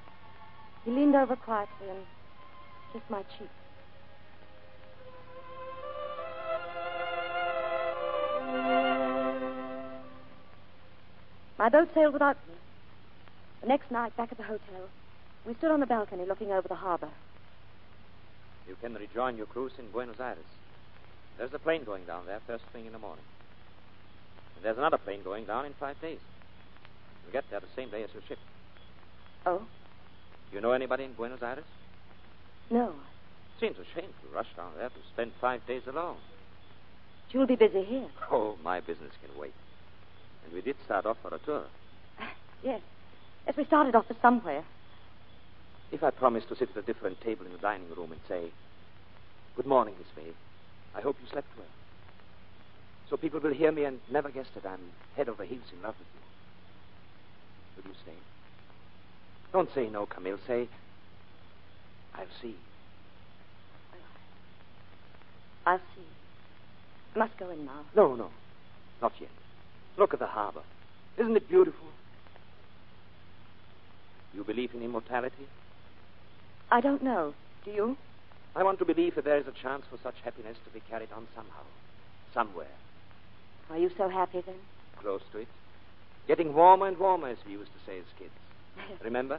he 0.85 0.91
leaned 0.91 1.15
over 1.15 1.37
quietly 1.37 1.89
and 1.89 2.01
kissed 2.93 3.11
my 3.11 3.23
cheek. 3.39 3.51
My 11.59 11.69
boat 11.69 11.89
sailed 11.95 12.13
without 12.13 12.37
me. 12.49 12.55
The 13.61 13.69
next 13.69 13.91
night, 13.93 14.17
back 14.17 14.33
at 14.33 14.37
the 14.37 14.43
hotel, 14.43 14.89
we 15.47 15.55
stood 15.55 15.71
on 15.71 15.79
the 15.79 15.87
balcony 15.87 16.25
looking 16.27 16.51
over 16.51 16.67
the 16.67 16.75
harbor. 16.75 17.11
You 18.69 18.77
can 18.81 18.95
rejoin 18.95 19.37
your 19.37 19.47
cruise 19.47 19.73
in 19.79 19.91
Buenos 19.93 20.19
Aires. 20.19 20.39
There's 21.39 21.55
a 21.55 21.61
plane 21.61 21.85
going 21.85 22.05
down 22.05 22.27
there 22.27 22.41
first 22.47 22.65
thing 22.73 22.87
in 22.87 22.93
the 22.93 22.99
morning. 22.99 23.25
And 24.57 24.65
there's 24.65 24.79
another 24.79 24.99
plane 24.99 25.23
going 25.23 25.45
down 25.45 25.65
in 25.65 25.75
five 25.79 26.01
days. 26.01 26.19
You'll 27.23 27.33
get 27.33 27.45
there 27.51 27.61
the 27.61 27.67
same 27.77 27.91
day 27.91 28.03
as 28.03 28.11
your 28.13 28.23
ship. 28.29 28.39
Oh? 29.47 29.63
You 30.53 30.61
know 30.61 30.73
anybody 30.73 31.05
in 31.05 31.13
Buenos 31.13 31.43
Aires? 31.43 31.65
No. 32.71 32.93
Seems 33.61 33.77
a 33.79 33.85
shame 33.95 34.11
to 34.11 34.35
rush 34.35 34.49
down 34.57 34.73
there 34.77 34.89
to 34.89 34.99
spend 35.13 35.31
five 35.41 35.65
days 35.67 35.83
alone. 35.87 36.17
You'll 37.33 37.47
be 37.47 37.57
busy 37.57 37.83
here. 37.85 38.09
Oh, 38.31 38.57
my 38.63 38.81
business 38.81 39.13
can 39.25 39.31
wait. 39.41 39.55
And 40.45 40.53
we 40.53 40.61
did 40.61 40.77
start 40.85 41.07
off 41.07 41.17
for 41.23 41.35
a 41.35 41.39
tour. 41.39 41.65
Yes. 42.65 42.81
Yes, 43.45 43.57
we 43.57 43.65
started 43.65 43.97
off 43.97 44.07
for 44.07 44.15
somewhere. 44.23 44.65
If 45.91 46.05
I 46.05 46.11
promise 46.11 46.45
to 46.49 46.55
sit 46.55 46.69
at 46.71 46.77
a 46.77 46.83
different 46.83 47.21
table 47.21 47.45
in 47.45 47.51
the 47.51 47.59
dining 47.59 47.89
room 47.97 48.13
and 48.13 48.21
say, 48.29 48.53
Good 49.57 49.67
morning, 49.67 49.95
Miss 49.99 50.07
May. 50.17 50.31
I 50.97 51.01
hope 51.01 51.17
you 51.21 51.27
slept 51.33 51.49
well. 51.59 51.67
So 53.11 53.17
people 53.17 53.41
will 53.41 53.53
hear 53.53 53.73
me 53.73 53.83
and 53.85 53.99
never 54.13 54.31
guess 54.31 54.47
that 54.55 54.65
I'm 54.65 54.79
head 55.17 55.29
over 55.29 55.45
heels 55.45 55.73
in 55.77 55.83
love 55.83 55.97
with 55.99 56.07
you. 56.15 57.83
Will 57.83 57.91
you 57.91 57.97
stay? 58.03 58.17
Don't 59.53 59.69
say 59.75 59.89
no, 59.91 60.07
Camille. 60.07 60.39
Say, 60.47 60.69
I'll 62.15 62.27
see. 62.41 62.55
I'll 65.67 65.81
see. 65.97 66.22
Must 67.15 67.37
go 67.39 67.51
in 67.51 67.67
now. 67.67 67.81
No, 67.95 68.15
no. 68.15 68.31
Not 69.01 69.13
yet. 69.21 69.31
Look 69.99 70.15
at 70.15 70.21
the 70.21 70.27
harbor. 70.27 70.63
Isn't 71.19 71.37
it 71.37 71.49
beautiful? 71.49 71.87
You 74.35 74.45
believe 74.45 74.75
in 74.75 74.83
immortality? 74.83 75.47
I 76.71 76.81
don't 76.81 77.03
know. 77.03 77.35
Do 77.65 77.71
you? 77.71 77.97
I 78.57 78.63
want 78.63 78.79
to 78.79 78.85
believe 78.85 79.15
that 79.15 79.25
there 79.25 79.39
is 79.39 79.47
a 79.47 79.63
chance 79.63 79.85
for 79.91 79.99
such 80.03 80.15
happiness 80.25 80.57
to 80.65 80.71
be 80.71 80.81
carried 80.89 81.13
on 81.15 81.27
somehow. 81.35 81.63
Somewhere. 82.33 82.67
Are 83.71 83.79
you 83.79 83.91
so 83.97 84.09
happy 84.09 84.43
then? 84.45 84.55
Close 85.01 85.21
to 85.33 85.39
it. 85.39 85.49
Getting 86.27 86.55
warmer 86.55 86.87
and 86.87 86.99
warmer, 86.99 87.29
as 87.29 87.39
we 87.47 87.53
used 87.53 87.73
to 87.73 87.79
say 87.87 87.99
as 87.99 88.05
kids. 88.19 88.31
Remember? 89.05 89.39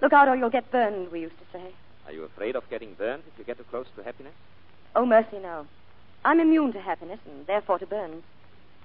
Look 0.00 0.12
out 0.12 0.28
or 0.28 0.36
you'll 0.36 0.50
get 0.50 0.70
burned, 0.72 1.10
we 1.12 1.20
used 1.20 1.38
to 1.38 1.58
say. 1.58 1.72
Are 2.06 2.12
you 2.12 2.24
afraid 2.24 2.56
of 2.56 2.68
getting 2.70 2.94
burned 2.94 3.22
if 3.32 3.38
you 3.38 3.44
get 3.44 3.58
too 3.58 3.64
close 3.70 3.86
to 3.96 4.02
happiness? 4.02 4.34
Oh, 4.96 5.04
mercy, 5.04 5.38
no. 5.40 5.66
I'm 6.28 6.40
immune 6.40 6.74
to 6.74 6.80
happiness 6.82 7.20
and 7.24 7.46
therefore 7.46 7.78
to 7.78 7.86
burns. 7.86 8.22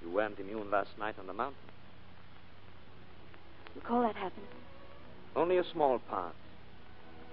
You 0.02 0.10
weren't 0.10 0.40
immune 0.40 0.72
last 0.72 0.92
night 0.98 1.16
on 1.20 1.28
the 1.28 1.34
mountain. 1.34 1.58
You 3.76 3.82
call 3.82 4.02
that 4.04 4.16
happiness? 4.16 4.50
Only 5.36 5.58
a 5.58 5.66
small 5.74 6.00
part. 6.00 6.34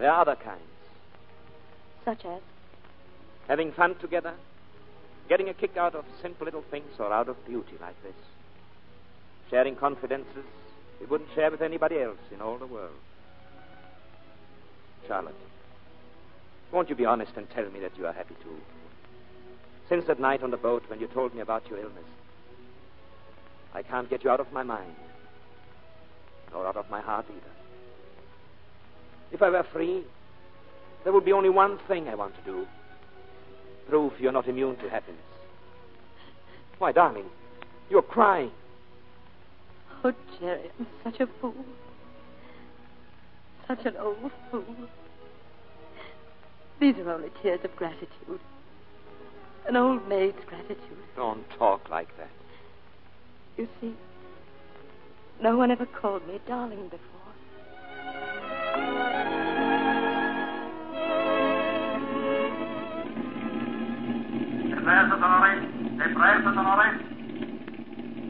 There 0.00 0.10
are 0.10 0.22
other 0.22 0.34
kinds. 0.34 0.64
Such 2.04 2.24
as? 2.24 2.42
Having 3.46 3.70
fun 3.74 3.94
together, 4.00 4.34
getting 5.28 5.48
a 5.48 5.54
kick 5.54 5.76
out 5.76 5.94
of 5.94 6.04
simple 6.20 6.44
little 6.44 6.64
things 6.72 6.90
or 6.98 7.12
out 7.12 7.28
of 7.28 7.46
beauty 7.46 7.76
like 7.80 8.02
this. 8.02 8.16
Sharing 9.48 9.76
confidences 9.76 10.44
we 10.98 11.06
wouldn't 11.06 11.30
share 11.36 11.52
with 11.52 11.62
anybody 11.62 12.00
else 12.00 12.18
in 12.34 12.40
all 12.40 12.58
the 12.58 12.66
world. 12.66 12.98
Charlotte, 15.06 15.36
won't 16.72 16.88
you 16.88 16.96
be 16.96 17.04
honest 17.04 17.30
and 17.36 17.48
tell 17.50 17.70
me 17.70 17.78
that 17.78 17.96
you 17.96 18.08
are 18.08 18.12
happy 18.12 18.34
too? 18.42 18.56
Since 19.90 20.06
that 20.06 20.20
night 20.20 20.42
on 20.44 20.52
the 20.52 20.56
boat 20.56 20.84
when 20.88 21.00
you 21.00 21.08
told 21.08 21.34
me 21.34 21.40
about 21.40 21.68
your 21.68 21.80
illness, 21.80 22.04
I 23.74 23.82
can't 23.82 24.08
get 24.08 24.24
you 24.24 24.30
out 24.30 24.38
of 24.38 24.52
my 24.52 24.62
mind, 24.62 24.94
nor 26.52 26.66
out 26.66 26.76
of 26.76 26.88
my 26.88 27.00
heart 27.00 27.26
either. 27.28 27.40
If 29.32 29.42
I 29.42 29.50
were 29.50 29.66
free, 29.72 30.04
there 31.02 31.12
would 31.12 31.24
be 31.24 31.32
only 31.32 31.50
one 31.50 31.78
thing 31.88 32.08
I 32.08 32.14
want 32.14 32.36
to 32.36 32.42
do 32.42 32.66
prove 33.88 34.12
you're 34.20 34.30
not 34.30 34.46
immune 34.46 34.76
to 34.76 34.88
happiness. 34.88 35.20
Why, 36.78 36.92
darling, 36.92 37.24
you're 37.90 38.02
crying. 38.02 38.52
Oh, 40.04 40.14
Jerry, 40.38 40.70
I'm 40.78 40.86
such 41.02 41.18
a 41.18 41.26
fool. 41.40 41.64
Such 43.66 43.84
an 43.84 43.96
old 43.96 44.30
fool. 44.50 44.64
These 46.78 46.96
are 46.98 47.10
only 47.10 47.30
tears 47.42 47.60
of 47.64 47.74
gratitude. 47.74 48.40
An 49.68 49.76
old 49.76 50.08
maid's 50.08 50.38
gratitude. 50.46 50.78
Don't 51.16 51.44
talk 51.58 51.88
like 51.90 52.08
that. 52.18 52.30
You 53.56 53.68
see, 53.80 53.94
no 55.42 55.56
one 55.56 55.70
ever 55.70 55.86
called 55.86 56.26
me 56.26 56.40
darling 56.46 56.88
before. 56.88 57.10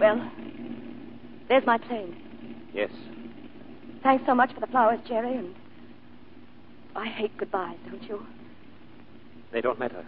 Well, 0.01 0.31
there's 1.49 1.64
my 1.66 1.78
plane. 1.78 2.16
Yes. 2.74 2.91
Thanks 4.03 4.24
so 4.26 4.35
much 4.35 4.53
for 4.53 4.61
the 4.61 4.66
flowers, 4.66 5.01
Jerry, 5.07 5.37
and 5.37 5.55
I 6.97 7.07
hate 7.07 7.37
goodbyes, 7.37 7.76
don't 7.89 8.03
you? 8.03 8.26
They 9.53 9.61
don't 9.61 9.78
matter. 9.78 10.05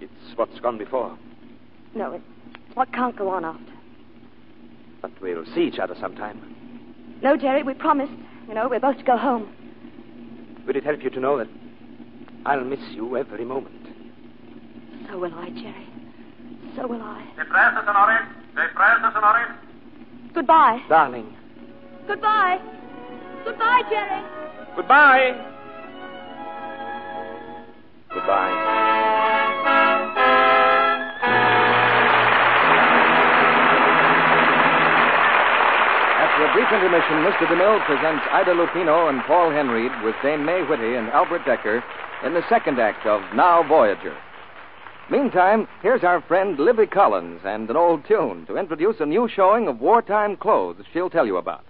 It's 0.00 0.36
what's 0.36 0.58
gone 0.60 0.78
before. 0.78 1.16
No, 1.94 2.12
it's 2.12 2.24
what 2.74 2.92
can't 2.92 3.16
go 3.16 3.28
on 3.28 3.44
after. 3.44 3.72
But 5.02 5.10
we'll 5.20 5.46
see 5.46 5.62
each 5.62 5.78
other 5.78 5.94
sometime. 6.00 6.40
No, 7.22 7.36
Jerry, 7.36 7.62
we 7.62 7.74
promised. 7.74 8.12
You 8.48 8.54
know, 8.54 8.68
we're 8.68 8.80
both 8.80 8.98
to 8.98 9.04
go 9.04 9.16
home. 9.16 9.52
Will 10.66 10.76
it 10.76 10.84
help 10.84 11.02
you 11.02 11.10
to 11.10 11.20
know 11.20 11.38
that 11.38 11.48
I'll 12.46 12.64
miss 12.64 12.80
you 12.92 13.16
every 13.16 13.44
moment? 13.44 13.74
So 15.08 15.18
will 15.18 15.34
I, 15.34 15.50
Jerry. 15.50 15.86
So 16.76 16.86
will 16.86 17.02
I. 17.02 17.26
Depressa, 17.36 17.84
sonore. 17.84 18.28
Depressa, 18.54 19.12
sonore. 19.12 19.56
Goodbye. 20.34 20.82
Darling. 20.88 21.34
Goodbye. 22.06 22.58
Goodbye, 23.44 23.82
Jerry. 23.90 24.22
Goodbye. 24.76 25.54
Goodbye. 28.14 29.44
A 36.48 36.52
brief 36.54 36.72
intermission, 36.72 37.16
Mr. 37.28 37.46
DeMille 37.46 37.84
presents 37.84 38.24
Ida 38.32 38.54
Lupino 38.54 39.10
and 39.10 39.20
Paul 39.24 39.50
Henreid 39.50 40.02
with 40.02 40.14
Dame 40.22 40.46
May 40.46 40.62
Whitty 40.62 40.94
and 40.94 41.10
Albert 41.10 41.42
Dekker 41.42 41.82
in 42.24 42.32
the 42.32 42.40
second 42.48 42.80
act 42.80 43.04
of 43.04 43.20
Now 43.34 43.62
Voyager. 43.62 44.16
Meantime, 45.10 45.68
here's 45.82 46.04
our 46.04 46.22
friend 46.22 46.58
Libby 46.58 46.86
Collins 46.86 47.42
and 47.44 47.68
an 47.68 47.76
old 47.76 48.06
tune 48.08 48.46
to 48.46 48.56
introduce 48.56 48.96
a 48.98 49.04
new 49.04 49.28
showing 49.28 49.68
of 49.68 49.82
wartime 49.82 50.38
clothes 50.38 50.82
she'll 50.90 51.10
tell 51.10 51.26
you 51.26 51.36
about. 51.36 51.66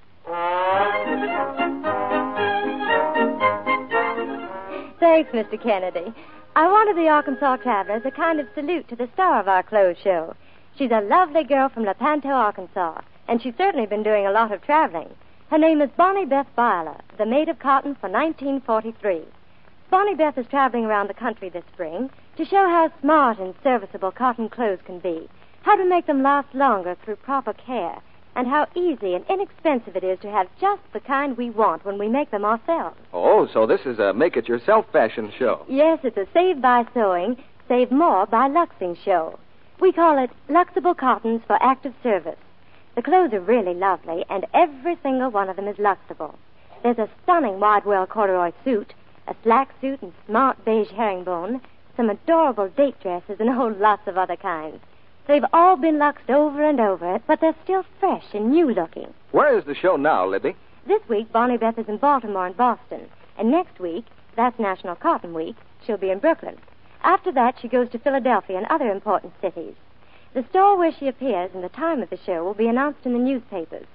Thanks, 5.01 5.33
Mr. 5.33 5.61
Kennedy. 5.61 6.15
I 6.55 6.69
wanted 6.69 6.97
the 6.97 7.09
Arkansas 7.09 7.57
Travelers 7.57 8.03
a 8.05 8.13
kind 8.13 8.39
of 8.39 8.47
salute 8.55 8.89
to 8.91 8.97
the 8.97 9.09
star 9.15 9.41
of 9.41 9.49
our 9.49 9.65
clothes 9.65 9.97
show. 10.05 10.37
She's 10.77 10.93
a 10.93 11.01
lovely 11.01 11.43
girl 11.43 11.69
from 11.69 11.83
Lepanto, 11.83 12.29
Arkansas, 12.29 13.01
and 13.29 13.41
she's 13.43 13.55
certainly 13.57 13.87
been 13.87 14.03
doing 14.03 14.27
a 14.27 14.33
lot 14.33 14.51
of 14.51 14.63
traveling. 14.63 15.09
Her 15.51 15.59
name 15.59 15.81
is 15.81 15.91
Bonnie 15.97 16.25
Beth 16.25 16.49
Byler, 16.57 16.97
the 17.17 17.27
maid 17.27 17.49
of 17.49 17.59
cotton 17.59 17.95
for 17.95 18.09
1943. 18.09 19.23
Bonnie 19.91 20.15
Beth 20.15 20.37
is 20.37 20.47
traveling 20.49 20.85
around 20.85 21.09
the 21.09 21.15
country 21.15 21.49
this 21.49 21.65
spring 21.73 22.11
to 22.37 22.45
show 22.45 22.69
how 22.69 22.91
smart 23.01 23.39
and 23.39 23.55
serviceable 23.63 24.11
cotton 24.11 24.49
clothes 24.49 24.81
can 24.85 24.99
be, 24.99 25.29
how 25.63 25.77
to 25.77 25.89
make 25.89 26.07
them 26.07 26.23
last 26.23 26.55
longer 26.55 26.97
through 27.05 27.17
proper 27.17 27.53
care, 27.53 28.01
and 28.37 28.47
how 28.47 28.67
easy 28.75 29.15
and 29.15 29.25
inexpensive 29.29 29.97
it 29.97 30.05
is 30.05 30.19
to 30.21 30.31
have 30.31 30.47
just 30.61 30.83
the 30.93 31.01
kind 31.01 31.37
we 31.37 31.51
want 31.51 31.85
when 31.85 31.99
we 31.99 32.09
make 32.09 32.31
them 32.31 32.45
ourselves. 32.45 32.97
Oh, 33.13 33.49
so 33.53 33.67
this 33.67 33.81
is 33.85 33.99
a 33.99 34.13
make 34.13 34.37
it 34.37 34.49
yourself 34.49 34.87
fashion 34.93 35.33
show. 35.39 35.65
Yes, 35.69 35.99
it's 36.05 36.17
a 36.17 36.27
Save 36.33 36.61
by 36.61 36.87
Sewing, 36.95 37.37
Save 37.69 37.91
More 37.91 38.27
by 38.27 38.49
Luxing 38.49 38.97
show. 39.05 39.39
We 39.81 39.93
call 39.93 40.23
it 40.23 40.31
Luxable 40.49 40.97
Cottons 40.97 41.41
for 41.47 41.57
Active 41.63 41.95
Service. 42.03 42.39
The 42.99 43.03
clothes 43.03 43.33
are 43.33 43.39
really 43.39 43.75
lovely, 43.75 44.25
and 44.29 44.45
every 44.53 44.99
single 45.05 45.31
one 45.31 45.49
of 45.49 45.55
them 45.55 45.69
is 45.69 45.79
Luxable. 45.79 46.35
There's 46.83 46.99
a 46.99 47.09
stunning 47.23 47.61
wide 47.61 47.85
wale 47.85 48.09
corduroy 48.09 48.51
suit, 48.65 48.93
a 49.29 49.37
slack 49.45 49.73
suit 49.81 50.03
and 50.03 50.13
smart 50.27 50.65
beige 50.65 50.91
herringbone, 50.91 51.61
some 51.97 52.11
adorable 52.11 52.67
date 52.67 53.01
dresses, 53.01 53.39
and 53.39 53.51
oh, 53.51 53.69
lots 53.79 54.09
of 54.09 54.19
other 54.19 54.35
kinds. 54.35 54.81
They've 55.29 55.45
all 55.53 55.77
been 55.77 55.99
luxed 55.99 56.29
over 56.29 56.61
and 56.61 56.81
over, 56.81 57.21
but 57.25 57.41
they're 57.41 57.55
still 57.63 57.85
fresh 58.01 58.35
and 58.35 58.51
new 58.51 58.75
looking. 58.75 59.15
Where 59.31 59.57
is 59.57 59.65
the 59.65 59.77
show 59.77 59.95
now, 59.95 60.27
Libby? 60.27 60.57
This 60.89 61.09
week, 61.09 61.31
Bonnie 61.31 61.57
Beth 61.57 61.79
is 61.79 61.89
in 61.89 61.99
Baltimore 61.99 62.47
and 62.47 62.57
Boston. 62.57 63.03
And 63.39 63.49
next 63.49 63.79
week, 63.79 64.07
that's 64.35 64.59
National 64.59 64.97
Cotton 64.97 65.35
Week, 65.35 65.55
she'll 65.87 65.99
be 65.99 66.11
in 66.11 66.19
Brooklyn. 66.19 66.57
After 67.05 67.31
that, 67.31 67.61
she 67.63 67.69
goes 67.69 67.89
to 67.91 68.01
Philadelphia 68.01 68.57
and 68.59 68.67
other 68.67 68.91
important 68.91 69.35
cities. 69.41 69.77
The 70.35 70.45
store 70.51 70.77
where 70.77 70.93
she 70.93 71.09
appears 71.09 71.51
and 71.55 71.65
the 71.65 71.71
time 71.71 72.03
of 72.03 72.11
the 72.11 72.19
show 72.19 72.45
will 72.45 72.55
be 72.55 72.69
announced 72.69 73.07
in 73.07 73.13
the 73.13 73.19
newspapers. 73.19 73.87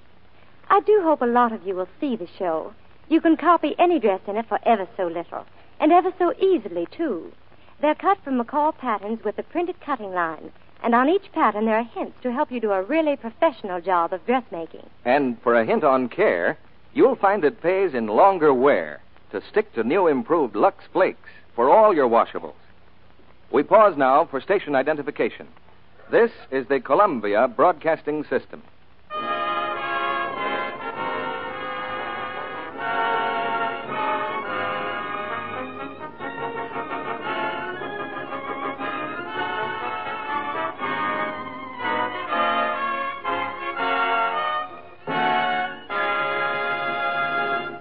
I 0.68 0.80
do 0.80 1.00
hope 1.02 1.22
a 1.22 1.26
lot 1.26 1.52
of 1.52 1.66
you 1.66 1.74
will 1.74 1.88
see 2.00 2.16
the 2.16 2.26
show. 2.38 2.72
You 3.08 3.20
can 3.20 3.36
copy 3.36 3.74
any 3.78 4.00
dress 4.00 4.20
in 4.26 4.36
it 4.36 4.46
for 4.48 4.58
ever 4.64 4.88
so 4.96 5.06
little, 5.06 5.46
and 5.78 5.92
ever 5.92 6.12
so 6.18 6.32
easily, 6.40 6.86
too. 6.90 7.32
They're 7.80 7.94
cut 7.94 8.18
from 8.24 8.40
McCall 8.40 8.76
patterns 8.76 9.22
with 9.24 9.38
a 9.38 9.42
printed 9.42 9.80
cutting 9.80 10.12
line, 10.12 10.50
and 10.82 10.94
on 10.94 11.08
each 11.08 11.30
pattern 11.32 11.66
there 11.66 11.78
are 11.78 11.84
hints 11.84 12.16
to 12.22 12.32
help 12.32 12.50
you 12.50 12.60
do 12.60 12.72
a 12.72 12.82
really 12.82 13.16
professional 13.16 13.80
job 13.80 14.12
of 14.12 14.26
dressmaking. 14.26 14.88
And 15.04 15.40
for 15.42 15.54
a 15.54 15.64
hint 15.64 15.84
on 15.84 16.08
care, 16.08 16.58
you'll 16.94 17.16
find 17.16 17.44
it 17.44 17.62
pays 17.62 17.94
in 17.94 18.06
longer 18.06 18.52
wear 18.52 19.00
to 19.30 19.42
stick 19.50 19.72
to 19.74 19.84
new 19.84 20.08
improved 20.08 20.56
Lux 20.56 20.84
Flakes 20.92 21.30
for 21.54 21.70
all 21.70 21.94
your 21.94 22.08
washables. 22.08 22.54
We 23.52 23.62
pause 23.62 23.96
now 23.96 24.26
for 24.26 24.40
station 24.40 24.74
identification. 24.74 25.46
This 26.10 26.30
is 26.50 26.66
the 26.68 26.80
Columbia 26.80 27.48
Broadcasting 27.48 28.24
System. 28.24 28.62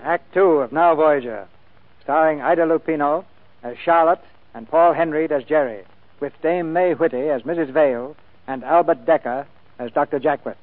Act 0.03 0.33
Two 0.33 0.41
of 0.41 0.71
Now 0.71 0.95
Voyager, 0.95 1.47
starring 2.01 2.41
Ida 2.41 2.63
Lupino 2.63 3.25
as 3.63 3.75
Charlotte 3.77 4.23
and 4.53 4.67
Paul 4.67 4.93
Henreid 4.93 5.31
as 5.31 5.43
Jerry, 5.43 5.83
with 6.19 6.33
Dame 6.41 6.73
May 6.73 6.93
Whitty 6.93 7.29
as 7.29 7.43
Mrs. 7.43 7.71
Vale 7.71 8.15
and 8.47 8.63
Albert 8.63 9.05
Dekker 9.05 9.45
as 9.79 9.91
Dr. 9.91 10.19
Jaquith. 10.19 10.55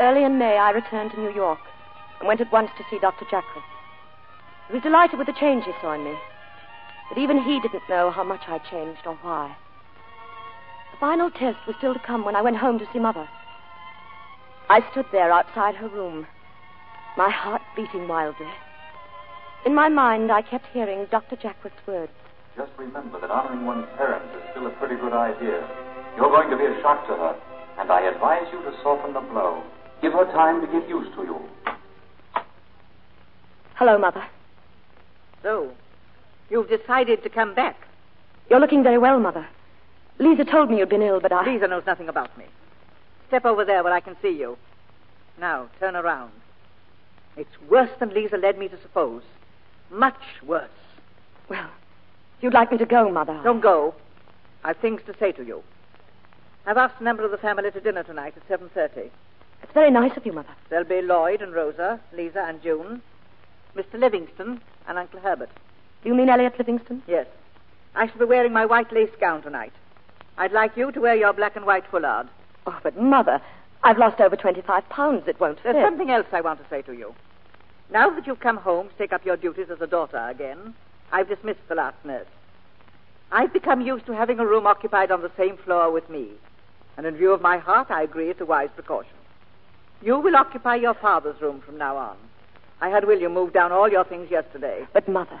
Early 0.00 0.24
in 0.24 0.38
May, 0.38 0.58
I 0.58 0.70
returned 0.70 1.12
to 1.12 1.20
New 1.20 1.32
York 1.32 1.60
and 2.18 2.26
went 2.26 2.40
at 2.40 2.50
once 2.50 2.70
to 2.76 2.84
see 2.90 2.98
Dr. 2.98 3.24
Jaquith. 3.26 3.62
He 4.66 4.74
was 4.74 4.82
delighted 4.82 5.18
with 5.18 5.26
the 5.26 5.32
change 5.38 5.64
he 5.64 5.72
saw 5.80 5.92
in 5.92 6.04
me, 6.04 6.14
but 7.08 7.18
even 7.18 7.42
he 7.42 7.60
didn't 7.60 7.88
know 7.88 8.10
how 8.10 8.24
much 8.24 8.42
I'd 8.48 8.64
changed 8.64 9.02
or 9.06 9.14
why. 9.22 9.56
The 10.92 10.98
final 10.98 11.30
test 11.30 11.58
was 11.66 11.76
still 11.78 11.94
to 11.94 12.00
come 12.00 12.24
when 12.24 12.36
I 12.36 12.42
went 12.42 12.56
home 12.56 12.78
to 12.78 12.88
see 12.92 12.98
Mother. 12.98 13.28
I 14.68 14.80
stood 14.90 15.06
there 15.12 15.30
outside 15.30 15.74
her 15.76 15.88
room, 15.88 16.26
my 17.16 17.28
heart 17.28 17.62
beating 17.76 18.08
wildly. 18.08 18.48
In 19.64 19.76
my 19.76 19.88
mind, 19.88 20.32
I 20.32 20.42
kept 20.42 20.66
hearing 20.72 21.06
Dr. 21.10 21.36
Jaquith's 21.36 21.86
words. 21.86 22.10
Just 22.56 22.72
remember 22.76 23.20
that 23.20 23.30
honoring 23.30 23.64
one's 23.64 23.86
parents 23.96 24.26
is 24.34 24.42
still 24.50 24.66
a 24.66 24.70
pretty 24.70 24.96
good 24.96 25.12
idea. 25.12 25.66
You're 26.16 26.30
going 26.30 26.50
to 26.50 26.56
be 26.56 26.64
a 26.64 26.80
shock 26.82 27.06
to 27.06 27.14
her, 27.14 27.36
and 27.78 27.90
I 27.90 28.02
advise 28.02 28.46
you 28.52 28.60
to 28.62 28.76
soften 28.82 29.14
the 29.14 29.20
blow. 29.20 29.62
Give 30.02 30.12
her 30.12 30.24
time 30.32 30.60
to 30.60 30.66
get 30.66 30.88
used 30.88 31.14
to 31.14 31.22
you. 31.22 31.40
Hello, 33.76 33.98
Mother. 33.98 34.24
So, 35.42 35.70
you've 36.50 36.68
decided 36.68 37.22
to 37.22 37.28
come 37.28 37.54
back. 37.54 37.76
You're 38.50 38.60
looking 38.60 38.82
very 38.82 38.98
well, 38.98 39.20
Mother. 39.20 39.46
Lisa 40.18 40.44
told 40.44 40.70
me 40.70 40.78
you'd 40.78 40.88
been 40.88 41.02
ill, 41.02 41.20
but 41.20 41.32
I. 41.32 41.46
Lisa 41.46 41.68
knows 41.68 41.84
nothing 41.86 42.08
about 42.08 42.36
me. 42.36 42.46
Step 43.28 43.44
over 43.44 43.64
there 43.64 43.84
where 43.84 43.92
I 43.92 44.00
can 44.00 44.16
see 44.20 44.36
you. 44.36 44.58
Now, 45.38 45.68
turn 45.78 45.94
around. 45.94 46.32
It's 47.36 47.60
worse 47.70 47.90
than 48.00 48.12
Lisa 48.12 48.36
led 48.36 48.58
me 48.58 48.68
to 48.68 48.80
suppose. 48.82 49.22
Much 49.92 50.18
worse. 50.46 50.68
Well, 51.48 51.68
you'd 52.40 52.54
like 52.54 52.72
me 52.72 52.78
to 52.78 52.86
go, 52.86 53.10
Mother. 53.10 53.38
Don't 53.44 53.60
go. 53.60 53.94
I've 54.64 54.78
things 54.78 55.02
to 55.06 55.14
say 55.18 55.32
to 55.32 55.44
you. 55.44 55.62
I've 56.66 56.78
asked 56.78 57.00
a 57.00 57.02
member 57.02 57.24
of 57.24 57.30
the 57.30 57.38
family 57.38 57.70
to 57.70 57.80
dinner 57.80 58.02
tonight 58.02 58.34
at 58.36 58.60
7.30. 58.60 59.10
It's 59.62 59.72
very 59.74 59.90
nice 59.90 60.16
of 60.16 60.24
you, 60.24 60.32
Mother. 60.32 60.48
There'll 60.70 60.84
be 60.84 61.02
Lloyd 61.02 61.42
and 61.42 61.52
Rosa, 61.52 62.00
Lisa 62.12 62.44
and 62.46 62.62
June, 62.62 63.02
Mr. 63.76 63.98
Livingston, 63.98 64.60
and 64.88 64.98
Uncle 64.98 65.20
Herbert. 65.20 65.50
Do 66.02 66.08
you 66.08 66.14
mean 66.14 66.28
Elliot 66.28 66.54
Livingston? 66.58 67.02
Yes. 67.06 67.26
I 67.94 68.06
shall 68.06 68.18
be 68.18 68.24
wearing 68.24 68.52
my 68.52 68.64
white 68.64 68.92
lace 68.92 69.10
gown 69.20 69.42
tonight. 69.42 69.72
I'd 70.38 70.52
like 70.52 70.76
you 70.76 70.90
to 70.92 71.00
wear 71.00 71.14
your 71.14 71.32
black 71.32 71.56
and 71.56 71.66
white 71.66 71.84
foulard. 71.90 72.28
Oh, 72.66 72.78
but 72.82 72.96
Mother, 72.96 73.40
I've 73.82 73.98
lost 73.98 74.20
over 74.20 74.36
25 74.36 74.88
pounds. 74.88 75.28
It 75.28 75.38
won't 75.38 75.60
fit. 75.60 75.74
There's 75.74 75.84
something 75.84 76.10
else 76.10 76.26
I 76.32 76.40
want 76.40 76.62
to 76.62 76.68
say 76.70 76.82
to 76.82 76.92
you. 76.92 77.14
Now 77.90 78.10
that 78.10 78.26
you've 78.26 78.40
come 78.40 78.56
home 78.56 78.88
to 78.88 78.94
take 78.96 79.12
up 79.12 79.24
your 79.24 79.36
duties 79.36 79.66
as 79.70 79.80
a 79.80 79.86
daughter 79.86 80.18
again, 80.28 80.74
I've 81.10 81.28
dismissed 81.28 81.60
the 81.68 81.74
last 81.74 81.96
nurse. 82.04 82.26
I've 83.30 83.52
become 83.52 83.80
used 83.80 84.06
to 84.06 84.14
having 84.14 84.38
a 84.38 84.46
room 84.46 84.66
occupied 84.66 85.10
on 85.10 85.22
the 85.22 85.30
same 85.36 85.56
floor 85.58 85.90
with 85.90 86.08
me. 86.10 86.28
And 86.96 87.06
in 87.06 87.16
view 87.16 87.32
of 87.32 87.40
my 87.40 87.58
heart, 87.58 87.90
I 87.90 88.02
agree 88.02 88.30
it's 88.30 88.40
a 88.40 88.46
wise 88.46 88.68
precaution. 88.74 89.12
You 90.02 90.18
will 90.18 90.36
occupy 90.36 90.76
your 90.76 90.94
father's 90.94 91.40
room 91.40 91.62
from 91.64 91.78
now 91.78 91.96
on. 91.96 92.16
I 92.80 92.88
had 92.88 93.06
William 93.06 93.32
move 93.32 93.52
down 93.52 93.72
all 93.72 93.88
your 93.88 94.04
things 94.04 94.30
yesterday. 94.30 94.86
But, 94.92 95.08
Mother, 95.08 95.40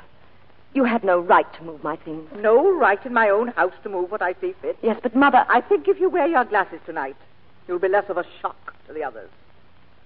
you 0.72 0.84
had 0.84 1.04
no 1.04 1.18
right 1.18 1.52
to 1.54 1.64
move 1.64 1.82
my 1.82 1.96
things. 1.96 2.30
No 2.36 2.72
right 2.78 3.04
in 3.04 3.12
my 3.12 3.28
own 3.28 3.48
house 3.48 3.74
to 3.82 3.88
move 3.88 4.10
what 4.10 4.22
I 4.22 4.34
see 4.40 4.54
fit. 4.62 4.78
Yes, 4.80 4.98
but, 5.02 5.14
Mother. 5.14 5.44
I 5.48 5.60
think 5.60 5.88
if 5.88 6.00
you 6.00 6.08
wear 6.08 6.26
your 6.26 6.44
glasses 6.44 6.80
tonight, 6.86 7.16
you'll 7.66 7.78
be 7.78 7.88
less 7.88 8.08
of 8.08 8.16
a 8.16 8.24
shock 8.40 8.74
to 8.86 8.92
the 8.92 9.02
others. 9.02 9.28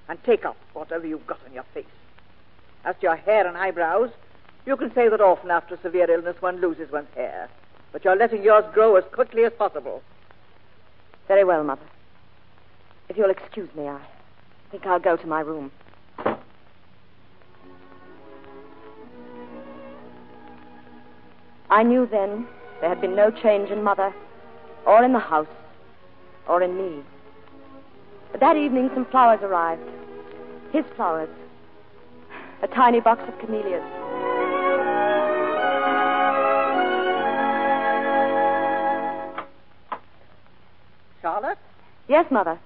And 0.09 0.23
take 0.25 0.45
off 0.45 0.57
whatever 0.73 1.07
you've 1.07 1.27
got 1.27 1.39
on 1.47 1.53
your 1.53 1.65
face. 1.75 1.85
As 2.85 2.95
to 2.97 3.03
your 3.03 3.17
hair 3.17 3.47
and 3.47 3.57
eyebrows, 3.57 4.11
you 4.65 4.77
can 4.77 4.93
say 4.95 5.09
that 5.09 5.21
often 5.21 5.51
after 5.51 5.75
a 5.75 5.81
severe 5.81 6.11
illness 6.11 6.37
one 6.41 6.61
loses 6.61 6.91
one's 6.91 7.13
hair. 7.15 7.49
But 7.93 8.05
you're 8.05 8.17
letting 8.17 8.43
yours 8.43 8.65
grow 8.75 8.97
as 8.97 9.05
quickly 9.13 9.45
as 9.45 9.53
possible. 9.53 10.03
Very 11.29 11.45
well, 11.45 11.65
Mother. 11.65 11.87
If 13.09 13.17
you'll 13.17 13.31
excuse 13.31 13.69
me, 13.75 13.89
I 13.89 14.01
think 14.71 14.87
I'll 14.87 14.99
go 14.99 15.17
to 15.17 15.27
my 15.27 15.41
room. 15.41 15.71
I 21.71 21.83
knew 21.83 22.07
then 22.07 22.47
there 22.81 22.89
had 22.89 23.01
been 23.01 23.17
no 23.17 23.31
change 23.31 23.71
in 23.71 23.83
Mother, 23.83 24.15
or 24.85 25.03
in 25.03 25.13
the 25.13 25.19
house, 25.19 25.47
or 26.49 26.63
in 26.63 26.77
me. 26.77 27.03
But 28.31 28.41
that 28.41 28.57
evening 28.57 28.91
some 28.95 29.07
flowers 29.07 29.41
arrived. 29.43 29.83
His 30.73 30.85
flowers. 30.95 31.29
A 32.63 32.69
tiny 32.69 33.01
box 33.01 33.23
of 33.29 33.39
camellias. 33.39 33.83
Charlotte? 41.21 41.59
Yes, 42.09 42.31
Mother. 42.31 42.59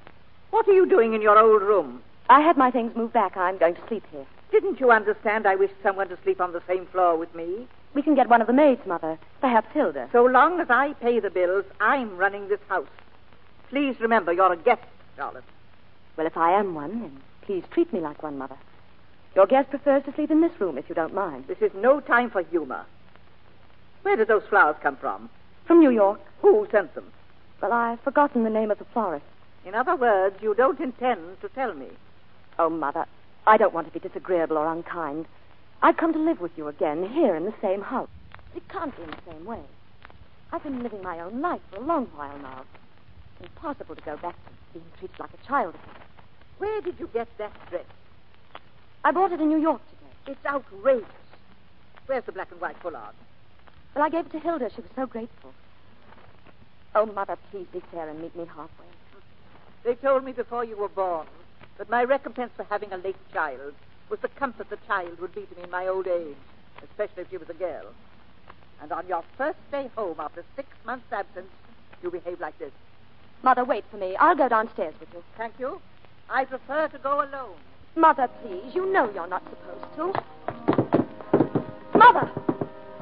What 0.51 0.68
are 0.68 0.72
you 0.72 0.86
doing 0.86 1.14
in 1.14 1.22
your 1.22 1.38
old 1.38 1.62
room? 1.62 2.03
I 2.28 2.41
had 2.41 2.57
my 2.57 2.70
things 2.70 2.95
moved 2.95 3.12
back. 3.12 3.36
I'm 3.36 3.59
going 3.59 3.74
to 3.74 3.88
sleep 3.88 4.05
here. 4.12 4.26
Didn't 4.53 4.80
you 4.80 4.91
understand 4.91 5.47
I 5.47 5.57
wished 5.57 5.74
someone 5.82 6.09
to 6.09 6.18
sleep 6.22 6.41
on 6.41 6.53
the 6.53 6.62
same 6.68 6.86
floor 6.86 7.16
with 7.16 7.34
me? 7.34 7.66
We 7.95 8.03
can 8.03 8.14
get 8.14 8.28
one 8.28 8.41
of 8.41 8.47
the 8.47 8.53
maids, 8.53 8.86
Mother. 8.86 9.18
Perhaps 9.41 9.68
Hilda. 9.72 10.09
So 10.12 10.24
long 10.24 10.61
as 10.61 10.68
I 10.70 10.93
pay 10.95 11.18
the 11.20 11.30
bills, 11.30 11.64
I'm 11.80 12.16
running 12.16 12.49
this 12.49 12.61
house. 12.68 12.86
Please 13.68 13.97
remember, 14.01 14.32
you're 14.32 14.53
a 14.53 14.57
guest, 14.57 14.82
Charlotte. 15.16 15.45
Well, 16.16 16.26
if 16.26 16.36
I 16.36 16.53
am 16.53 16.74
one, 16.74 17.01
then 17.01 17.20
please 17.43 17.64
treat 17.70 17.93
me 17.93 18.01
like 18.01 18.22
one, 18.22 18.38
Mother. 18.38 18.57
Your 19.35 19.47
guest 19.47 19.70
prefers 19.70 20.05
to 20.05 20.12
sleep 20.14 20.31
in 20.31 20.41
this 20.41 20.59
room, 20.61 20.76
if 20.76 20.89
you 20.89 20.95
don't 20.95 21.14
mind. 21.14 21.45
This 21.47 21.59
is 21.61 21.70
no 21.74 22.01
time 22.01 22.31
for 22.31 22.43
humor. 22.43 22.85
Where 24.03 24.16
did 24.16 24.28
those 24.28 24.43
flowers 24.49 24.76
come 24.83 24.97
from? 24.97 25.31
From 25.66 25.81
New 25.81 25.91
York. 25.91 26.20
Who 26.43 26.66
sent 26.70 26.95
them? 26.95 27.12
Well, 27.61 27.72
I've 27.72 28.01
forgotten 28.01 28.43
the 28.43 28.51
name 28.51 28.70
of 28.70 28.78
the 28.78 28.87
florist. 28.87 29.24
In 29.64 29.74
other 29.74 29.95
words, 29.95 30.37
you 30.43 30.55
don't 30.55 30.81
intend 30.81 31.41
to 31.43 31.49
tell 31.51 31.74
me. 31.74 31.89
Oh, 32.59 32.70
Mother, 32.70 33.07
I 33.47 33.57
don't 33.57 33.74
want 33.74 33.87
to 33.87 33.93
be 33.93 34.07
disagreeable 34.07 34.59
or 34.59 34.72
unkind. 34.72 35.26
I've 35.83 35.97
come 35.97 36.12
to 36.12 36.18
live 36.18 36.41
with 36.41 36.53
you 36.57 36.68
again, 36.68 37.09
here 37.09 37.37
in 37.37 37.45
the 37.45 37.55
same 37.62 37.83
house. 37.83 38.09
It 38.57 38.68
can't 38.68 38.97
be 38.97 39.03
in 39.03 39.11
the 39.11 39.33
same 39.33 39.45
way. 39.45 39.62
I've 40.53 40.62
been 40.62 40.83
living 40.83 41.03
my 41.03 41.20
own 41.20 41.41
life 41.41 41.61
for 41.70 41.76
a 41.76 41.85
long 41.85 42.07
while 42.16 42.37
now. 42.39 42.64
It's 43.39 43.49
impossible 43.49 43.95
to 43.95 44.03
go 44.03 44.16
back 44.16 44.35
to 44.35 44.51
being 44.72 44.85
treated 44.99 45.20
like 45.20 45.31
a 45.33 45.47
child 45.47 45.74
again. 45.74 46.03
Where 46.59 46.81
did 46.81 46.99
you 46.99 47.09
get 47.12 47.28
that 47.39 47.53
dress? 47.70 47.85
I 49.05 49.12
bought 49.12 49.32
it 49.32 49.40
in 49.40 49.48
New 49.48 49.61
York 49.61 49.80
today. 49.88 50.12
It's 50.32 50.46
outrageous. 50.46 51.07
Where's 52.07 52.24
the 52.24 52.32
black 52.32 52.48
and 52.51 52.61
white 52.61 52.76
foulard? 52.82 53.14
Well, 53.94 54.05
I 54.05 54.11
gave 54.11 54.26
it 54.26 54.32
to 54.32 54.38
Hilda. 54.38 54.70
She 54.74 54.82
was 54.82 54.90
so 54.94 55.07
grateful. 55.07 55.55
Oh, 56.94 57.07
Mother, 57.07 57.36
please 57.51 57.66
be 57.72 57.80
fair 57.92 58.09
and 58.09 58.20
meet 58.20 58.36
me 58.36 58.44
halfway. 58.46 58.86
They 59.84 59.94
told 59.94 60.24
me 60.24 60.32
before 60.32 60.64
you 60.64 60.76
were 60.76 60.88
born 60.88 61.26
that 61.78 61.88
my 61.88 62.05
recompense 62.05 62.53
for 62.57 62.66
having 62.68 62.92
a 62.92 62.98
late 62.98 63.16
child 63.32 63.72
was 64.11 64.20
the 64.20 64.28
comfort 64.28 64.68
the 64.68 64.78
child 64.86 65.18
would 65.20 65.34
be 65.34 65.42
to 65.42 65.57
me 65.57 65.62
in 65.62 65.70
my 65.70 65.86
old 65.86 66.07
age, 66.07 66.36
especially 66.82 67.22
if 67.22 67.30
she 67.30 67.38
was 67.38 67.48
a 67.48 67.55
girl. 67.55 67.86
And 68.82 68.92
on 68.92 69.07
your 69.07 69.24
first 69.38 69.59
day 69.70 69.88
home 69.96 70.16
after 70.18 70.44
six 70.57 70.68
months' 70.84 71.12
absence, 71.12 71.46
you 72.03 72.11
behave 72.11 72.40
like 72.40 72.59
this. 72.59 72.72
Mother, 73.42 73.64
wait 73.64 73.84
for 73.90 73.96
me. 73.96 74.16
I'll 74.16 74.36
go 74.36 74.48
downstairs 74.48 74.94
with 75.01 75.09
you. 75.14 75.22
Thank 75.38 75.55
you. 75.59 75.80
I 76.28 76.44
prefer 76.44 76.88
to 76.88 76.98
go 76.98 77.22
alone. 77.22 77.57
Mother, 77.97 78.28
please. 78.43 78.74
You 78.74 78.91
know 78.93 79.11
you're 79.12 79.26
not 79.26 79.43
supposed 79.45 79.97
to. 79.97 80.12
Mother! 81.99 82.30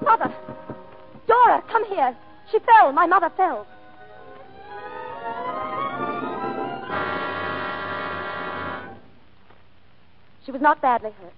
Mother! 0.03 0.35
Dora, 1.27 1.63
come 1.71 1.85
here. 1.87 2.17
She 2.51 2.59
fell. 2.61 2.93
My 2.93 3.07
mother 3.07 3.31
fell. 3.37 3.67
She 10.45 10.53
was 10.53 10.63
not 10.63 10.81
badly 10.81 11.11
hurt. 11.11 11.35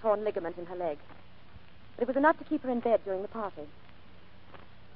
Torn 0.00 0.24
ligament 0.24 0.56
in 0.56 0.66
her 0.66 0.76
leg. 0.76 0.96
But 1.96 2.02
it 2.02 2.08
was 2.08 2.16
enough 2.16 2.38
to 2.38 2.44
keep 2.44 2.62
her 2.62 2.70
in 2.70 2.80
bed 2.80 3.00
during 3.04 3.22
the 3.22 3.28
party. 3.28 3.62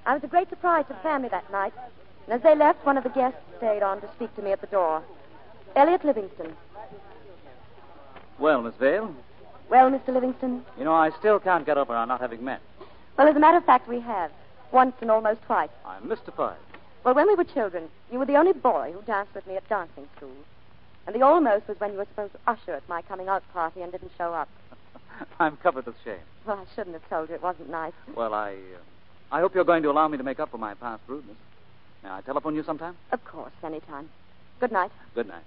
I 0.06 0.14
was 0.14 0.24
a 0.24 0.28
great 0.28 0.48
surprise 0.48 0.86
to 0.88 0.94
the 0.94 1.00
family 1.00 1.28
that 1.28 1.52
night. 1.52 1.74
And 2.24 2.34
as 2.34 2.42
they 2.42 2.54
left, 2.54 2.86
one 2.86 2.96
of 2.96 3.04
the 3.04 3.10
guests 3.10 3.38
stayed 3.58 3.82
on 3.82 4.00
to 4.00 4.08
speak 4.16 4.34
to 4.36 4.42
me 4.42 4.52
at 4.52 4.62
the 4.62 4.66
door. 4.68 5.02
Elliot 5.76 6.04
Livingston. 6.04 6.56
Well, 8.38 8.62
Miss 8.62 8.74
Vale, 8.76 9.14
Well, 9.68 9.90
Mr. 9.90 10.08
Livingston? 10.08 10.64
you 10.78 10.84
know, 10.84 10.94
I 10.94 11.10
still 11.18 11.38
can't 11.40 11.66
get 11.66 11.76
over 11.76 11.94
our 11.94 12.06
not 12.06 12.20
having 12.20 12.44
met. 12.44 12.60
Well, 13.16 13.28
as 13.28 13.36
a 13.36 13.40
matter 13.40 13.56
of 13.56 13.64
fact, 13.64 13.88
we 13.88 14.00
have. 14.00 14.30
Once 14.70 14.94
and 15.00 15.10
almost 15.10 15.42
twice. 15.42 15.70
I'm 15.84 16.08
mystified. 16.08 16.56
Well, 17.04 17.14
when 17.14 17.26
we 17.26 17.34
were 17.34 17.44
children, 17.44 17.88
you 18.12 18.18
were 18.18 18.26
the 18.26 18.36
only 18.36 18.52
boy 18.52 18.92
who 18.94 19.02
danced 19.02 19.34
with 19.34 19.46
me 19.46 19.56
at 19.56 19.66
dancing 19.68 20.06
school. 20.16 20.30
And 21.06 21.16
the 21.16 21.22
almost 21.22 21.66
was 21.68 21.80
when 21.80 21.92
you 21.92 21.98
were 21.98 22.04
supposed 22.04 22.34
to 22.34 22.38
usher 22.46 22.72
at 22.74 22.86
my 22.88 23.00
coming 23.02 23.28
out 23.28 23.42
party 23.52 23.80
and 23.80 23.90
didn't 23.90 24.12
show 24.18 24.34
up. 24.34 24.48
I'm 25.40 25.56
covered 25.56 25.86
with 25.86 25.94
shame. 26.04 26.18
Well, 26.46 26.58
I 26.58 26.74
shouldn't 26.74 26.94
have 26.94 27.08
told 27.08 27.30
you. 27.30 27.34
It 27.36 27.42
wasn't 27.42 27.70
nice. 27.70 27.94
Well, 28.14 28.34
I, 28.34 28.52
uh, 28.52 28.56
I 29.32 29.40
hope 29.40 29.54
you're 29.54 29.64
going 29.64 29.82
to 29.84 29.90
allow 29.90 30.06
me 30.06 30.18
to 30.18 30.24
make 30.24 30.38
up 30.38 30.50
for 30.50 30.58
my 30.58 30.74
past 30.74 31.02
rudeness. 31.06 31.36
May 32.02 32.10
I 32.10 32.20
telephone 32.20 32.54
you 32.54 32.62
sometime? 32.62 32.94
Of 33.10 33.24
course, 33.24 33.52
any 33.64 33.80
time. 33.80 34.08
Good 34.60 34.70
night. 34.72 34.90
Good 35.14 35.28
night. 35.28 35.42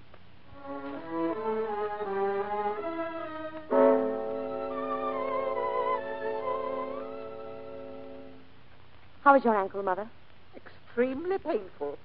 How 9.24 9.36
is 9.36 9.45
your 9.45 9.55
ankle, 9.55 9.84
Mother? 9.84 10.07
Extremely 10.55 11.38
painful. 11.38 11.97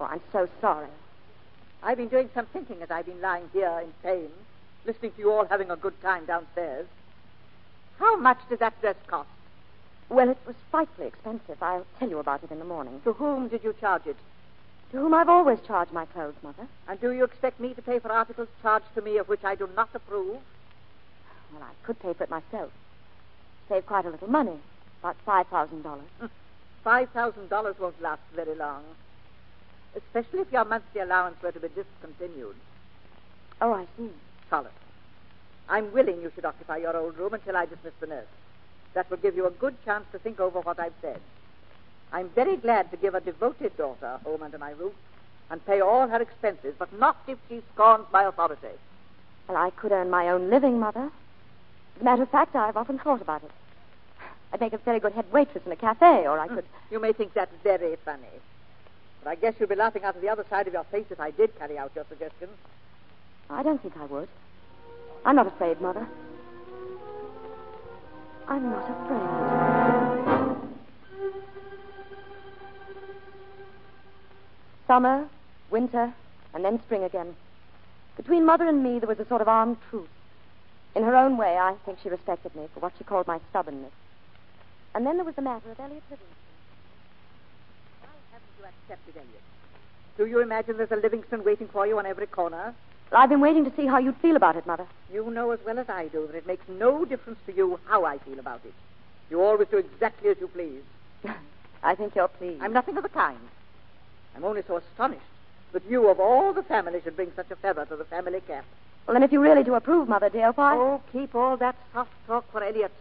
Oh, 0.00 0.04
I'm 0.04 0.20
so 0.32 0.48
sorry. 0.60 0.88
I've 1.82 1.96
been 1.96 2.08
doing 2.08 2.28
some 2.34 2.46
thinking 2.46 2.82
as 2.82 2.90
I've 2.90 3.06
been 3.06 3.20
lying 3.20 3.48
here 3.52 3.80
in 3.82 3.92
pain, 4.02 4.28
listening 4.84 5.12
to 5.12 5.18
you 5.18 5.30
all 5.30 5.46
having 5.46 5.70
a 5.70 5.76
good 5.76 6.00
time 6.02 6.26
downstairs. 6.26 6.86
How 7.98 8.16
much 8.16 8.38
did 8.48 8.58
that 8.58 8.80
dress 8.80 8.96
cost? 9.06 9.28
Well, 10.08 10.28
it 10.28 10.38
was 10.46 10.56
frightfully 10.70 11.06
expensive. 11.06 11.62
I'll 11.62 11.86
tell 11.98 12.10
you 12.10 12.18
about 12.18 12.42
it 12.42 12.50
in 12.50 12.58
the 12.58 12.64
morning. 12.64 13.00
To 13.04 13.12
whom 13.12 13.48
did 13.48 13.62
you 13.64 13.74
charge 13.80 14.06
it? 14.06 14.16
To 14.94 15.00
whom 15.00 15.12
I've 15.12 15.28
always 15.28 15.58
charged 15.66 15.92
my 15.92 16.04
clothes, 16.04 16.36
Mother. 16.40 16.68
And 16.86 17.00
do 17.00 17.10
you 17.10 17.24
expect 17.24 17.58
me 17.58 17.74
to 17.74 17.82
pay 17.82 17.98
for 17.98 18.12
articles 18.12 18.46
charged 18.62 18.86
to 18.94 19.02
me 19.02 19.16
of 19.16 19.28
which 19.28 19.42
I 19.42 19.56
do 19.56 19.68
not 19.74 19.88
approve? 19.92 20.38
Well, 21.52 21.62
I 21.62 21.72
could 21.84 21.98
pay 21.98 22.12
for 22.12 22.22
it 22.22 22.30
myself. 22.30 22.70
Save 23.68 23.86
quite 23.86 24.06
a 24.06 24.10
little 24.10 24.30
money. 24.30 24.56
About 25.00 25.16
$5,000. 25.26 26.00
Five 26.84 27.10
thousand 27.10 27.48
dollars 27.48 27.74
won't 27.80 28.00
last 28.00 28.20
very 28.36 28.54
long. 28.54 28.84
Especially 29.96 30.40
if 30.40 30.52
your 30.52 30.64
monthly 30.64 31.00
allowance 31.00 31.42
were 31.42 31.50
to 31.50 31.58
be 31.58 31.68
discontinued. 31.68 32.54
Oh, 33.60 33.72
I 33.72 33.86
see. 33.96 34.10
Solid. 34.48 34.70
I'm 35.68 35.92
willing 35.92 36.22
you 36.22 36.30
should 36.36 36.44
occupy 36.44 36.76
your 36.76 36.96
old 36.96 37.18
room 37.18 37.34
until 37.34 37.56
I 37.56 37.66
dismiss 37.66 37.94
the 37.98 38.06
nurse. 38.06 38.28
That 38.92 39.10
will 39.10 39.16
give 39.16 39.34
you 39.34 39.46
a 39.46 39.50
good 39.50 39.74
chance 39.84 40.04
to 40.12 40.20
think 40.20 40.38
over 40.38 40.60
what 40.60 40.78
I've 40.78 40.92
said. 41.02 41.20
I'm 42.14 42.28
very 42.28 42.56
glad 42.56 42.92
to 42.92 42.96
give 42.96 43.16
a 43.16 43.20
devoted 43.20 43.76
daughter 43.76 44.06
a 44.06 44.18
home 44.18 44.44
under 44.44 44.56
my 44.56 44.70
roof 44.70 44.92
and 45.50 45.66
pay 45.66 45.80
all 45.80 46.06
her 46.06 46.22
expenses, 46.22 46.72
but 46.78 46.96
not 46.96 47.16
if 47.26 47.38
she 47.48 47.60
scorns 47.74 48.06
my 48.12 48.22
authority. 48.22 48.78
Well, 49.48 49.58
I 49.58 49.70
could 49.70 49.90
earn 49.90 50.10
my 50.10 50.28
own 50.28 50.48
living, 50.48 50.78
Mother. 50.78 51.10
As 51.96 52.00
a 52.00 52.04
matter 52.04 52.22
of 52.22 52.30
fact, 52.30 52.54
I've 52.54 52.76
often 52.76 53.00
thought 53.00 53.20
about 53.20 53.42
it. 53.42 53.50
I'd 54.52 54.60
make 54.60 54.72
a 54.72 54.78
very 54.78 55.00
good 55.00 55.12
head 55.12 55.24
waitress 55.32 55.66
in 55.66 55.72
a 55.72 55.76
cafe, 55.76 56.28
or 56.28 56.38
I 56.38 56.46
could. 56.46 56.64
You 56.88 57.00
may 57.00 57.12
think 57.12 57.34
that 57.34 57.50
very 57.64 57.96
funny. 58.04 58.22
But 59.24 59.30
I 59.30 59.34
guess 59.34 59.54
you'd 59.58 59.68
be 59.68 59.74
laughing 59.74 60.04
out 60.04 60.14
of 60.14 60.22
the 60.22 60.28
other 60.28 60.46
side 60.48 60.68
of 60.68 60.72
your 60.72 60.84
face 60.84 61.06
if 61.10 61.18
I 61.18 61.32
did 61.32 61.58
carry 61.58 61.76
out 61.76 61.90
your 61.96 62.04
suggestion. 62.08 62.48
I 63.50 63.64
don't 63.64 63.82
think 63.82 63.96
I 63.96 64.04
would. 64.04 64.28
I'm 65.24 65.34
not 65.34 65.48
afraid, 65.48 65.80
Mother. 65.80 66.06
I'm 68.46 68.70
not 68.70 68.88
afraid. 68.88 70.13
Summer, 74.86 75.26
winter, 75.70 76.12
and 76.52 76.64
then 76.64 76.80
spring 76.82 77.04
again. 77.04 77.34
Between 78.16 78.44
Mother 78.44 78.68
and 78.68 78.82
me, 78.82 78.98
there 78.98 79.08
was 79.08 79.18
a 79.18 79.26
sort 79.26 79.40
of 79.40 79.48
armed 79.48 79.78
truce. 79.90 80.08
In 80.94 81.02
her 81.02 81.16
own 81.16 81.36
way, 81.36 81.56
I 81.58 81.74
think 81.84 81.98
she 82.02 82.08
respected 82.08 82.54
me 82.54 82.68
for 82.72 82.80
what 82.80 82.92
she 82.96 83.04
called 83.04 83.26
my 83.26 83.40
stubbornness. 83.50 83.92
And 84.94 85.04
then 85.04 85.16
there 85.16 85.24
was 85.24 85.34
the 85.34 85.42
matter 85.42 85.70
of 85.70 85.80
Elliot 85.80 86.02
Livingston. 86.08 86.36
Why 88.00 88.10
haven't 88.32 88.48
you 88.58 88.64
accepted 88.64 89.16
Elliot? 89.16 89.42
Do 90.16 90.26
you 90.26 90.40
imagine 90.40 90.76
there's 90.76 90.92
a 90.92 90.96
Livingston 90.96 91.42
waiting 91.42 91.66
for 91.68 91.86
you 91.86 91.98
on 91.98 92.06
every 92.06 92.26
corner? 92.26 92.74
Well, 93.10 93.20
I've 93.20 93.28
been 93.28 93.40
waiting 93.40 93.64
to 93.64 93.72
see 93.74 93.86
how 93.86 93.98
you'd 93.98 94.16
feel 94.18 94.36
about 94.36 94.56
it, 94.56 94.66
Mother. 94.66 94.86
You 95.12 95.28
know 95.30 95.50
as 95.50 95.58
well 95.66 95.80
as 95.80 95.88
I 95.88 96.06
do 96.08 96.28
that 96.28 96.36
it 96.36 96.46
makes 96.46 96.68
no 96.68 97.04
difference 97.04 97.38
to 97.46 97.52
you 97.52 97.80
how 97.86 98.04
I 98.04 98.18
feel 98.18 98.38
about 98.38 98.60
it. 98.64 98.74
You 99.30 99.42
always 99.42 99.66
do 99.68 99.78
exactly 99.78 100.30
as 100.30 100.36
you 100.38 100.46
please. 100.46 100.82
I 101.82 101.96
think 101.96 102.14
you're 102.14 102.28
pleased. 102.28 102.62
I'm 102.62 102.72
nothing 102.72 102.96
of 102.96 103.02
the 103.02 103.08
kind. 103.08 103.38
I'm 104.36 104.44
only 104.44 104.62
so 104.66 104.76
astonished 104.76 105.22
that 105.72 105.84
you, 105.88 106.08
of 106.08 106.20
all 106.20 106.52
the 106.52 106.62
family, 106.62 107.00
should 107.02 107.16
bring 107.16 107.32
such 107.34 107.50
a 107.50 107.56
feather 107.56 107.84
to 107.86 107.96
the 107.96 108.04
family 108.04 108.40
cap. 108.46 108.64
Well, 109.06 109.14
then, 109.14 109.22
if 109.22 109.32
you 109.32 109.40
really 109.40 109.62
do 109.62 109.74
approve, 109.74 110.08
Mother, 110.08 110.28
dear, 110.28 110.52
why? 110.52 110.74
Oh, 110.76 111.02
keep 111.12 111.34
all 111.34 111.56
that 111.58 111.76
soft 111.92 112.10
talk 112.26 112.50
for 112.50 112.62
Elliot. 112.62 112.92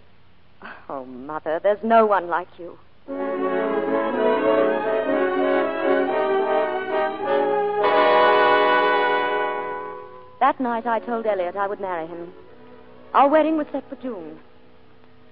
Oh, 0.90 1.06
Mother, 1.06 1.60
there's 1.62 1.84
no 1.84 2.06
one 2.06 2.28
like 2.28 2.48
you. 2.60 2.78
That 10.40 10.60
night, 10.60 10.86
I 10.86 11.00
told 11.00 11.26
Elliot 11.26 11.56
I 11.56 11.68
would 11.68 11.80
marry 11.80 12.06
him. 12.06 12.34
Our 13.14 13.30
wedding 13.30 13.56
was 13.58 13.68
set 13.72 13.88
for 13.88 13.96
June. 13.96 14.40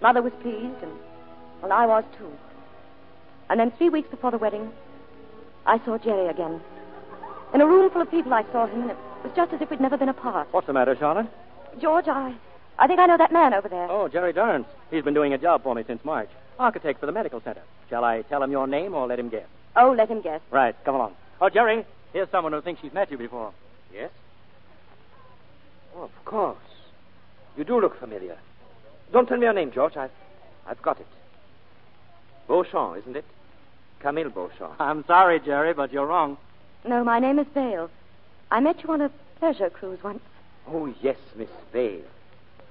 Mother 0.02 0.22
was 0.22 0.32
pleased, 0.41 0.82
and, 0.82 0.91
well, 1.62 1.74
I 1.74 1.86
was 1.86 2.06
too. 2.18 2.32
And 3.49 3.60
then, 3.60 3.72
three 3.72 3.89
weeks 3.89 4.10
before 4.10 4.32
the 4.32 4.38
wedding, 4.38 4.72
I 5.66 5.84
saw 5.86 5.97
Jerry 5.97 6.28
again. 6.28 6.62
In 7.53 7.62
a 7.62 7.66
room 7.66 7.89
full 7.91 8.01
of 8.01 8.09
people, 8.09 8.34
I 8.34 8.43
saw 8.51 8.66
him, 8.68 8.82
and 8.84 8.91
it 8.91 8.97
was 9.24 9.32
just 9.36 9.53
as 9.53 9.62
if 9.62 9.70
we'd 9.70 9.82
never 9.82 9.97
been 9.97 10.09
apart. 10.09 10.47
What's 10.51 10.68
the 10.68 10.74
matter, 10.74 10.95
Charlotte? 10.97 11.28
George, 11.80 12.07
I, 12.07 12.34
I 12.80 12.88
think 12.88 12.99
I 12.99 13.05
know 13.05 13.18
that 13.18 13.32
man 13.32 13.53
over 13.53 13.70
there. 13.70 13.89
Oh, 13.89 14.07
Jerry 14.07 14.34
Durrance. 14.34 14.68
He's 14.89 15.03
been 15.03 15.14
doing 15.14 15.34
a 15.34 15.38
job 15.38 15.64
for 15.64 15.76
me 15.76 15.84
since 15.86 16.03
March. 16.03 16.30
Architect 16.59 16.99
for 16.99 17.05
the 17.05 17.12
medical 17.12 17.41
center. 17.41 17.62
Shall 17.89 18.03
I 18.03 18.22
tell 18.24 18.41
him 18.43 18.51
your 18.51 18.68
name 18.68 18.93
or 18.93 19.07
let 19.07 19.20
him 19.20 19.30
guess? 19.30 19.47
Oh, 19.76 19.91
let 19.91 20.09
him 20.09 20.22
guess. 20.22 20.41
Right, 20.51 20.76
come 20.84 20.95
along. 20.95 21.16
Oh, 21.39 21.49
Jerry, 21.49 21.86
here's 22.14 22.30
someone 22.30 22.53
who 22.53 22.62
thinks 22.62 22.82
she's 22.82 22.93
met 22.93 23.12
you 23.12 23.18
before. 23.18 23.53
Yes? 23.93 24.12
Oh, 25.95 26.03
of 26.03 26.26
course. 26.26 26.57
You 27.57 27.64
do 27.64 27.80
look 27.80 27.99
familiar. 27.99 28.38
Don't 29.12 29.28
tell 29.28 29.38
me 29.38 29.43
your 29.43 29.53
name, 29.53 29.72
George. 29.72 29.97
I've, 29.97 30.12
I've 30.66 30.82
got 30.82 30.99
it. 30.99 31.07
Beauchamp, 32.47 32.97
isn't 32.97 33.16
it? 33.16 33.26
Camille 34.02 34.30
Beauchamp. 34.30 34.74
I'm 34.80 35.06
sorry, 35.06 35.39
Jerry, 35.39 35.74
but 35.74 35.93
you're 35.93 36.08
wrong. 36.08 36.38
No, 36.88 37.04
my 37.04 37.20
name 37.20 37.39
is 37.39 37.47
Vale. 37.54 37.89
I 38.49 38.60
met 38.60 38.84
you 38.84 38.91
on 38.91 39.02
a 39.02 39.12
pleasure 39.39 39.70
cruise 39.70 40.04
once. 40.04 40.22
Oh, 40.68 40.93
yes, 41.02 41.18
Miss 41.36 41.49
Vale. 41.72 42.02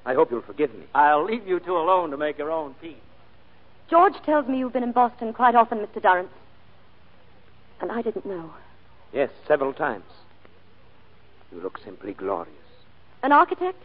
I 0.04 0.14
hope 0.14 0.30
you'll 0.30 0.42
forgive 0.42 0.74
me. 0.74 0.84
I'll 0.94 1.24
leave 1.24 1.46
you 1.46 1.60
two 1.60 1.76
alone 1.76 2.10
to 2.10 2.16
make 2.16 2.38
your 2.38 2.50
own 2.50 2.74
peace. 2.80 2.96
George 3.88 4.14
tells 4.24 4.46
me 4.48 4.58
you've 4.58 4.72
been 4.72 4.82
in 4.82 4.92
Boston 4.92 5.32
quite 5.32 5.54
often, 5.54 5.78
Mr. 5.78 6.02
Durrance. 6.02 6.30
And 7.80 7.90
I 7.90 8.02
didn't 8.02 8.26
know. 8.26 8.52
Yes, 9.12 9.30
several 9.46 9.72
times. 9.72 10.04
You 11.52 11.60
look 11.60 11.78
simply 11.84 12.12
glorious. 12.12 12.54
An 13.22 13.32
architect? 13.32 13.82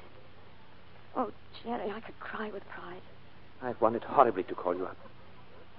Oh, 1.16 1.32
Jerry, 1.64 1.92
I 1.92 2.00
could 2.00 2.20
cry 2.20 2.50
with 2.52 2.68
pride. 2.70 3.02
I've 3.62 3.80
wanted 3.82 4.04
horribly 4.04 4.44
to 4.44 4.56
call 4.56 4.76
you 4.76 4.86
up. 4.86 4.98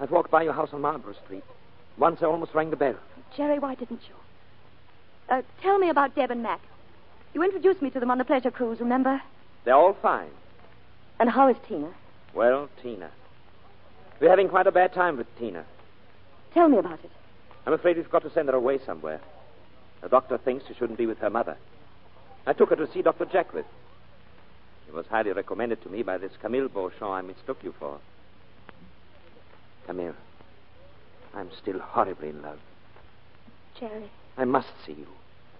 I've 0.01 0.11
walked 0.11 0.31
by 0.31 0.43
your 0.43 0.53
house 0.53 0.71
on 0.73 0.81
Marlborough 0.81 1.15
Street. 1.25 1.45
Once 1.99 2.19
I 2.23 2.27
almost 2.27 2.55
rang 2.55 2.71
the 2.71 2.77
bell. 2.77 2.97
Jerry, 3.37 3.59
why 3.59 3.75
didn't 3.75 4.01
you? 4.09 4.15
Uh, 5.29 5.43
tell 5.63 5.79
me 5.79 5.89
about 5.89 6.15
Deb 6.15 6.31
and 6.31 6.43
Mac. 6.43 6.61
You 7.35 7.43
introduced 7.43 7.83
me 7.83 7.91
to 7.91 8.01
them 8.01 8.11
on 8.11 8.19
the 8.19 8.25
pleasure 8.25 8.51
cruise, 8.51 8.81
remember? 8.81 9.21
They're 9.65 9.75
all 9.75 9.97
fine. 10.01 10.31
And 11.19 11.31
how 11.31 11.49
is 11.49 11.57
Tina? 11.69 11.93
Well, 12.35 12.69
Tina. 12.83 13.11
We're 14.21 14.31
having 14.31 14.49
quite 14.49 14.67
a 14.67 14.73
bad 14.73 14.95
time 14.95 15.17
with 15.17 15.27
Tina. 15.39 15.65
Tell 16.55 16.69
me 16.69 16.79
about 16.79 17.05
it. 17.05 17.11
I'm 17.67 17.73
afraid 17.73 17.97
we've 17.97 18.11
got 18.11 18.23
to 18.23 18.31
send 18.33 18.49
her 18.49 18.55
away 18.55 18.79
somewhere. 18.85 19.21
The 20.03 20.09
doctor 20.09 20.39
thinks 20.39 20.65
she 20.67 20.75
shouldn't 20.75 20.99
be 20.99 21.07
with 21.07 21.19
her 21.19 21.31
mother. 21.31 21.57
I 22.47 22.53
took 22.53 22.71
her 22.71 22.77
to 22.77 22.91
see 22.93 23.03
Dr. 23.03 23.27
Jaquith. 23.27 23.65
She 24.87 24.93
was 24.93 25.07
highly 25.07 25.33
recommended 25.33 25.83
to 25.83 25.89
me 25.89 26.03
by 26.03 26.17
this 26.17 26.33
Camille 26.41 26.69
Beauchamp 26.69 27.11
I 27.11 27.23
mistook 27.23 27.59
you 27.63 27.75
for. 27.79 27.99
Camille, 29.87 30.15
I'm 31.37 31.51
still 31.61 31.79
horribly 31.79 32.31
in 32.31 32.41
love. 32.41 32.59
Jerry. 33.79 34.11
I 34.39 34.45
must 34.47 34.69
see 34.87 34.93
you. 34.93 35.07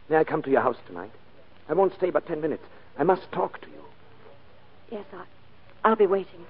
May 0.09 0.17
I 0.17 0.25
come 0.25 0.43
to 0.43 0.51
your 0.51 0.63
house 0.63 0.79
tonight? 0.87 1.13
I 1.69 1.75
won't 1.75 1.95
stay 1.95 2.11
but 2.11 2.27
ten 2.27 2.41
minutes. 2.41 2.65
I 2.99 3.03
must 3.03 3.31
talk 3.31 3.61
to 3.61 3.67
you. 3.69 3.83
Yes, 4.91 5.05
I, 5.13 5.25
I'll 5.85 5.97
be 5.97 6.07
waiting. 6.07 6.47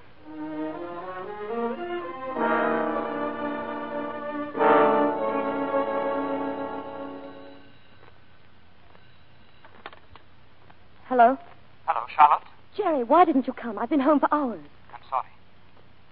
Hello? 11.07 11.37
Hello, 11.85 12.05
Charlotte. 12.15 12.43
Jerry, 12.75 13.03
why 13.03 13.25
didn't 13.25 13.47
you 13.47 13.53
come? 13.53 13.77
I've 13.77 13.89
been 13.89 13.99
home 13.99 14.19
for 14.19 14.33
hours. 14.33 14.63
I'm 14.93 15.01
sorry. 15.09 15.31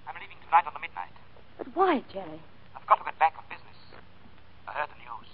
I'm 0.08 0.16
leaving 0.20 0.38
tonight 0.46 0.66
on 0.68 0.74
the 0.74 0.80
midnight. 0.80 1.12
But 1.58 1.68
why, 1.76 2.04
Jerry? 2.12 2.42
I've 2.76 2.88
got 2.88 2.96
to 3.02 3.06
get 3.06 3.18
back 3.18 3.34
on 3.38 3.44
business. 3.50 3.78
I 4.68 4.74
heard 4.74 4.90
the 4.90 5.02
news. 5.02 5.30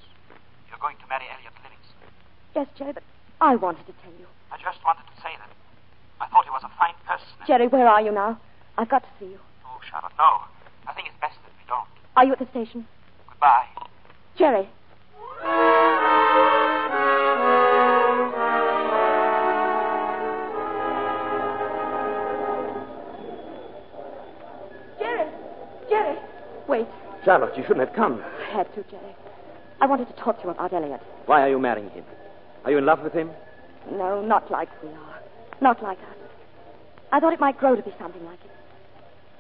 You're 0.72 0.80
going 0.80 0.96
to 1.04 1.08
marry 1.08 1.28
Elliot 1.28 1.52
Livingston. 1.60 2.08
Yes, 2.56 2.68
Jerry, 2.78 2.92
but 2.92 3.04
I 3.40 3.56
wanted 3.56 3.86
to 3.88 3.94
tell 4.04 4.12
you. 4.20 4.28
I 4.52 4.58
just 4.58 4.84
wanted 4.84 5.04
to 5.04 5.22
say 5.22 5.30
that. 5.40 5.50
I 6.20 6.28
thought 6.28 6.44
he 6.44 6.50
was 6.50 6.64
a 6.64 6.72
fine 6.78 6.96
person. 7.08 7.28
Jerry, 7.48 7.68
where 7.68 7.88
are 7.88 8.02
you 8.02 8.12
now? 8.12 8.40
I've 8.78 8.90
got 8.90 9.04
to 9.04 9.10
see 9.20 9.26
you. 9.26 9.40
Oh, 9.66 9.80
Charlotte, 9.90 10.12
no. 10.18 10.42
I 10.88 10.94
think 10.94 11.08
it's 11.08 11.18
best 11.22 11.36
that 11.44 11.52
we 11.58 11.64
don't. 11.68 11.88
Are 12.18 12.26
you 12.26 12.34
at 12.34 12.40
the 12.40 12.48
station? 12.52 12.86
Goodbye. 13.30 13.68
Jerry. 14.38 14.68
Jerry! 25.00 25.32
Jerry! 25.90 26.18
Wait. 26.68 26.88
Charlotte, 27.24 27.56
you 27.58 27.64
shouldn't 27.64 27.88
have 27.88 27.96
come. 27.96 28.22
I 28.22 28.58
had 28.58 28.74
to, 28.76 28.84
Jerry. 28.90 29.16
I 29.80 29.88
wanted 29.88 30.08
to 30.08 30.14
talk 30.14 30.38
to 30.38 30.44
you 30.44 30.50
about 30.50 30.74
Elliot. 30.74 31.02
Why 31.26 31.42
are 31.42 31.50
you 31.50 31.60
marrying 31.60 31.90
him? 31.90 32.04
Are 32.64 32.72
you 32.72 32.78
in 32.78 32.86
love 32.86 33.02
with 33.02 33.14
him? 33.14 33.32
No, 33.92 34.22
not 34.22 34.52
like 34.52 34.70
we 34.84 34.90
are. 34.90 35.22
Not 35.62 35.82
like 35.82 35.98
us. 36.00 36.18
I 37.12 37.20
thought 37.20 37.34
it 37.34 37.40
might 37.40 37.58
grow 37.58 37.76
to 37.76 37.82
be 37.82 37.94
something 38.00 38.24
like 38.26 38.40
it. 38.44 38.52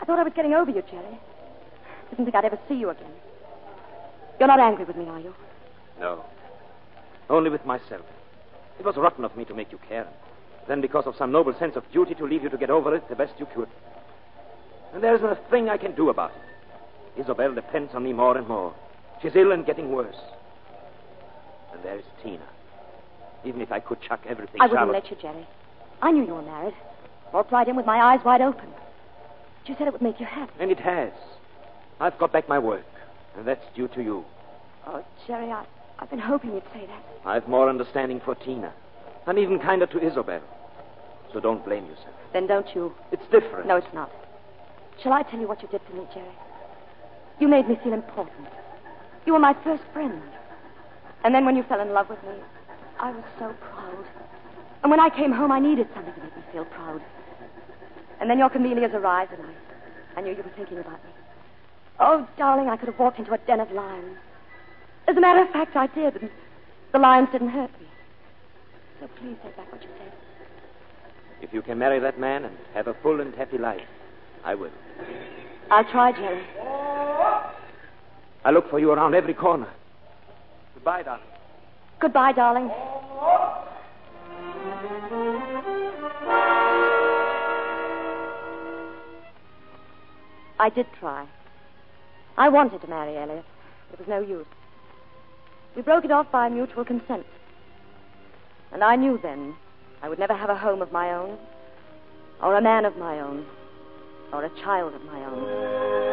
I 0.02 0.06
thought 0.06 0.20
I 0.20 0.24
was 0.24 0.34
getting 0.36 0.54
over 0.54 0.72
you, 0.72 0.82
Jerry. 0.82 1.20
Didn't 2.10 2.26
think 2.26 2.36
I'd 2.36 2.46
ever 2.46 2.60
see 2.68 2.76
you 2.76 2.90
again. 2.90 3.12
You're 4.40 4.48
not 4.48 4.60
angry 4.60 4.86
with 4.86 4.98
me, 4.98 5.08
are 5.08 5.20
you? 5.20 5.34
No. 6.00 6.26
Only 7.30 7.50
with 7.50 7.66
myself. 7.66 8.06
It 8.80 8.86
was 8.86 8.98
rotten 8.98 9.24
of 9.24 9.38
me 9.38 9.46
to 9.46 9.54
make 9.54 9.72
you 9.72 9.80
care. 9.88 10.08
Then, 10.68 10.82
because 10.82 11.06
of 11.06 11.16
some 11.16 11.32
noble 11.32 11.54
sense 11.58 11.76
of 11.76 11.90
duty, 11.92 12.16
to 12.16 12.26
leave 12.26 12.44
you 12.44 12.50
to 12.50 12.58
get 12.58 12.70
over 12.70 12.96
it 12.96 13.08
the 13.08 13.16
best 13.16 13.34
you 13.40 13.48
could. 13.54 13.70
And 14.94 15.04
there 15.04 15.16
isn't 15.16 15.28
a 15.28 15.40
thing 15.50 15.70
I 15.70 15.78
can 15.78 15.96
do 15.96 16.10
about 16.10 16.32
it. 16.32 17.22
Isabel 17.22 17.54
depends 17.54 17.94
on 17.94 18.04
me 18.04 18.14
more 18.14 18.38
and 18.38 18.48
more. 18.48 18.74
She's 19.22 19.36
ill 19.36 19.52
and 19.52 19.66
getting 19.66 19.92
worse. 19.92 20.16
And 21.74 21.84
there 21.84 21.98
is 21.98 22.06
Tina. 22.24 22.48
Even 23.44 23.62
if 23.62 23.72
I 23.72 23.80
could 23.80 24.02
chuck 24.02 24.22
everything, 24.28 24.62
I 24.62 24.66
wouldn't 24.66 24.80
Charlotte... 24.80 25.04
let 25.04 25.12
you, 25.12 25.18
Jerry. 25.22 25.48
I 26.02 26.12
knew 26.12 26.26
you 26.26 26.34
were 26.36 26.42
married. 26.42 26.74
Walked 27.34 27.52
right 27.52 27.68
in 27.68 27.76
with 27.76 27.86
my 27.86 27.98
eyes 27.98 28.20
wide 28.26 28.42
open. 28.42 28.70
But 28.70 29.70
you 29.70 29.76
said 29.78 29.88
it 29.88 29.94
would 29.94 30.02
make 30.02 30.20
you 30.20 30.26
happy. 30.26 30.52
And 30.60 30.72
it 30.72 30.80
has. 30.80 31.12
I've 32.00 32.18
got 32.18 32.32
back 32.32 32.50
my 32.50 32.60
work, 32.60 32.86
and 33.38 33.48
that's 33.48 33.64
due 33.76 33.88
to 33.90 34.04
you. 34.04 34.26
Oh, 34.88 35.04
Jerry, 35.28 35.52
I, 35.52 35.66
I've 36.00 36.10
been 36.10 36.20
hoping 36.20 36.54
you'd 36.54 36.64
say 36.74 36.86
that. 36.88 37.04
I've 37.26 37.48
more 37.48 37.70
understanding 37.70 38.22
for 38.24 38.36
Tina, 38.36 38.74
and 39.28 39.38
even 39.38 39.60
kinder 39.60 39.86
to 39.86 40.06
Isabel. 40.06 40.42
So 41.32 41.40
don't 41.40 41.64
blame 41.64 41.86
yourself. 41.86 42.16
Then 42.34 42.48
don't 42.48 42.68
you? 42.76 42.94
It's 43.12 43.24
different. 43.32 43.68
No, 43.68 43.78
it's 43.78 43.94
not. 43.94 44.12
Shall 45.02 45.14
I 45.14 45.24
tell 45.24 45.40
you 45.40 45.48
what 45.48 45.62
you 45.62 45.68
did 45.70 45.82
for 45.90 45.96
me, 45.96 46.04
Jerry? 46.14 46.26
You 47.40 47.48
made 47.48 47.68
me 47.68 47.78
feel 47.84 47.94
important. 47.94 48.48
You 49.26 49.34
were 49.34 49.40
my 49.40 49.56
first 49.64 49.84
friend. 49.94 50.22
And 51.24 51.34
then 51.36 51.46
when 51.46 51.56
you 51.56 51.64
fell 51.64 51.80
in 51.80 51.94
love 51.94 52.10
with 52.10 52.22
me, 52.24 52.34
I 53.02 53.12
was 53.12 53.24
so 53.40 53.54
proud. 53.60 54.06
And 54.84 54.92
when 54.92 55.00
I 55.00 55.10
came 55.10 55.32
home, 55.32 55.52
I 55.52 55.60
needed 55.60 55.88
something 55.94 56.14
to 56.14 56.22
make 56.22 56.38
me 56.38 56.44
feel 56.54 56.66
proud. 56.66 57.02
And 58.20 58.30
then 58.30 58.38
your 58.38 58.50
camellias 58.50 58.92
arrived, 58.94 59.34
and 59.34 59.42
I, 59.42 60.20
I 60.20 60.22
knew 60.22 60.32
you 60.32 60.44
were 60.44 60.52
thinking 60.56 60.78
about 60.78 61.04
me. 61.04 61.10
Oh, 62.00 62.28
darling, 62.38 62.70
I 62.70 62.78
could 62.78 62.90
have 62.90 63.00
walked 63.00 63.18
into 63.18 63.34
a 63.34 63.40
den 63.40 63.60
of 63.60 63.72
lions. 63.72 64.18
As 65.08 65.18
a 65.18 65.20
matter 65.20 65.42
of 65.42 65.50
fact, 65.50 65.76
I 65.76 65.88
did, 65.88 66.16
and 66.22 66.30
the 66.94 67.00
lions 67.00 67.30
didn't 67.32 67.50
hurt 67.50 67.72
me. 67.80 67.88
So 69.00 69.08
please 69.20 69.36
take 69.44 69.58
back 69.58 69.72
what 69.72 69.82
you 69.82 69.90
said. 69.98 70.14
If 71.42 71.54
you 71.54 71.64
can 71.64 71.80
marry 71.80 72.00
that 72.00 72.20
man 72.20 72.46
and 72.46 72.56
have 72.76 72.88
a 72.88 72.94
full 73.02 73.20
and 73.20 73.34
happy 73.34 73.58
life, 73.58 73.82
I 74.44 74.54
will. 74.54 74.72
I'll 75.72 75.86
try, 75.86 76.12
Jerry. 76.12 76.46
I 78.46 78.52
look 78.52 78.70
for 78.70 78.80
you 78.80 78.92
around 78.92 79.16
every 79.16 79.34
corner. 79.34 79.70
Goodbye, 80.76 81.04
darling. 81.04 81.31
Goodbye, 82.02 82.32
darling. 82.32 82.72
I 90.60 90.70
did 90.74 90.88
try. 91.00 91.28
I 92.38 92.50
wanted 92.50 92.82
to 92.82 92.88
marry 92.88 93.16
Elliot. 93.18 93.46
It 93.94 94.00
was 94.00 94.08
no 94.08 94.20
use. 94.20 94.48
We 95.76 95.84
broke 95.84 96.04
it 96.04 96.12
off 96.12 96.32
by 96.32 96.50
mutual 96.50 96.86
consent. 96.86 97.26
And 98.72 98.84
I 98.84 98.96
knew 98.96 99.20
then 99.22 99.54
I 100.02 100.10
would 100.10 100.18
never 100.18 100.34
have 100.34 100.50
a 100.50 100.58
home 100.58 100.82
of 100.82 100.92
my 100.92 101.14
own, 101.14 101.38
or 102.42 102.58
a 102.58 102.62
man 102.62 102.86
of 102.86 102.98
my 102.98 103.20
own, 103.20 103.46
or 104.34 104.44
a 104.44 104.50
child 104.64 104.96
of 104.96 105.04
my 105.04 105.24
own. 105.24 106.11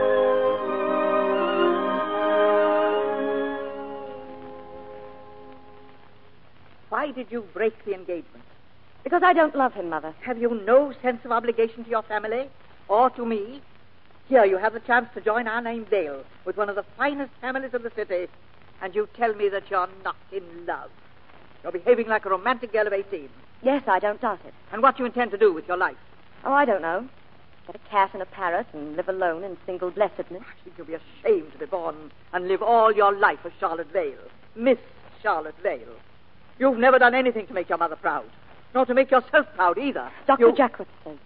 Why 6.99 7.12
did 7.12 7.30
you 7.30 7.42
break 7.55 7.84
the 7.84 7.94
engagement? 7.94 8.44
Because 9.05 9.22
I 9.22 9.32
don't 9.32 9.55
love 9.55 9.72
him, 9.72 9.88
Mother. 9.88 10.12
Have 10.22 10.38
you 10.38 10.61
no 10.66 10.92
sense 11.01 11.24
of 11.24 11.30
obligation 11.30 11.84
to 11.84 11.90
your 11.90 12.03
family 12.03 12.49
or 12.88 13.09
to 13.11 13.24
me? 13.24 13.62
Here 14.28 14.44
you 14.44 14.59
have 14.59 14.72
the 14.72 14.80
chance 14.80 15.07
to 15.14 15.20
join 15.20 15.46
our 15.46 15.61
name 15.61 15.84
Vale 15.84 16.24
with 16.44 16.57
one 16.57 16.68
of 16.68 16.74
the 16.74 16.84
finest 16.96 17.30
families 17.40 17.72
in 17.72 17.84
the 17.84 17.92
city, 17.94 18.26
and 18.82 18.96
you 18.96 19.09
tell 19.16 19.32
me 19.32 19.49
that 19.49 19.70
you're 19.70 19.88
not 20.03 20.16
in 20.32 20.42
love. 20.66 20.90
You're 21.62 21.70
behaving 21.70 22.09
like 22.09 22.26
a 22.26 22.30
romantic 22.30 22.72
girl 22.72 22.88
of 22.88 22.92
18. 22.92 23.28
Yes, 23.62 23.84
I 23.86 24.01
don't 24.01 24.20
doubt 24.20 24.40
it. 24.44 24.55
And 24.72 24.82
what 24.82 24.96
do 24.96 25.05
you 25.05 25.07
intend 25.07 25.30
to 25.30 25.38
do 25.38 25.53
with 25.53 25.68
your 25.68 25.76
life? 25.76 26.03
Oh, 26.44 26.53
I 26.53 26.64
don't 26.64 26.82
know. 26.82 27.09
Get 27.68 27.76
a 27.76 27.90
cat 27.90 28.11
and 28.12 28.22
a 28.22 28.26
parrot 28.26 28.66
and 28.72 28.96
live 28.96 29.09
alone 29.09 29.44
in 29.44 29.57
single 29.66 29.92
blessedness. 29.92 30.42
I 30.42 30.64
think 30.64 30.74
ah, 30.74 30.78
you'll 30.78 30.86
be 30.88 30.94
ashamed 30.94 31.53
to 31.53 31.59
be 31.59 31.66
born 31.66 32.11
and 32.32 32.49
live 32.49 32.61
all 32.61 32.90
your 32.90 33.16
life 33.16 33.38
as 33.44 33.53
Charlotte 33.61 33.92
Vale. 33.92 34.26
Miss 34.57 34.78
Charlotte 35.22 35.55
Vale. 35.62 35.94
You've 36.59 36.78
never 36.78 36.98
done 36.98 37.14
anything 37.14 37.46
to 37.46 37.54
make 37.54 37.68
your 37.68 37.78
mother 37.78 37.96
proud, 37.96 38.26
nor 38.74 38.84
to 38.86 38.94
make 38.94 39.11
yourself 39.11 39.46
proud 39.54 39.78
either. 39.78 40.11
Dr. 40.26 40.48
You... 40.48 40.52
Jaquith 40.52 40.86
says 41.04 41.16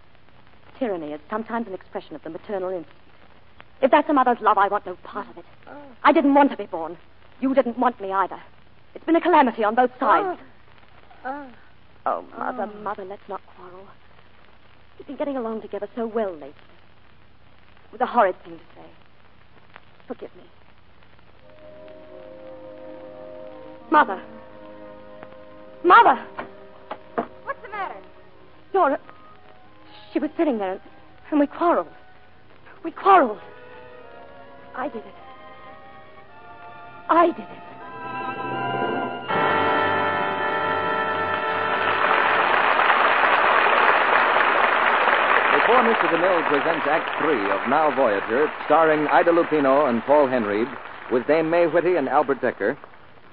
tyranny 0.79 1.13
is 1.13 1.21
sometimes 1.29 1.67
an 1.67 1.73
expression 1.73 2.15
of 2.15 2.23
the 2.23 2.29
maternal 2.29 2.69
instinct. 2.69 2.91
If 3.81 3.91
that's 3.91 4.09
a 4.09 4.13
mother's 4.13 4.39
love, 4.41 4.57
I 4.57 4.67
want 4.67 4.85
no 4.85 4.95
part 5.03 5.29
of 5.29 5.37
it. 5.37 5.45
I 6.03 6.11
didn't 6.11 6.33
want 6.33 6.51
to 6.51 6.57
be 6.57 6.65
born. 6.65 6.97
You 7.39 7.53
didn't 7.53 7.77
want 7.77 7.99
me 8.01 8.11
either. 8.11 8.39
It's 8.95 9.05
been 9.05 9.15
a 9.15 9.21
calamity 9.21 9.63
on 9.63 9.75
both 9.75 9.91
sides. 9.99 10.39
Oh, 11.25 11.49
Oh, 12.05 12.25
Mother, 12.37 12.67
Mother, 12.81 13.05
let's 13.05 13.21
not 13.29 13.41
quarrel. 13.55 13.87
We've 14.97 15.07
been 15.07 15.15
getting 15.15 15.37
along 15.37 15.61
together 15.61 15.87
so 15.95 16.05
well 16.05 16.33
lately. 16.33 16.49
It 16.49 17.91
was 17.93 18.01
a 18.01 18.05
horrid 18.05 18.35
thing 18.43 18.57
to 18.57 18.63
say. 18.75 18.85
Forgive 20.07 20.35
me. 20.35 20.43
Mother. 23.89 24.21
Mother! 25.83 26.15
What's 27.43 27.61
the 27.61 27.69
matter? 27.69 27.95
Nora. 28.73 28.99
She 30.13 30.19
was 30.19 30.29
sitting 30.37 30.57
there, 30.57 30.71
and, 30.73 30.81
and 31.31 31.39
we 31.39 31.47
quarreled. 31.47 31.87
We 32.83 32.91
quarreled. 32.91 33.39
I 34.75 34.87
did 34.87 35.03
it. 35.03 35.13
I 37.09 37.27
did 37.27 37.39
it. 37.39 37.63
Before 45.59 45.83
Mr. 45.83 46.07
DeMille 46.11 46.49
presents 46.49 46.87
Act 46.87 47.09
Three 47.21 47.51
of 47.51 47.69
Now 47.69 47.93
Voyager, 47.95 48.51
starring 48.65 49.07
Ida 49.07 49.31
Lupino 49.31 49.89
and 49.89 50.01
Paul 50.03 50.27
Henreid, 50.27 50.67
with 51.11 51.27
Dame 51.27 51.49
May 51.49 51.67
Whitty 51.67 51.95
and 51.95 52.07
Albert 52.07 52.41
Dekker, 52.41 52.77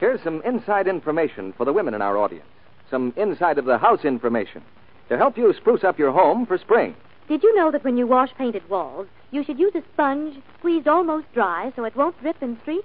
here's 0.00 0.22
some 0.22 0.42
inside 0.42 0.88
information 0.88 1.52
for 1.52 1.64
the 1.64 1.72
women 1.72 1.94
in 1.94 2.02
our 2.02 2.16
audience. 2.16 2.48
Some 2.90 3.12
inside 3.16 3.58
of 3.58 3.66
the 3.66 3.78
house 3.78 4.04
information 4.04 4.62
to 5.10 5.16
help 5.16 5.36
you 5.36 5.52
spruce 5.52 5.84
up 5.84 5.98
your 5.98 6.10
home 6.10 6.46
for 6.46 6.58
spring. 6.58 6.96
Did 7.28 7.42
you 7.42 7.54
know 7.54 7.70
that 7.70 7.84
when 7.84 7.96
you 7.96 8.06
wash 8.06 8.34
painted 8.36 8.68
walls, 8.68 9.06
you 9.30 9.44
should 9.44 9.58
use 9.58 9.74
a 9.74 9.82
sponge 9.92 10.36
squeezed 10.58 10.88
almost 10.88 11.32
dry 11.32 11.72
so 11.76 11.84
it 11.84 11.94
won't 11.94 12.20
drip 12.20 12.40
and 12.40 12.58
streak? 12.62 12.84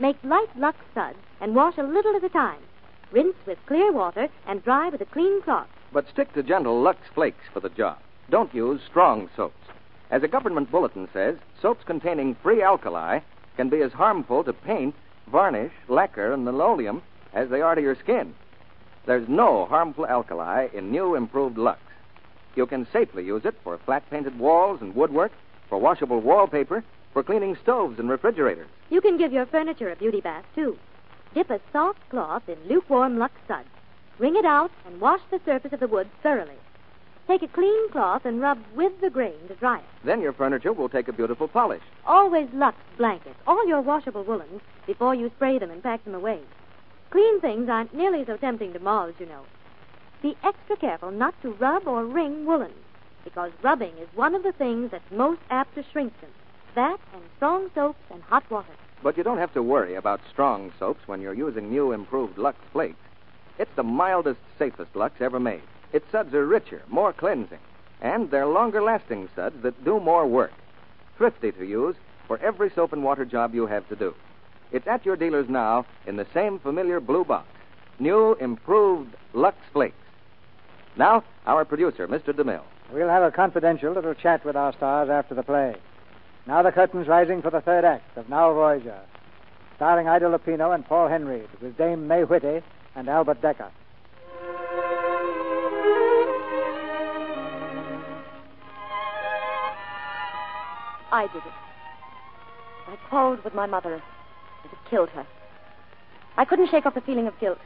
Make 0.00 0.16
light 0.24 0.48
Lux 0.56 0.78
suds 0.94 1.18
and 1.40 1.54
wash 1.54 1.76
a 1.78 1.82
little 1.82 2.16
at 2.16 2.24
a 2.24 2.28
time. 2.28 2.58
Rinse 3.12 3.36
with 3.46 3.58
clear 3.66 3.92
water 3.92 4.28
and 4.46 4.64
dry 4.64 4.88
with 4.88 5.00
a 5.00 5.06
clean 5.06 5.42
cloth. 5.42 5.68
But 5.92 6.08
stick 6.08 6.32
to 6.32 6.42
gentle 6.42 6.80
Lux 6.80 6.98
Flakes 7.14 7.44
for 7.52 7.60
the 7.60 7.68
job. 7.68 7.98
Don't 8.30 8.54
use 8.54 8.80
strong 8.88 9.28
soaps. 9.36 9.54
As 10.10 10.22
a 10.22 10.28
government 10.28 10.70
bulletin 10.70 11.08
says, 11.12 11.36
soaps 11.60 11.84
containing 11.84 12.34
free 12.42 12.62
alkali 12.62 13.20
can 13.56 13.68
be 13.68 13.82
as 13.82 13.92
harmful 13.92 14.44
to 14.44 14.52
paint, 14.52 14.94
varnish, 15.30 15.72
lacquer, 15.88 16.32
and 16.32 16.44
linoleum 16.44 17.02
as 17.32 17.48
they 17.50 17.60
are 17.60 17.74
to 17.74 17.82
your 17.82 17.94
skin. 17.96 18.34
There's 19.06 19.28
no 19.28 19.66
harmful 19.66 20.06
alkali 20.06 20.68
in 20.74 20.90
new 20.90 21.14
improved 21.14 21.56
Lux. 21.56 21.80
You 22.54 22.66
can 22.66 22.86
safely 22.92 23.24
use 23.24 23.44
it 23.44 23.54
for 23.62 23.78
flat 23.78 24.08
painted 24.10 24.38
walls 24.38 24.80
and 24.80 24.94
woodwork, 24.94 25.32
for 25.68 25.78
washable 25.78 26.20
wallpaper, 26.20 26.82
for 27.12 27.22
cleaning 27.22 27.56
stoves 27.62 27.98
and 27.98 28.10
refrigerators. 28.10 28.68
You 28.90 29.00
can 29.00 29.16
give 29.16 29.32
your 29.32 29.46
furniture 29.46 29.90
a 29.90 29.96
beauty 29.96 30.20
bath, 30.20 30.44
too. 30.54 30.78
Dip 31.34 31.50
a 31.50 31.60
soft 31.72 32.00
cloth 32.10 32.48
in 32.48 32.56
lukewarm 32.68 33.18
Lux 33.18 33.34
suds. 33.46 33.68
Wring 34.18 34.36
it 34.36 34.44
out 34.44 34.70
and 34.86 35.00
wash 35.00 35.20
the 35.30 35.40
surface 35.44 35.72
of 35.72 35.80
the 35.80 35.86
wood 35.86 36.08
thoroughly. 36.22 36.56
Take 37.28 37.42
a 37.42 37.48
clean 37.48 37.90
cloth 37.90 38.24
and 38.24 38.40
rub 38.40 38.58
with 38.74 39.02
the 39.02 39.10
grain 39.10 39.36
to 39.48 39.54
dry 39.56 39.80
it. 39.80 39.84
Then 40.02 40.22
your 40.22 40.32
furniture 40.32 40.72
will 40.72 40.88
take 40.88 41.08
a 41.08 41.12
beautiful 41.12 41.46
polish. 41.46 41.82
Always 42.06 42.48
Lux 42.54 42.78
blankets, 42.96 43.38
all 43.46 43.68
your 43.68 43.82
washable 43.82 44.24
woolens, 44.24 44.62
before 44.86 45.14
you 45.14 45.30
spray 45.36 45.58
them 45.58 45.70
and 45.70 45.82
pack 45.82 46.02
them 46.06 46.14
away. 46.14 46.40
Clean 47.10 47.38
things 47.42 47.68
aren't 47.68 47.94
nearly 47.94 48.24
so 48.24 48.38
tempting 48.38 48.72
to 48.72 48.78
moths, 48.78 49.20
you 49.20 49.26
know. 49.26 49.42
Be 50.22 50.38
extra 50.42 50.78
careful 50.78 51.10
not 51.10 51.34
to 51.42 51.52
rub 51.52 51.86
or 51.86 52.06
wring 52.06 52.46
woolens, 52.46 52.72
because 53.24 53.52
rubbing 53.62 53.92
is 53.98 54.08
one 54.14 54.34
of 54.34 54.42
the 54.42 54.52
things 54.52 54.90
that's 54.90 55.10
most 55.10 55.42
apt 55.50 55.74
to 55.74 55.84
shrink 55.92 56.18
them. 56.22 56.30
That 56.74 56.98
and 57.12 57.22
strong 57.36 57.68
soaps 57.74 58.00
and 58.10 58.22
hot 58.22 58.50
water. 58.50 58.72
But 59.02 59.18
you 59.18 59.22
don't 59.22 59.36
have 59.36 59.52
to 59.52 59.62
worry 59.62 59.96
about 59.96 60.22
strong 60.30 60.72
soaps 60.78 61.06
when 61.06 61.20
you're 61.20 61.34
using 61.34 61.68
new 61.68 61.92
improved 61.92 62.38
Lux 62.38 62.56
Flakes. 62.72 62.96
It's 63.58 63.70
the 63.76 63.82
mildest, 63.82 64.40
safest 64.58 64.96
Lux 64.96 65.20
ever 65.20 65.38
made. 65.38 65.60
Its 65.92 66.04
suds 66.12 66.34
are 66.34 66.46
richer, 66.46 66.82
more 66.88 67.12
cleansing, 67.12 67.58
and 68.00 68.30
they're 68.30 68.46
longer 68.46 68.82
lasting 68.82 69.28
suds 69.34 69.62
that 69.62 69.84
do 69.84 69.98
more 70.00 70.26
work. 70.26 70.52
Thrifty 71.16 71.52
to 71.52 71.64
use 71.64 71.96
for 72.26 72.38
every 72.38 72.70
soap 72.70 72.92
and 72.92 73.02
water 73.02 73.24
job 73.24 73.54
you 73.54 73.66
have 73.66 73.88
to 73.88 73.96
do. 73.96 74.14
It's 74.70 74.86
at 74.86 75.06
your 75.06 75.16
dealers 75.16 75.48
now 75.48 75.86
in 76.06 76.16
the 76.16 76.26
same 76.34 76.58
familiar 76.58 77.00
blue 77.00 77.24
box. 77.24 77.48
New, 77.98 78.34
improved 78.34 79.14
Lux 79.32 79.56
Flakes. 79.72 79.96
Now, 80.96 81.24
our 81.46 81.64
producer, 81.64 82.06
Mr. 82.06 82.32
DeMille. 82.32 82.62
We'll 82.92 83.08
have 83.08 83.22
a 83.22 83.30
confidential 83.30 83.92
little 83.92 84.14
chat 84.14 84.44
with 84.44 84.56
our 84.56 84.72
stars 84.74 85.08
after 85.08 85.34
the 85.34 85.42
play. 85.42 85.74
Now 86.46 86.62
the 86.62 86.72
curtain's 86.72 87.08
rising 87.08 87.42
for 87.42 87.50
the 87.50 87.60
third 87.60 87.84
act 87.84 88.16
of 88.16 88.28
Now 88.28 88.52
Voyager, 88.52 89.00
starring 89.76 90.08
Ida 90.08 90.26
Lupino 90.26 90.74
and 90.74 90.84
Paul 90.84 91.08
Henreid, 91.08 91.48
with 91.60 91.76
Dame 91.76 92.08
May 92.08 92.24
Whitty 92.24 92.62
and 92.94 93.08
Albert 93.08 93.42
Dekker. 93.42 93.70
I 101.10 101.26
did 101.28 101.36
it. 101.36 101.52
I 102.86 102.96
quarreled 103.08 103.44
with 103.44 103.54
my 103.54 103.66
mother, 103.66 103.94
and 103.94 104.02
it 104.72 104.78
killed 104.90 105.10
her. 105.10 105.26
I 106.36 106.44
couldn't 106.44 106.70
shake 106.70 106.86
off 106.86 106.94
the 106.94 107.00
feeling 107.00 107.26
of 107.26 107.38
guilt. 107.40 107.58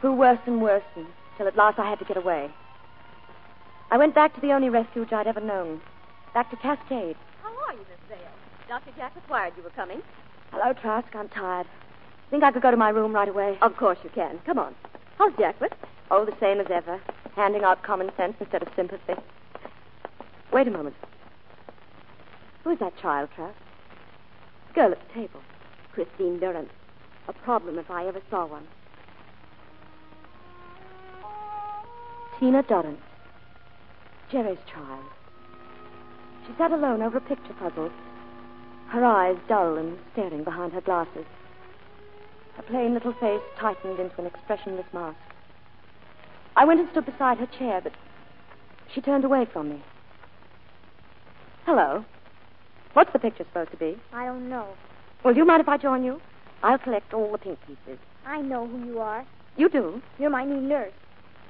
Grew 0.00 0.12
worse 0.14 0.38
and 0.46 0.60
worse 0.60 0.82
until 0.96 1.46
at 1.46 1.56
last 1.56 1.78
I 1.78 1.88
had 1.88 1.98
to 1.98 2.04
get 2.04 2.16
away. 2.16 2.50
I 3.90 3.98
went 3.98 4.14
back 4.14 4.34
to 4.34 4.40
the 4.40 4.52
only 4.52 4.68
refuge 4.68 5.12
I'd 5.12 5.26
ever 5.26 5.40
known, 5.40 5.80
back 6.32 6.50
to 6.50 6.56
Cascade. 6.56 7.16
How 7.42 7.50
are 7.66 7.72
you, 7.72 7.80
Miss 7.80 7.98
Vale? 8.08 8.18
Dr. 8.68 8.90
Jack 8.96 9.14
required 9.14 9.52
you 9.56 9.62
were 9.62 9.70
coming. 9.70 10.02
Hello, 10.50 10.72
Trask. 10.72 11.14
I'm 11.14 11.28
tired. 11.28 11.66
Think 12.30 12.42
I 12.42 12.50
could 12.50 12.62
go 12.62 12.70
to 12.70 12.76
my 12.76 12.90
room 12.90 13.12
right 13.14 13.28
away? 13.28 13.58
Of 13.60 13.76
course 13.76 13.98
you 14.02 14.10
can. 14.10 14.38
Come 14.46 14.58
on. 14.58 14.74
How's 15.18 15.32
Jacqueline? 15.38 15.70
Oh, 16.10 16.24
the 16.24 16.34
same 16.40 16.60
as 16.60 16.66
ever. 16.70 17.00
Handing 17.36 17.64
out 17.64 17.82
common 17.82 18.10
sense 18.16 18.34
instead 18.40 18.62
of 18.62 18.68
sympathy. 18.74 19.14
Wait 20.52 20.66
a 20.66 20.70
moment. 20.70 20.96
Who 22.64 22.70
is 22.70 22.78
that 22.78 22.96
child, 22.96 23.28
Trask? 23.36 23.54
Girl 24.74 24.92
at 24.92 24.98
the 25.06 25.14
table. 25.14 25.40
Christine 25.92 26.40
Durrance. 26.40 26.72
A 27.28 27.32
problem 27.32 27.78
if 27.78 27.90
I 27.90 28.06
ever 28.06 28.20
saw 28.30 28.46
one. 28.46 28.66
Tina 32.40 32.62
Durrance. 32.62 33.00
Jerry's 34.32 34.58
child. 34.66 35.04
She 36.46 36.54
sat 36.56 36.72
alone 36.72 37.02
over 37.02 37.18
a 37.18 37.20
picture 37.20 37.54
puzzle, 37.58 37.90
her 38.88 39.04
eyes 39.04 39.36
dull 39.48 39.76
and 39.76 39.98
staring 40.12 40.42
behind 40.44 40.72
her 40.72 40.80
glasses. 40.80 41.26
Her 42.56 42.62
plain 42.62 42.94
little 42.94 43.12
face 43.14 43.42
tightened 43.58 43.98
into 43.98 44.20
an 44.20 44.26
expressionless 44.26 44.86
mask. 44.92 45.18
I 46.56 46.64
went 46.64 46.80
and 46.80 46.88
stood 46.90 47.06
beside 47.06 47.38
her 47.38 47.46
chair, 47.58 47.80
but 47.82 47.92
she 48.92 49.00
turned 49.00 49.24
away 49.24 49.46
from 49.52 49.68
me. 49.68 49.82
Hello. 51.66 52.04
What's 52.94 53.12
the 53.12 53.18
picture 53.18 53.44
supposed 53.44 53.72
to 53.72 53.76
be? 53.76 53.96
I 54.12 54.24
don't 54.24 54.48
know. 54.48 54.68
Well, 55.24 55.34
do 55.34 55.40
you 55.40 55.46
mind 55.46 55.60
if 55.60 55.68
I 55.68 55.76
join 55.76 56.04
you? 56.04 56.20
I'll 56.62 56.78
collect 56.78 57.12
all 57.12 57.30
the 57.32 57.38
pink 57.38 57.58
pieces. 57.66 57.98
I 58.24 58.40
know 58.40 58.66
who 58.66 58.86
you 58.86 59.00
are. 59.00 59.26
You 59.56 59.68
do? 59.68 60.00
You're 60.18 60.30
my 60.30 60.44
new 60.44 60.60
nurse. 60.60 60.92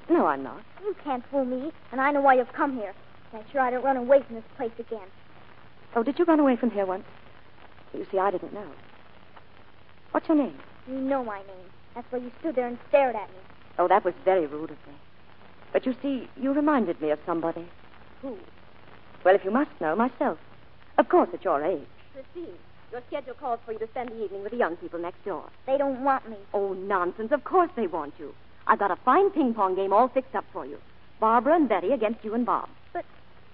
No, 0.09 0.25
I'm 0.25 0.43
not. 0.43 0.61
You 0.83 0.95
can't 1.03 1.23
fool 1.29 1.45
me, 1.45 1.71
and 1.91 2.01
I 2.01 2.11
know 2.11 2.21
why 2.21 2.35
you've 2.35 2.51
come 2.53 2.75
here. 2.75 2.93
Make 3.31 3.43
sure 3.51 3.61
I 3.61 3.71
don't 3.71 3.83
run 3.83 3.97
away 3.97 4.21
from 4.23 4.35
this 4.35 4.43
place 4.57 4.71
again. 4.79 5.07
Oh, 5.95 6.03
did 6.03 6.19
you 6.19 6.25
run 6.25 6.39
away 6.39 6.55
from 6.55 6.71
here 6.71 6.85
once? 6.85 7.05
You 7.93 8.05
see, 8.11 8.17
I 8.17 8.31
didn't 8.31 8.53
know. 8.53 8.67
What's 10.11 10.27
your 10.27 10.37
name? 10.37 10.57
You 10.87 10.95
know 10.95 11.23
my 11.23 11.39
name. 11.39 11.69
That's 11.93 12.11
why 12.11 12.19
you 12.19 12.31
stood 12.39 12.55
there 12.55 12.67
and 12.67 12.77
stared 12.89 13.15
at 13.15 13.29
me. 13.29 13.37
Oh, 13.77 13.87
that 13.87 14.03
was 14.03 14.13
very 14.23 14.47
rude 14.47 14.71
of 14.71 14.77
me. 14.87 14.93
But 15.73 15.85
you 15.85 15.95
see, 16.01 16.27
you 16.39 16.53
reminded 16.53 17.01
me 17.01 17.11
of 17.11 17.19
somebody. 17.25 17.67
Who? 18.21 18.37
Well, 19.23 19.35
if 19.35 19.43
you 19.43 19.51
must 19.51 19.71
know, 19.79 19.95
myself. 19.95 20.37
Of 20.97 21.09
course, 21.09 21.29
at 21.33 21.43
your 21.43 21.63
age. 21.63 21.87
Christine, 22.13 22.55
your 22.91 23.01
schedule 23.07 23.33
calls 23.33 23.59
for 23.65 23.73
you 23.73 23.79
to 23.79 23.87
spend 23.87 24.09
the 24.09 24.23
evening 24.23 24.43
with 24.43 24.51
the 24.51 24.57
young 24.57 24.77
people 24.77 24.99
next 24.99 25.23
door. 25.25 25.43
They 25.67 25.77
don't 25.77 26.03
want 26.03 26.29
me. 26.29 26.37
Oh, 26.53 26.73
nonsense. 26.73 27.31
Of 27.31 27.43
course 27.43 27.69
they 27.75 27.87
want 27.87 28.13
you. 28.17 28.33
I've 28.67 28.79
got 28.79 28.91
a 28.91 28.95
fine 29.03 29.29
ping 29.31 29.53
pong 29.53 29.75
game 29.75 29.93
all 29.93 30.07
fixed 30.07 30.35
up 30.35 30.45
for 30.53 30.65
you. 30.65 30.77
Barbara 31.19 31.55
and 31.55 31.69
Betty 31.69 31.91
against 31.91 32.23
you 32.23 32.33
and 32.33 32.45
Bob. 32.45 32.69
But, 32.93 33.05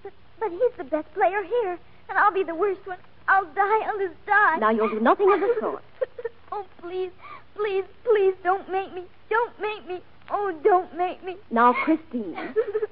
but, 0.02 0.12
but 0.38 0.50
he's 0.50 0.76
the 0.78 0.84
best 0.84 1.12
player 1.14 1.42
here, 1.42 1.78
and 2.08 2.18
I'll 2.18 2.32
be 2.32 2.44
the 2.44 2.54
worst 2.54 2.86
one. 2.86 2.98
I'll 3.28 3.46
die. 3.54 3.80
I'll 3.86 3.98
just 3.98 4.26
die. 4.26 4.56
Now 4.58 4.70
you'll 4.70 4.88
do 4.88 5.00
nothing 5.00 5.32
of 5.32 5.40
the 5.40 5.54
sort. 5.60 5.82
oh, 6.52 6.66
please, 6.80 7.10
please, 7.54 7.84
please, 8.04 8.34
don't 8.42 8.70
make 8.70 8.92
me. 8.94 9.02
Don't 9.30 9.60
make 9.60 9.86
me. 9.88 10.00
Oh, 10.30 10.52
don't 10.64 10.96
make 10.96 11.22
me. 11.24 11.36
Now, 11.50 11.72
Christine. 11.84 12.36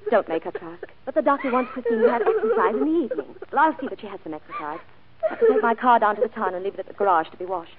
don't 0.09 0.27
make 0.27 0.43
her 0.43 0.51
Trask. 0.51 0.83
But 1.05 1.15
the 1.15 1.21
doctor 1.21 1.51
wants 1.51 1.71
Christine 1.71 1.99
to 1.99 2.09
have 2.09 2.21
exercise 2.21 2.75
in 2.75 2.79
the 2.81 3.05
evening. 3.05 3.35
Well, 3.51 3.63
I'll 3.65 3.77
see 3.79 3.87
that 3.87 3.99
she 3.99 4.07
has 4.07 4.19
some 4.23 4.33
exercise. 4.33 4.79
I 5.23 5.29
have 5.29 5.39
to 5.39 5.47
take 5.47 5.61
my 5.61 5.75
car 5.75 5.99
down 5.99 6.15
to 6.15 6.21
the 6.21 6.27
town 6.29 6.53
and 6.53 6.63
leave 6.63 6.73
it 6.75 6.79
at 6.79 6.87
the 6.87 6.93
garage 6.93 7.29
to 7.31 7.37
be 7.37 7.45
washed. 7.45 7.73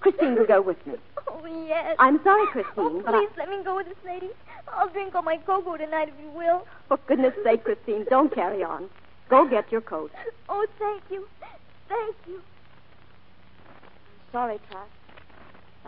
Christine 0.00 0.34
will 0.34 0.46
go 0.46 0.60
with 0.60 0.84
me. 0.86 0.94
Oh, 1.28 1.46
yes. 1.68 1.96
I'm 1.98 2.22
sorry, 2.24 2.46
Christine, 2.48 2.72
Oh, 2.78 3.02
but 3.04 3.14
I... 3.14 3.18
please 3.20 3.36
let 3.38 3.48
me 3.48 3.62
go 3.64 3.76
with 3.76 3.86
this 3.86 3.96
lady. 4.04 4.30
I'll 4.68 4.88
drink 4.88 5.14
all 5.14 5.22
my 5.22 5.36
cocoa 5.38 5.76
tonight 5.76 6.08
if 6.08 6.14
you 6.22 6.30
will. 6.30 6.66
For 6.88 6.98
goodness 7.06 7.34
sake, 7.44 7.64
Christine, 7.64 8.04
don't 8.10 8.34
carry 8.34 8.62
on. 8.62 8.88
Go 9.28 9.48
get 9.48 9.70
your 9.70 9.80
coat. 9.80 10.10
Oh, 10.48 10.66
thank 10.78 11.02
you. 11.10 11.26
Thank 11.88 12.16
you. 12.26 12.40
Sorry, 14.32 14.58
Trask. 14.70 14.90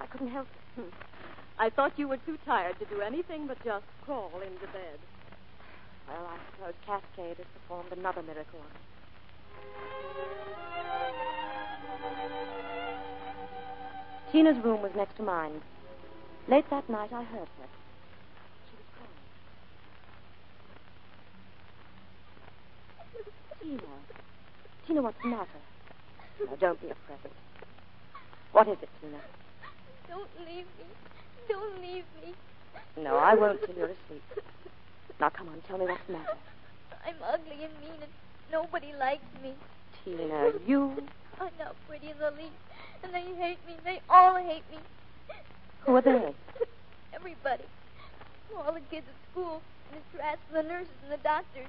I 0.00 0.06
couldn't 0.06 0.28
help 0.28 0.46
it. 0.76 0.80
Hmm. 0.80 0.88
I 1.58 1.70
thought 1.70 1.92
you 1.96 2.08
were 2.08 2.16
too 2.18 2.36
tired 2.44 2.78
to 2.80 2.84
do 2.86 3.00
anything 3.00 3.46
but 3.46 3.56
just 3.64 3.84
crawl 4.04 4.40
into 4.42 4.66
bed. 4.72 4.98
Well, 6.08 6.26
I 6.26 6.36
suppose 6.56 6.74
Cascade 6.84 7.38
has 7.38 7.46
performed 7.54 7.92
another 7.96 8.22
miracle 8.22 8.60
on. 8.60 8.70
Tina's 14.32 14.56
room 14.64 14.82
was 14.82 14.90
next 14.96 15.16
to 15.16 15.22
mine. 15.22 15.62
Late 16.48 16.68
that 16.70 16.90
night, 16.90 17.12
I 17.12 17.22
heard 17.22 17.46
her. 17.46 17.68
She 18.68 18.76
was 18.76 18.86
crying. 23.62 23.78
Tina. 23.78 23.94
Tina, 24.86 25.02
what's 25.02 25.22
the 25.22 25.28
matter? 25.28 25.60
Don't 26.60 26.80
be 26.80 26.88
afraid. 26.88 27.32
What 28.52 28.68
is 28.68 28.76
it, 28.82 28.88
Tina? 29.00 29.20
Don't 30.08 30.30
leave 30.40 30.66
me. 30.78 31.03
Don't 31.48 31.80
leave 31.80 32.04
me. 32.22 32.34
No, 32.96 33.16
I 33.16 33.34
won't 33.34 33.60
till 33.64 33.74
you're 33.74 33.86
asleep. 33.86 34.22
Now, 35.20 35.30
come 35.30 35.48
on, 35.48 35.60
tell 35.66 35.78
me 35.78 35.86
what's 35.86 36.00
the 36.06 36.14
matter. 36.14 36.36
I'm 37.06 37.16
ugly 37.22 37.64
and 37.64 37.72
mean, 37.80 38.02
and 38.02 38.12
nobody 38.50 38.92
likes 38.98 39.24
me. 39.42 39.52
Tina, 40.04 40.52
you. 40.66 40.92
I'm 41.40 41.50
not 41.58 41.74
pretty 41.88 42.10
in 42.10 42.18
the 42.18 42.30
least, 42.30 42.56
and 43.02 43.12
they 43.12 43.24
hate 43.40 43.58
me. 43.66 43.74
They 43.84 44.00
all 44.08 44.36
hate 44.36 44.64
me. 44.70 44.78
Who 45.80 45.96
are 45.96 46.02
they? 46.02 46.34
Everybody. 47.12 47.64
All 48.56 48.72
the 48.72 48.80
kids 48.90 49.06
at 49.08 49.30
school, 49.32 49.60
and 49.92 50.00
the 50.12 50.18
rats, 50.18 50.40
and 50.48 50.64
the 50.64 50.68
nurses, 50.68 50.94
and 51.02 51.12
the 51.12 51.22
doctors. 51.22 51.68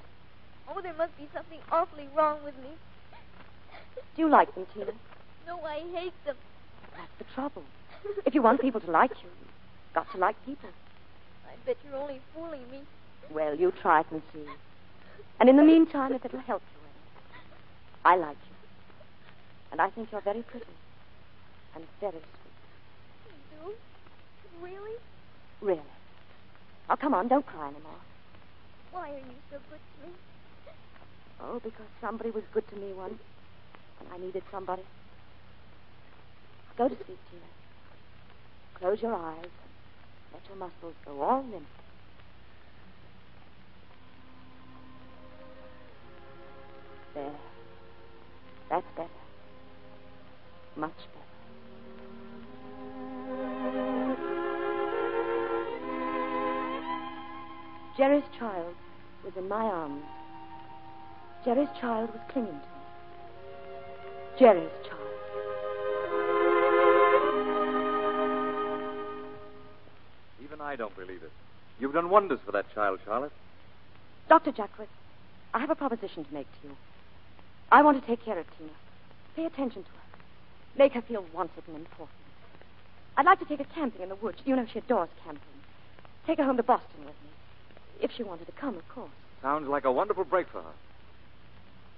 Oh, 0.70 0.82
there 0.82 0.94
must 0.94 1.18
be 1.18 1.28
something 1.34 1.60
awfully 1.72 2.08
wrong 2.16 2.40
with 2.44 2.56
me. 2.58 2.70
Do 4.16 4.22
you 4.22 4.30
like 4.30 4.54
them, 4.56 4.66
Tina? 4.74 4.92
No, 5.48 5.62
I 5.62 5.80
hate 5.94 6.14
them. 6.26 6.38
That's 6.96 7.12
the 7.18 7.26
trouble. 7.34 7.64
If 8.26 8.34
you 8.34 8.42
want 8.42 8.62
people 8.62 8.80
to 8.82 8.92
like 8.92 9.12
you, 9.24 9.30
got 9.96 10.12
to 10.12 10.18
like 10.18 10.36
people. 10.46 10.70
I 11.48 11.56
bet 11.66 11.78
you're 11.86 11.96
only 11.96 12.20
fooling 12.36 12.70
me. 12.70 12.82
Well, 13.32 13.56
you 13.56 13.72
try 13.82 14.02
it 14.02 14.08
and 14.12 14.22
see. 14.34 14.46
And 15.40 15.50
in 15.50 15.56
the 15.56 15.64
meantime, 15.64 16.14
if 16.14 16.24
it'll 16.26 16.40
help 16.42 16.62
you 16.74 16.76
I 18.06 18.16
like 18.18 18.38
you. 18.38 18.56
And 19.72 19.82
I 19.82 19.90
think 19.90 20.12
you're 20.12 20.22
very 20.22 20.44
pretty. 20.44 20.66
And 21.74 21.84
very 22.00 22.12
sweet. 22.12 22.56
You 23.26 23.72
do? 23.72 23.74
Really? 24.62 24.98
Really. 25.62 25.82
Now, 26.88 26.96
come 26.98 27.16
on, 27.16 27.28
don't 27.28 27.46
cry 27.46 27.70
anymore. 27.70 28.02
Why 28.92 29.10
are 29.10 29.18
you 29.18 29.36
so 29.50 29.58
good 29.72 29.80
to 29.80 30.08
me? 30.08 30.14
Oh, 31.42 31.60
because 31.64 31.88
somebody 32.00 32.30
was 32.30 32.44
good 32.54 32.68
to 32.70 32.76
me 32.76 32.94
once. 32.94 33.20
And 34.00 34.10
I 34.14 34.24
needed 34.24 34.44
somebody. 34.52 34.84
Go 36.78 36.88
to 36.88 36.96
sleep, 36.96 37.20
Tina. 37.32 37.46
Close 38.76 39.02
your 39.02 39.16
eyes. 39.16 39.50
Let 40.36 40.44
your 40.50 40.58
muscles 40.58 40.96
go 41.06 41.22
all 41.22 41.46
limp. 41.50 41.66
There. 47.14 47.32
That's 48.70 48.86
better. 48.98 49.10
Much 50.76 50.92
better. 50.92 51.26
Jerry's 57.98 58.24
child 58.38 58.76
was 59.24 59.34
in 59.38 59.48
my 59.48 59.64
arms. 59.64 60.04
Jerry's 61.46 61.70
child 61.80 62.10
was 62.12 62.20
clinging 62.34 62.52
to 62.52 62.58
me. 62.58 62.62
Jerry's 64.38 64.70
child. 64.86 64.95
I 70.76 70.78
don't 70.78 70.96
believe 70.98 71.24
it. 71.24 71.32
You've 71.80 71.94
done 71.94 72.10
wonders 72.10 72.40
for 72.46 72.52
that 72.52 72.66
child, 72.76 73.00
Charlotte. 73.06 73.32
Dr. 74.28 74.52
Jaquith, 74.52 74.90
I 75.54 75.60
have 75.60 75.70
a 75.70 75.76
proposition 75.76 76.26
to 76.26 76.34
make 76.34 76.48
to 76.52 76.68
you. 76.68 76.76
I 77.72 77.82
want 77.82 78.02
to 78.02 78.06
take 78.06 78.26
care 78.26 78.38
of 78.38 78.46
Tina. 78.58 78.72
Pay 79.38 79.46
attention 79.46 79.84
to 79.84 79.90
her. 79.90 80.20
Make 80.78 80.92
her 80.92 81.02
feel 81.02 81.26
wanted 81.34 81.64
and 81.68 81.78
important. 81.78 82.18
I'd 83.16 83.26
like 83.26 83.40
to 83.40 83.46
take 83.46 83.60
her 83.60 83.74
camping 83.74 84.02
in 84.02 84.10
the 84.10 84.16
woods. 84.16 84.40
You 84.44 84.54
know 84.58 84.66
she 84.70 84.80
adores 84.80 85.08
camping. 85.24 85.42
Take 86.28 86.40
her 86.40 86.44
home 86.44 86.58
to 86.58 86.64
Boston 86.64 87.06
with 87.06 87.16
me. 87.24 87.30
If 88.02 88.12
she 88.12 88.24
wanted 88.24 88.48
to 88.48 88.52
come, 88.52 88.76
of 88.76 88.86
course. 88.90 89.12
Sounds 89.42 89.70
like 89.70 89.86
a 89.86 89.92
wonderful 89.94 90.26
break 90.26 90.50
for 90.50 90.62
her. 90.62 90.74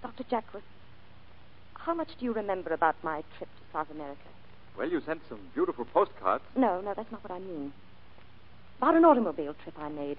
Dr. 0.03 0.23
Jaquith, 0.25 0.61
how 1.73 1.95
much 1.95 2.09
do 2.19 2.25
you 2.25 2.31
remember 2.31 2.73
about 2.73 2.95
my 3.01 3.23
trip 3.39 3.49
to 3.49 3.73
South 3.73 3.89
America? 3.89 4.29
Well, 4.77 4.87
you 4.87 5.01
sent 5.03 5.21
some 5.27 5.39
beautiful 5.55 5.85
postcards. 5.85 6.43
No, 6.55 6.79
no, 6.81 6.93
that's 6.93 7.11
not 7.11 7.23
what 7.23 7.31
I 7.31 7.39
mean. 7.39 7.73
About 8.77 8.95
an 8.95 9.05
automobile 9.05 9.55
trip 9.63 9.75
I 9.79 9.89
made. 9.89 10.17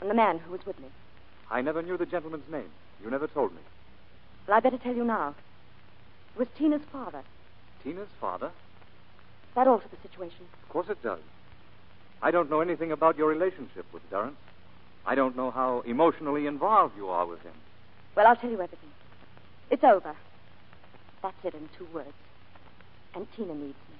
And 0.00 0.10
the 0.10 0.14
man 0.14 0.38
who 0.38 0.52
was 0.52 0.64
with 0.66 0.78
me. 0.80 0.88
I 1.50 1.62
never 1.62 1.82
knew 1.82 1.96
the 1.96 2.06
gentleman's 2.06 2.50
name. 2.50 2.70
You 3.02 3.10
never 3.10 3.26
told 3.26 3.52
me. 3.52 3.60
Well, 4.46 4.56
I 4.56 4.60
better 4.60 4.78
tell 4.78 4.94
you 4.94 5.04
now. 5.04 5.34
It 6.34 6.38
was 6.38 6.48
Tina's 6.56 6.82
father. 6.92 7.22
Tina's 7.82 8.08
father? 8.20 8.50
That 9.54 9.66
altered 9.66 9.90
the 9.90 10.08
situation. 10.08 10.46
Of 10.62 10.68
course 10.68 10.88
it 10.88 11.02
does. 11.02 11.20
I 12.22 12.30
don't 12.30 12.50
know 12.50 12.60
anything 12.60 12.92
about 12.92 13.16
your 13.16 13.28
relationship 13.28 13.86
with 13.92 14.08
Durrance. 14.10 14.36
I 15.06 15.14
don't 15.14 15.36
know 15.36 15.50
how 15.50 15.80
emotionally 15.86 16.46
involved 16.46 16.96
you 16.96 17.08
are 17.08 17.26
with 17.26 17.40
him. 17.42 17.54
Well, 18.14 18.26
I'll 18.26 18.36
tell 18.36 18.50
you 18.50 18.60
everything. 18.60 18.90
It's 19.70 19.84
over. 19.84 20.14
That's 21.22 21.44
it 21.44 21.54
in 21.54 21.68
two 21.78 21.86
words. 21.94 22.12
And 23.14 23.26
Tina 23.34 23.54
needs 23.54 23.78
me. 23.88 23.96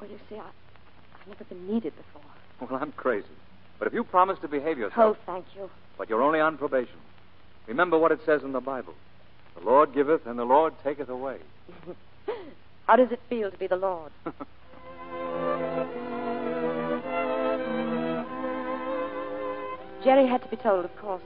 Well, 0.00 0.10
you 0.10 0.18
see, 0.28 0.36
I, 0.36 0.50
I've 1.26 1.38
never 1.38 1.44
been 1.44 1.66
needed 1.66 1.92
before. 1.96 2.22
Well, 2.60 2.80
I'm 2.80 2.92
crazy. 2.92 3.26
But 3.78 3.88
if 3.88 3.94
you 3.94 4.04
promise 4.04 4.38
to 4.42 4.48
behave 4.48 4.78
yourself. 4.78 5.16
Oh, 5.18 5.22
thank 5.26 5.44
you. 5.54 5.68
But 5.98 6.08
you're 6.08 6.22
only 6.22 6.40
on 6.40 6.56
probation. 6.56 6.96
Remember 7.66 7.98
what 7.98 8.12
it 8.12 8.20
says 8.24 8.42
in 8.44 8.52
the 8.52 8.60
Bible 8.60 8.94
The 9.58 9.64
Lord 9.64 9.92
giveth, 9.92 10.26
and 10.26 10.38
the 10.38 10.44
Lord 10.44 10.72
taketh 10.84 11.08
away. 11.08 11.38
How 12.86 12.96
does 12.96 13.10
it 13.10 13.20
feel 13.28 13.50
to 13.50 13.58
be 13.58 13.66
the 13.66 13.76
Lord? 13.76 14.12
Jerry 20.04 20.28
had 20.28 20.42
to 20.42 20.48
be 20.48 20.56
told, 20.56 20.84
of 20.84 20.96
course. 20.98 21.22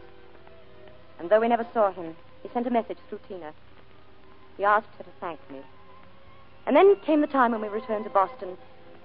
And 1.19 1.29
though 1.29 1.41
we 1.41 1.49
never 1.49 1.67
saw 1.75 1.93
him, 1.93 2.17
he 2.43 2.49
sent 2.55 2.67
a 2.67 2.71
message 2.71 2.97
through 3.09 3.21
Tina. 3.29 3.53
He 4.57 4.65
asked 4.65 4.89
her 4.97 5.05
to 5.05 5.11
thank 5.21 5.39
me. 5.51 5.61
And 6.67 6.75
then 6.75 6.97
came 7.05 7.21
the 7.21 7.27
time 7.27 7.53
when 7.53 7.61
we 7.61 7.69
returned 7.69 8.05
to 8.05 8.11
Boston, 8.11 8.57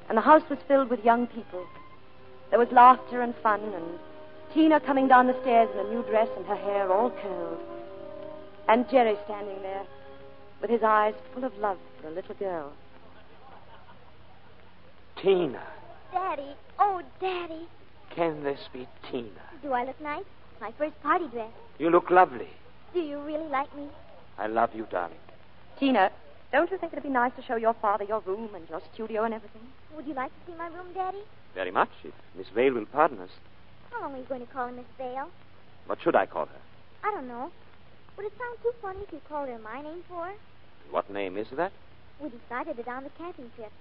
and 0.07 0.18
the 0.18 0.22
house 0.22 0.44
was 0.49 0.60
filled 0.68 0.90
with 0.90 1.03
young 1.03 1.27
people. 1.27 1.65
There 2.49 2.60
was 2.60 2.72
laughter 2.72 3.22
and 3.22 3.34
fun, 3.41 3.61
and 3.61 3.99
Tina 4.53 4.80
coming 4.80 5.07
down 5.07 5.27
the 5.27 5.40
stairs 5.41 5.69
in 5.73 5.86
a 5.86 5.90
new 5.90 6.03
dress 6.03 6.30
and 6.38 6.45
her 6.45 6.56
hair 6.56 6.91
all 6.91 7.10
curled. 7.10 7.60
And 8.68 8.90
Jerry 8.90 9.15
standing 9.26 9.61
there 9.61 9.84
with 10.61 10.69
his 10.69 10.82
eyes 10.84 11.14
full 11.34 11.44
of 11.44 11.56
love 11.57 11.77
for 12.02 12.07
a 12.07 12.11
little 12.11 12.36
girl. 12.36 12.72
Tina. 15.22 15.61
Daddy. 16.11 16.56
Oh, 16.80 17.02
Daddy. 17.19 17.68
Can 18.15 18.44
this 18.44 18.60
be 18.72 18.88
Tina? 19.11 19.30
Do 19.61 19.73
I 19.73 19.84
look 19.84 19.99
nice? 20.02 20.23
My 20.61 20.72
first 20.77 21.02
party 21.03 21.27
dress. 21.27 21.52
You 21.80 21.90
look 21.90 22.10
lovely. 22.10 22.48
Do 22.94 23.02
you 23.02 23.19
really 23.19 23.48
like 23.48 23.76
me? 23.76 23.88
I 24.38 24.48
love 24.48 24.69
you, 24.73 24.88
darling. 24.90 25.18
Tina, 25.80 26.11
don't 26.56 26.72
you 26.72 26.77
think 26.77 26.94
it'd 26.94 27.03
be 27.03 27.10
nice 27.10 27.32
to 27.36 27.44
show 27.44 27.56
your 27.56 27.73
father 27.82 28.06
your 28.06 28.22
room 28.22 28.56
and 28.56 28.68
your 28.69 28.82
studio 28.94 29.23
and 29.23 29.34
everything? 29.34 29.61
Would 29.95 30.07
you 30.07 30.14
like 30.14 30.32
to 30.32 30.52
see 30.52 30.57
my 30.57 30.68
room, 30.68 30.88
Daddy? 30.94 31.22
Very 31.53 31.72
much, 31.72 31.90
if 32.03 32.14
Miss 32.38 32.48
Vale 32.56 32.73
will 32.73 32.86
pardon 32.86 33.19
us. 33.19 33.30
How 33.91 34.02
long 34.02 34.14
are 34.14 34.18
you 34.18 34.23
going 34.23 34.45
to 34.45 34.53
call 34.53 34.68
her 34.68 34.73
Miss 34.73 34.86
Vale? 34.98 35.30
What 35.88 36.02
should 36.02 36.15
I 36.15 36.26
call 36.26 36.45
her? 36.45 36.61
I 37.03 37.11
don't 37.11 37.27
know. 37.27 37.52
Would 38.18 38.27
it 38.27 38.34
sound 38.38 38.57
too 38.61 38.72
funny 38.82 38.99
if 39.02 39.11
you 39.11 39.22
called 39.27 39.49
her 39.49 39.60
my 39.60 39.82
name 39.82 40.03
for 40.07 40.26
her? 40.26 40.34
What 40.91 41.10
name 41.11 41.38
is 41.38 41.48
that? 41.56 41.72
We 42.19 42.30
decided 42.30 42.80
it 42.80 42.88
on 42.88 43.03
the 43.03 43.10
camping 43.18 43.52
trip. 43.56 43.72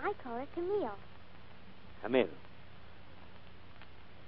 I 0.00 0.12
call 0.22 0.36
her 0.36 0.46
Camille. 0.54 0.96
Camille. 2.02 2.28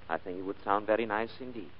I 0.08 0.18
think 0.18 0.38
it 0.38 0.42
would 0.42 0.62
sound 0.64 0.86
very 0.86 1.06
nice 1.06 1.30
indeed. 1.40 1.70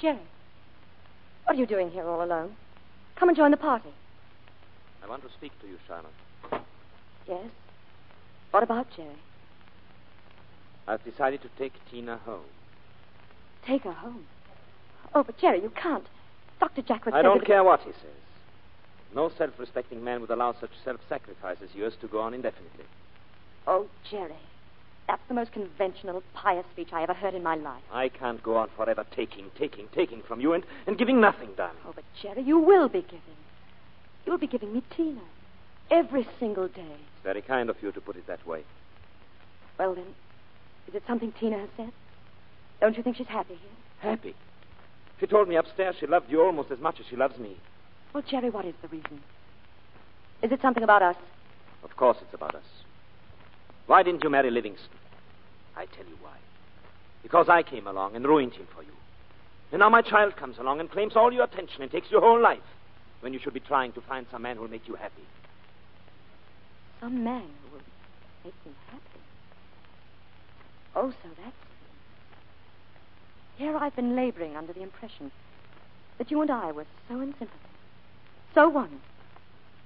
Jerry, 0.00 0.18
what 1.44 1.56
are 1.56 1.58
you 1.58 1.66
doing 1.66 1.90
here 1.90 2.04
all 2.04 2.22
alone? 2.22 2.54
Come 3.16 3.28
and 3.28 3.36
join 3.36 3.50
the 3.50 3.56
party. 3.56 3.88
I 5.02 5.08
want 5.08 5.22
to 5.22 5.28
speak 5.32 5.52
to 5.60 5.66
you, 5.66 5.78
Charlotte. 5.86 6.64
Yes? 7.26 7.46
What 8.50 8.62
about 8.62 8.86
Jerry? 8.94 9.16
I've 10.86 11.04
decided 11.04 11.42
to 11.42 11.48
take 11.58 11.72
Tina 11.90 12.18
home. 12.18 12.44
Take 13.66 13.82
her 13.82 13.92
home. 13.92 14.26
Oh, 15.14 15.22
but 15.22 15.38
Jerry, 15.38 15.62
you 15.62 15.70
can't. 15.70 16.04
Dr. 16.60 16.82
Jaquith 16.82 17.12
I 17.12 17.22
don't 17.22 17.44
care 17.44 17.64
what 17.64 17.80
he 17.80 17.92
says. 17.92 18.16
No 19.14 19.30
self 19.36 19.52
respecting 19.58 20.04
man 20.04 20.20
would 20.20 20.30
allow 20.30 20.54
such 20.60 20.70
self 20.84 21.00
sacrifice 21.08 21.56
as 21.62 21.74
yours 21.74 21.94
to 22.00 22.06
go 22.06 22.20
on 22.20 22.34
indefinitely. 22.34 22.84
Oh, 23.66 23.86
Jerry. 24.10 24.36
That's 25.08 25.22
the 25.28 25.34
most 25.34 25.52
conventional, 25.52 26.22
pious 26.34 26.66
speech 26.72 26.88
I 26.92 27.02
ever 27.02 27.14
heard 27.14 27.34
in 27.34 27.42
my 27.42 27.54
life. 27.54 27.82
I 27.92 28.08
can't 28.08 28.42
go 28.42 28.56
on 28.56 28.68
forever 28.76 29.04
taking, 29.14 29.50
taking, 29.56 29.86
taking 29.94 30.22
from 30.22 30.40
you 30.40 30.52
and, 30.52 30.64
and 30.86 30.98
giving 30.98 31.20
nothing, 31.20 31.50
darling. 31.56 31.76
Oh, 31.86 31.92
but 31.94 32.04
Jerry, 32.20 32.42
you 32.42 32.58
will 32.58 32.88
be 32.88 33.02
giving. 33.02 33.20
You'll 34.26 34.38
be 34.38 34.48
giving 34.48 34.72
me 34.72 34.82
Tina. 34.96 35.20
Every 35.90 36.26
single 36.40 36.66
day. 36.66 36.82
It's 36.82 37.22
very 37.22 37.42
kind 37.42 37.70
of 37.70 37.76
you 37.80 37.92
to 37.92 38.00
put 38.00 38.16
it 38.16 38.26
that 38.26 38.44
way. 38.44 38.64
Well, 39.78 39.94
then, 39.94 40.06
is 40.88 40.94
it 40.94 41.04
something 41.06 41.32
Tina 41.38 41.58
has 41.58 41.68
said? 41.76 41.92
Don't 42.80 42.96
you 42.96 43.04
think 43.04 43.16
she's 43.16 43.28
happy 43.28 43.54
here? 43.54 44.10
Happy. 44.10 44.34
She 45.20 45.26
told 45.26 45.48
me 45.48 45.56
upstairs 45.56 45.94
she 46.00 46.06
loved 46.06 46.30
you 46.30 46.42
almost 46.42 46.72
as 46.72 46.80
much 46.80 46.98
as 46.98 47.06
she 47.08 47.14
loves 47.14 47.38
me. 47.38 47.56
Well, 48.12 48.24
Jerry, 48.28 48.50
what 48.50 48.64
is 48.64 48.74
the 48.82 48.88
reason? 48.88 49.20
Is 50.42 50.50
it 50.50 50.60
something 50.60 50.82
about 50.82 51.02
us? 51.02 51.16
Of 51.84 51.96
course 51.96 52.18
it's 52.20 52.34
about 52.34 52.54
us. 52.54 52.64
Why 53.86 54.02
didn't 54.02 54.24
you 54.24 54.30
marry 54.30 54.50
Livingston? 54.50 54.98
I 55.76 55.86
tell 55.86 56.06
you 56.06 56.16
why. 56.20 56.36
Because 57.22 57.48
I 57.48 57.62
came 57.62 57.86
along 57.86 58.16
and 58.16 58.26
ruined 58.26 58.54
him 58.54 58.66
for 58.74 58.82
you. 58.82 58.92
And 59.72 59.80
now 59.80 59.88
my 59.88 60.02
child 60.02 60.36
comes 60.36 60.58
along 60.58 60.80
and 60.80 60.90
claims 60.90 61.16
all 61.16 61.32
your 61.32 61.44
attention 61.44 61.82
and 61.82 61.90
takes 61.90 62.10
your 62.10 62.20
whole 62.20 62.40
life 62.40 62.58
when 63.20 63.32
you 63.32 63.38
should 63.38 63.54
be 63.54 63.60
trying 63.60 63.92
to 63.92 64.00
find 64.00 64.26
some 64.30 64.42
man 64.42 64.56
who'll 64.56 64.68
make 64.68 64.86
you 64.86 64.94
happy. 64.94 65.22
Some 67.00 67.24
man 67.24 67.42
who 67.42 67.76
will 67.76 67.84
make 68.44 68.54
me 68.64 68.72
happy. 68.90 69.20
Oh, 70.94 71.10
so 71.10 71.28
that's. 71.42 71.56
Here 73.58 73.76
I've 73.76 73.96
been 73.96 74.16
laboring 74.16 74.56
under 74.56 74.72
the 74.72 74.82
impression 74.82 75.30
that 76.18 76.30
you 76.30 76.40
and 76.42 76.50
I 76.50 76.72
were 76.72 76.86
so 77.08 77.20
in 77.20 77.32
sympathy, 77.38 77.58
so 78.54 78.68
one, 78.68 79.00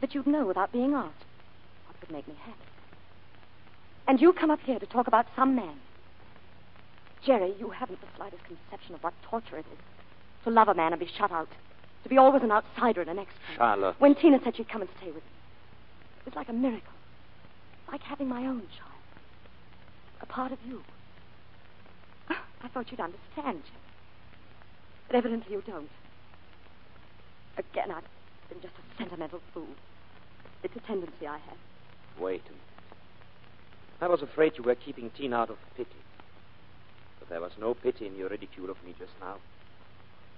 that 0.00 0.14
you'd 0.14 0.26
know 0.26 0.46
without 0.46 0.72
being 0.72 0.94
asked 0.94 1.24
what 1.86 2.00
would 2.00 2.10
make 2.10 2.28
me 2.28 2.34
happy. 2.44 2.69
And 4.10 4.20
you 4.20 4.32
come 4.32 4.50
up 4.50 4.58
here 4.64 4.80
to 4.80 4.86
talk 4.86 5.06
about 5.06 5.26
some 5.36 5.54
man. 5.54 5.76
Jerry, 7.24 7.54
you 7.60 7.70
haven't 7.70 8.00
the 8.00 8.08
slightest 8.16 8.42
conception 8.42 8.96
of 8.96 9.04
what 9.04 9.14
torture 9.22 9.56
it 9.56 9.66
is 9.72 9.78
to 10.42 10.50
love 10.50 10.66
a 10.66 10.74
man 10.74 10.92
and 10.92 10.98
be 10.98 11.06
shut 11.16 11.30
out, 11.30 11.46
to 12.02 12.08
be 12.08 12.18
always 12.18 12.42
an 12.42 12.50
outsider 12.50 13.02
and 13.02 13.10
an 13.10 13.20
extra. 13.20 13.40
Charlotte. 13.54 13.94
When 14.00 14.16
Tina 14.16 14.40
said 14.42 14.56
she'd 14.56 14.68
come 14.68 14.80
and 14.80 14.90
stay 14.96 15.12
with 15.12 15.22
me, 15.22 15.30
it 16.18 16.24
was 16.24 16.34
like 16.34 16.48
a 16.48 16.52
miracle, 16.52 16.92
like 17.92 18.00
having 18.00 18.26
my 18.26 18.46
own 18.46 18.62
child, 18.76 19.00
a 20.20 20.26
part 20.26 20.50
of 20.50 20.58
you. 20.66 20.82
I 22.30 22.66
thought 22.74 22.90
you'd 22.90 22.98
understand, 22.98 23.62
Jerry. 23.62 23.86
But 25.06 25.16
evidently 25.18 25.52
you 25.52 25.62
don't. 25.64 25.88
Again, 27.58 27.92
I've 27.92 28.02
been 28.48 28.60
just 28.60 28.74
a 28.74 28.96
sentimental 29.00 29.40
fool. 29.54 29.68
It's 30.64 30.74
a 30.74 30.80
tendency 30.80 31.28
I 31.28 31.38
have. 31.38 31.58
Wait 32.18 32.42
a 32.48 32.50
minute. 32.50 32.69
I 34.00 34.08
was 34.08 34.22
afraid 34.22 34.54
you 34.56 34.64
were 34.64 34.74
keeping 34.74 35.10
Tina 35.10 35.36
out 35.36 35.50
of 35.50 35.58
pity. 35.76 35.90
But 37.18 37.28
there 37.28 37.40
was 37.40 37.52
no 37.58 37.74
pity 37.74 38.06
in 38.06 38.16
your 38.16 38.30
ridicule 38.30 38.70
of 38.70 38.82
me 38.84 38.94
just 38.98 39.12
now. 39.20 39.36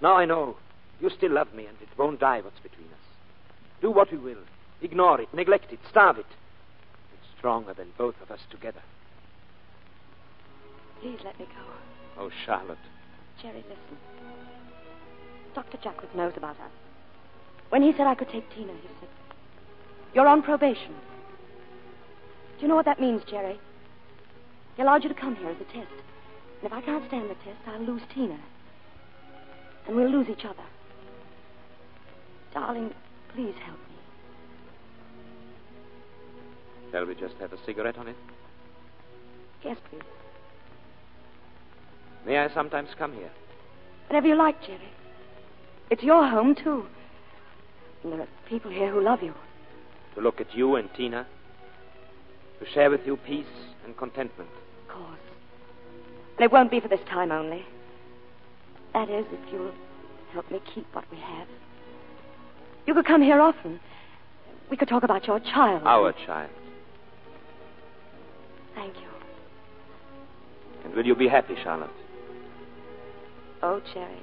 Now 0.01 0.15
I 0.15 0.25
know. 0.25 0.57
You 0.99 1.09
still 1.09 1.31
love 1.31 1.53
me, 1.53 1.65
and 1.65 1.77
it 1.81 1.89
won't 1.97 2.19
die 2.19 2.41
what's 2.41 2.59
between 2.59 2.87
us. 2.87 2.99
Do 3.81 3.89
what 3.91 4.11
you 4.11 4.19
will. 4.19 4.43
Ignore 4.81 5.21
it, 5.21 5.33
neglect 5.33 5.71
it, 5.71 5.79
starve 5.89 6.17
it. 6.17 6.25
It's 7.13 7.37
stronger 7.37 7.73
than 7.73 7.87
both 7.97 8.15
of 8.21 8.31
us 8.31 8.41
together. 8.49 8.81
Please 11.01 11.19
let 11.23 11.39
me 11.39 11.45
go. 11.45 12.21
Oh, 12.21 12.29
Charlotte. 12.45 12.77
Jerry, 13.41 13.63
listen. 13.67 13.97
Dr. 15.55 15.77
Jaquith 15.77 16.15
knows 16.15 16.33
about 16.35 16.59
us. 16.59 16.71
When 17.69 17.81
he 17.81 17.91
said 17.91 18.07
I 18.07 18.15
could 18.15 18.29
take 18.29 18.49
Tina, 18.53 18.73
he 18.73 18.87
said, 18.99 19.09
You're 20.13 20.27
on 20.27 20.43
probation. 20.43 20.95
Do 22.57 22.61
you 22.61 22.67
know 22.67 22.75
what 22.75 22.85
that 22.85 22.99
means, 22.99 23.23
Jerry? 23.29 23.59
He 24.75 24.81
allowed 24.81 25.03
you 25.03 25.09
to 25.09 25.15
come 25.15 25.35
here 25.35 25.49
as 25.49 25.57
a 25.57 25.65
test. 25.65 25.91
And 26.61 26.71
if 26.71 26.73
I 26.73 26.81
can't 26.81 27.05
stand 27.07 27.29
the 27.29 27.35
test, 27.35 27.59
I'll 27.67 27.81
lose 27.81 28.01
Tina. 28.13 28.39
And 29.87 29.95
we'll 29.95 30.09
lose 30.09 30.27
each 30.29 30.45
other. 30.45 30.63
Darling, 32.53 32.93
please 33.33 33.55
help 33.65 33.77
me. 33.77 33.95
Shall 36.91 37.05
we 37.05 37.15
just 37.15 37.35
have 37.39 37.51
a 37.53 37.57
cigarette 37.65 37.97
on 37.97 38.07
it? 38.07 38.15
Yes, 39.63 39.77
please. 39.89 40.03
May 42.25 42.37
I 42.37 42.53
sometimes 42.53 42.89
come 42.97 43.13
here? 43.13 43.31
Whenever 44.07 44.27
you 44.27 44.35
like, 44.35 44.61
Jerry. 44.61 44.89
It's 45.89 46.03
your 46.03 46.27
home, 46.27 46.55
too. 46.55 46.85
And 48.03 48.13
there 48.13 48.21
are 48.21 48.27
people 48.47 48.71
here 48.71 48.91
who 48.91 49.01
love 49.01 49.21
you. 49.21 49.33
To 50.15 50.21
look 50.21 50.39
at 50.39 50.55
you 50.55 50.75
and 50.75 50.89
Tina? 50.93 51.27
To 52.63 52.69
share 52.71 52.89
with 52.89 53.01
you 53.05 53.17
peace 53.17 53.45
and 53.83 53.97
contentment? 53.97 54.49
Of 54.83 54.95
course. 54.95 55.19
And 56.37 56.45
it 56.45 56.51
won't 56.51 56.71
be 56.71 56.79
for 56.79 56.87
this 56.87 57.01
time 57.09 57.29
only. 57.29 57.65
That 58.93 59.09
is, 59.09 59.25
if 59.33 59.39
you'll 59.51 59.73
help 60.31 60.49
me 60.49 60.61
keep 60.73 60.85
what 60.93 61.03
we 61.11 61.17
have. 61.17 61.47
You 62.87 62.93
could 62.93 63.05
come 63.05 63.21
here 63.21 63.41
often. 63.41 63.81
We 64.71 64.77
could 64.77 64.87
talk 64.87 65.03
about 65.03 65.27
your 65.27 65.41
child. 65.41 65.81
Our 65.83 66.13
child. 66.25 66.51
Thank 68.75 68.95
you. 68.95 69.09
And 70.85 70.95
will 70.95 71.05
you 71.05 71.15
be 71.15 71.27
happy, 71.27 71.55
Charlotte? 71.63 71.91
Oh, 73.61 73.81
Jerry. 73.93 74.21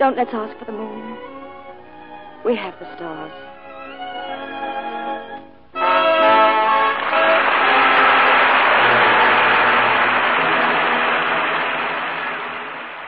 Don't 0.00 0.16
let's 0.16 0.30
ask 0.32 0.58
for 0.58 0.64
the 0.64 0.72
moon. 0.72 1.16
We 2.44 2.56
have 2.56 2.74
the 2.80 2.92
stars. 2.96 3.47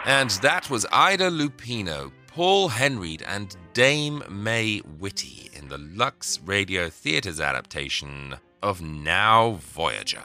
And 0.06 0.30
that 0.42 0.70
was 0.70 0.86
Ida 0.90 1.28
Lupino, 1.30 2.10
Paul 2.26 2.70
Henreid, 2.70 3.22
and 3.26 3.54
Dame 3.74 4.22
May 4.30 4.78
Whitty 4.78 5.50
in 5.52 5.68
the 5.68 5.76
Lux 5.76 6.40
Radio 6.40 6.88
Theatre's 6.88 7.38
adaptation 7.38 8.36
of 8.62 8.80
Now 8.80 9.58
Voyager. 9.60 10.22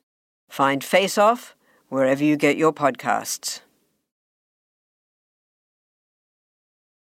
Find 0.51 0.83
Face 0.83 1.17
Off 1.17 1.55
wherever 1.87 2.21
you 2.25 2.35
get 2.35 2.57
your 2.57 2.73
podcasts. 2.73 3.61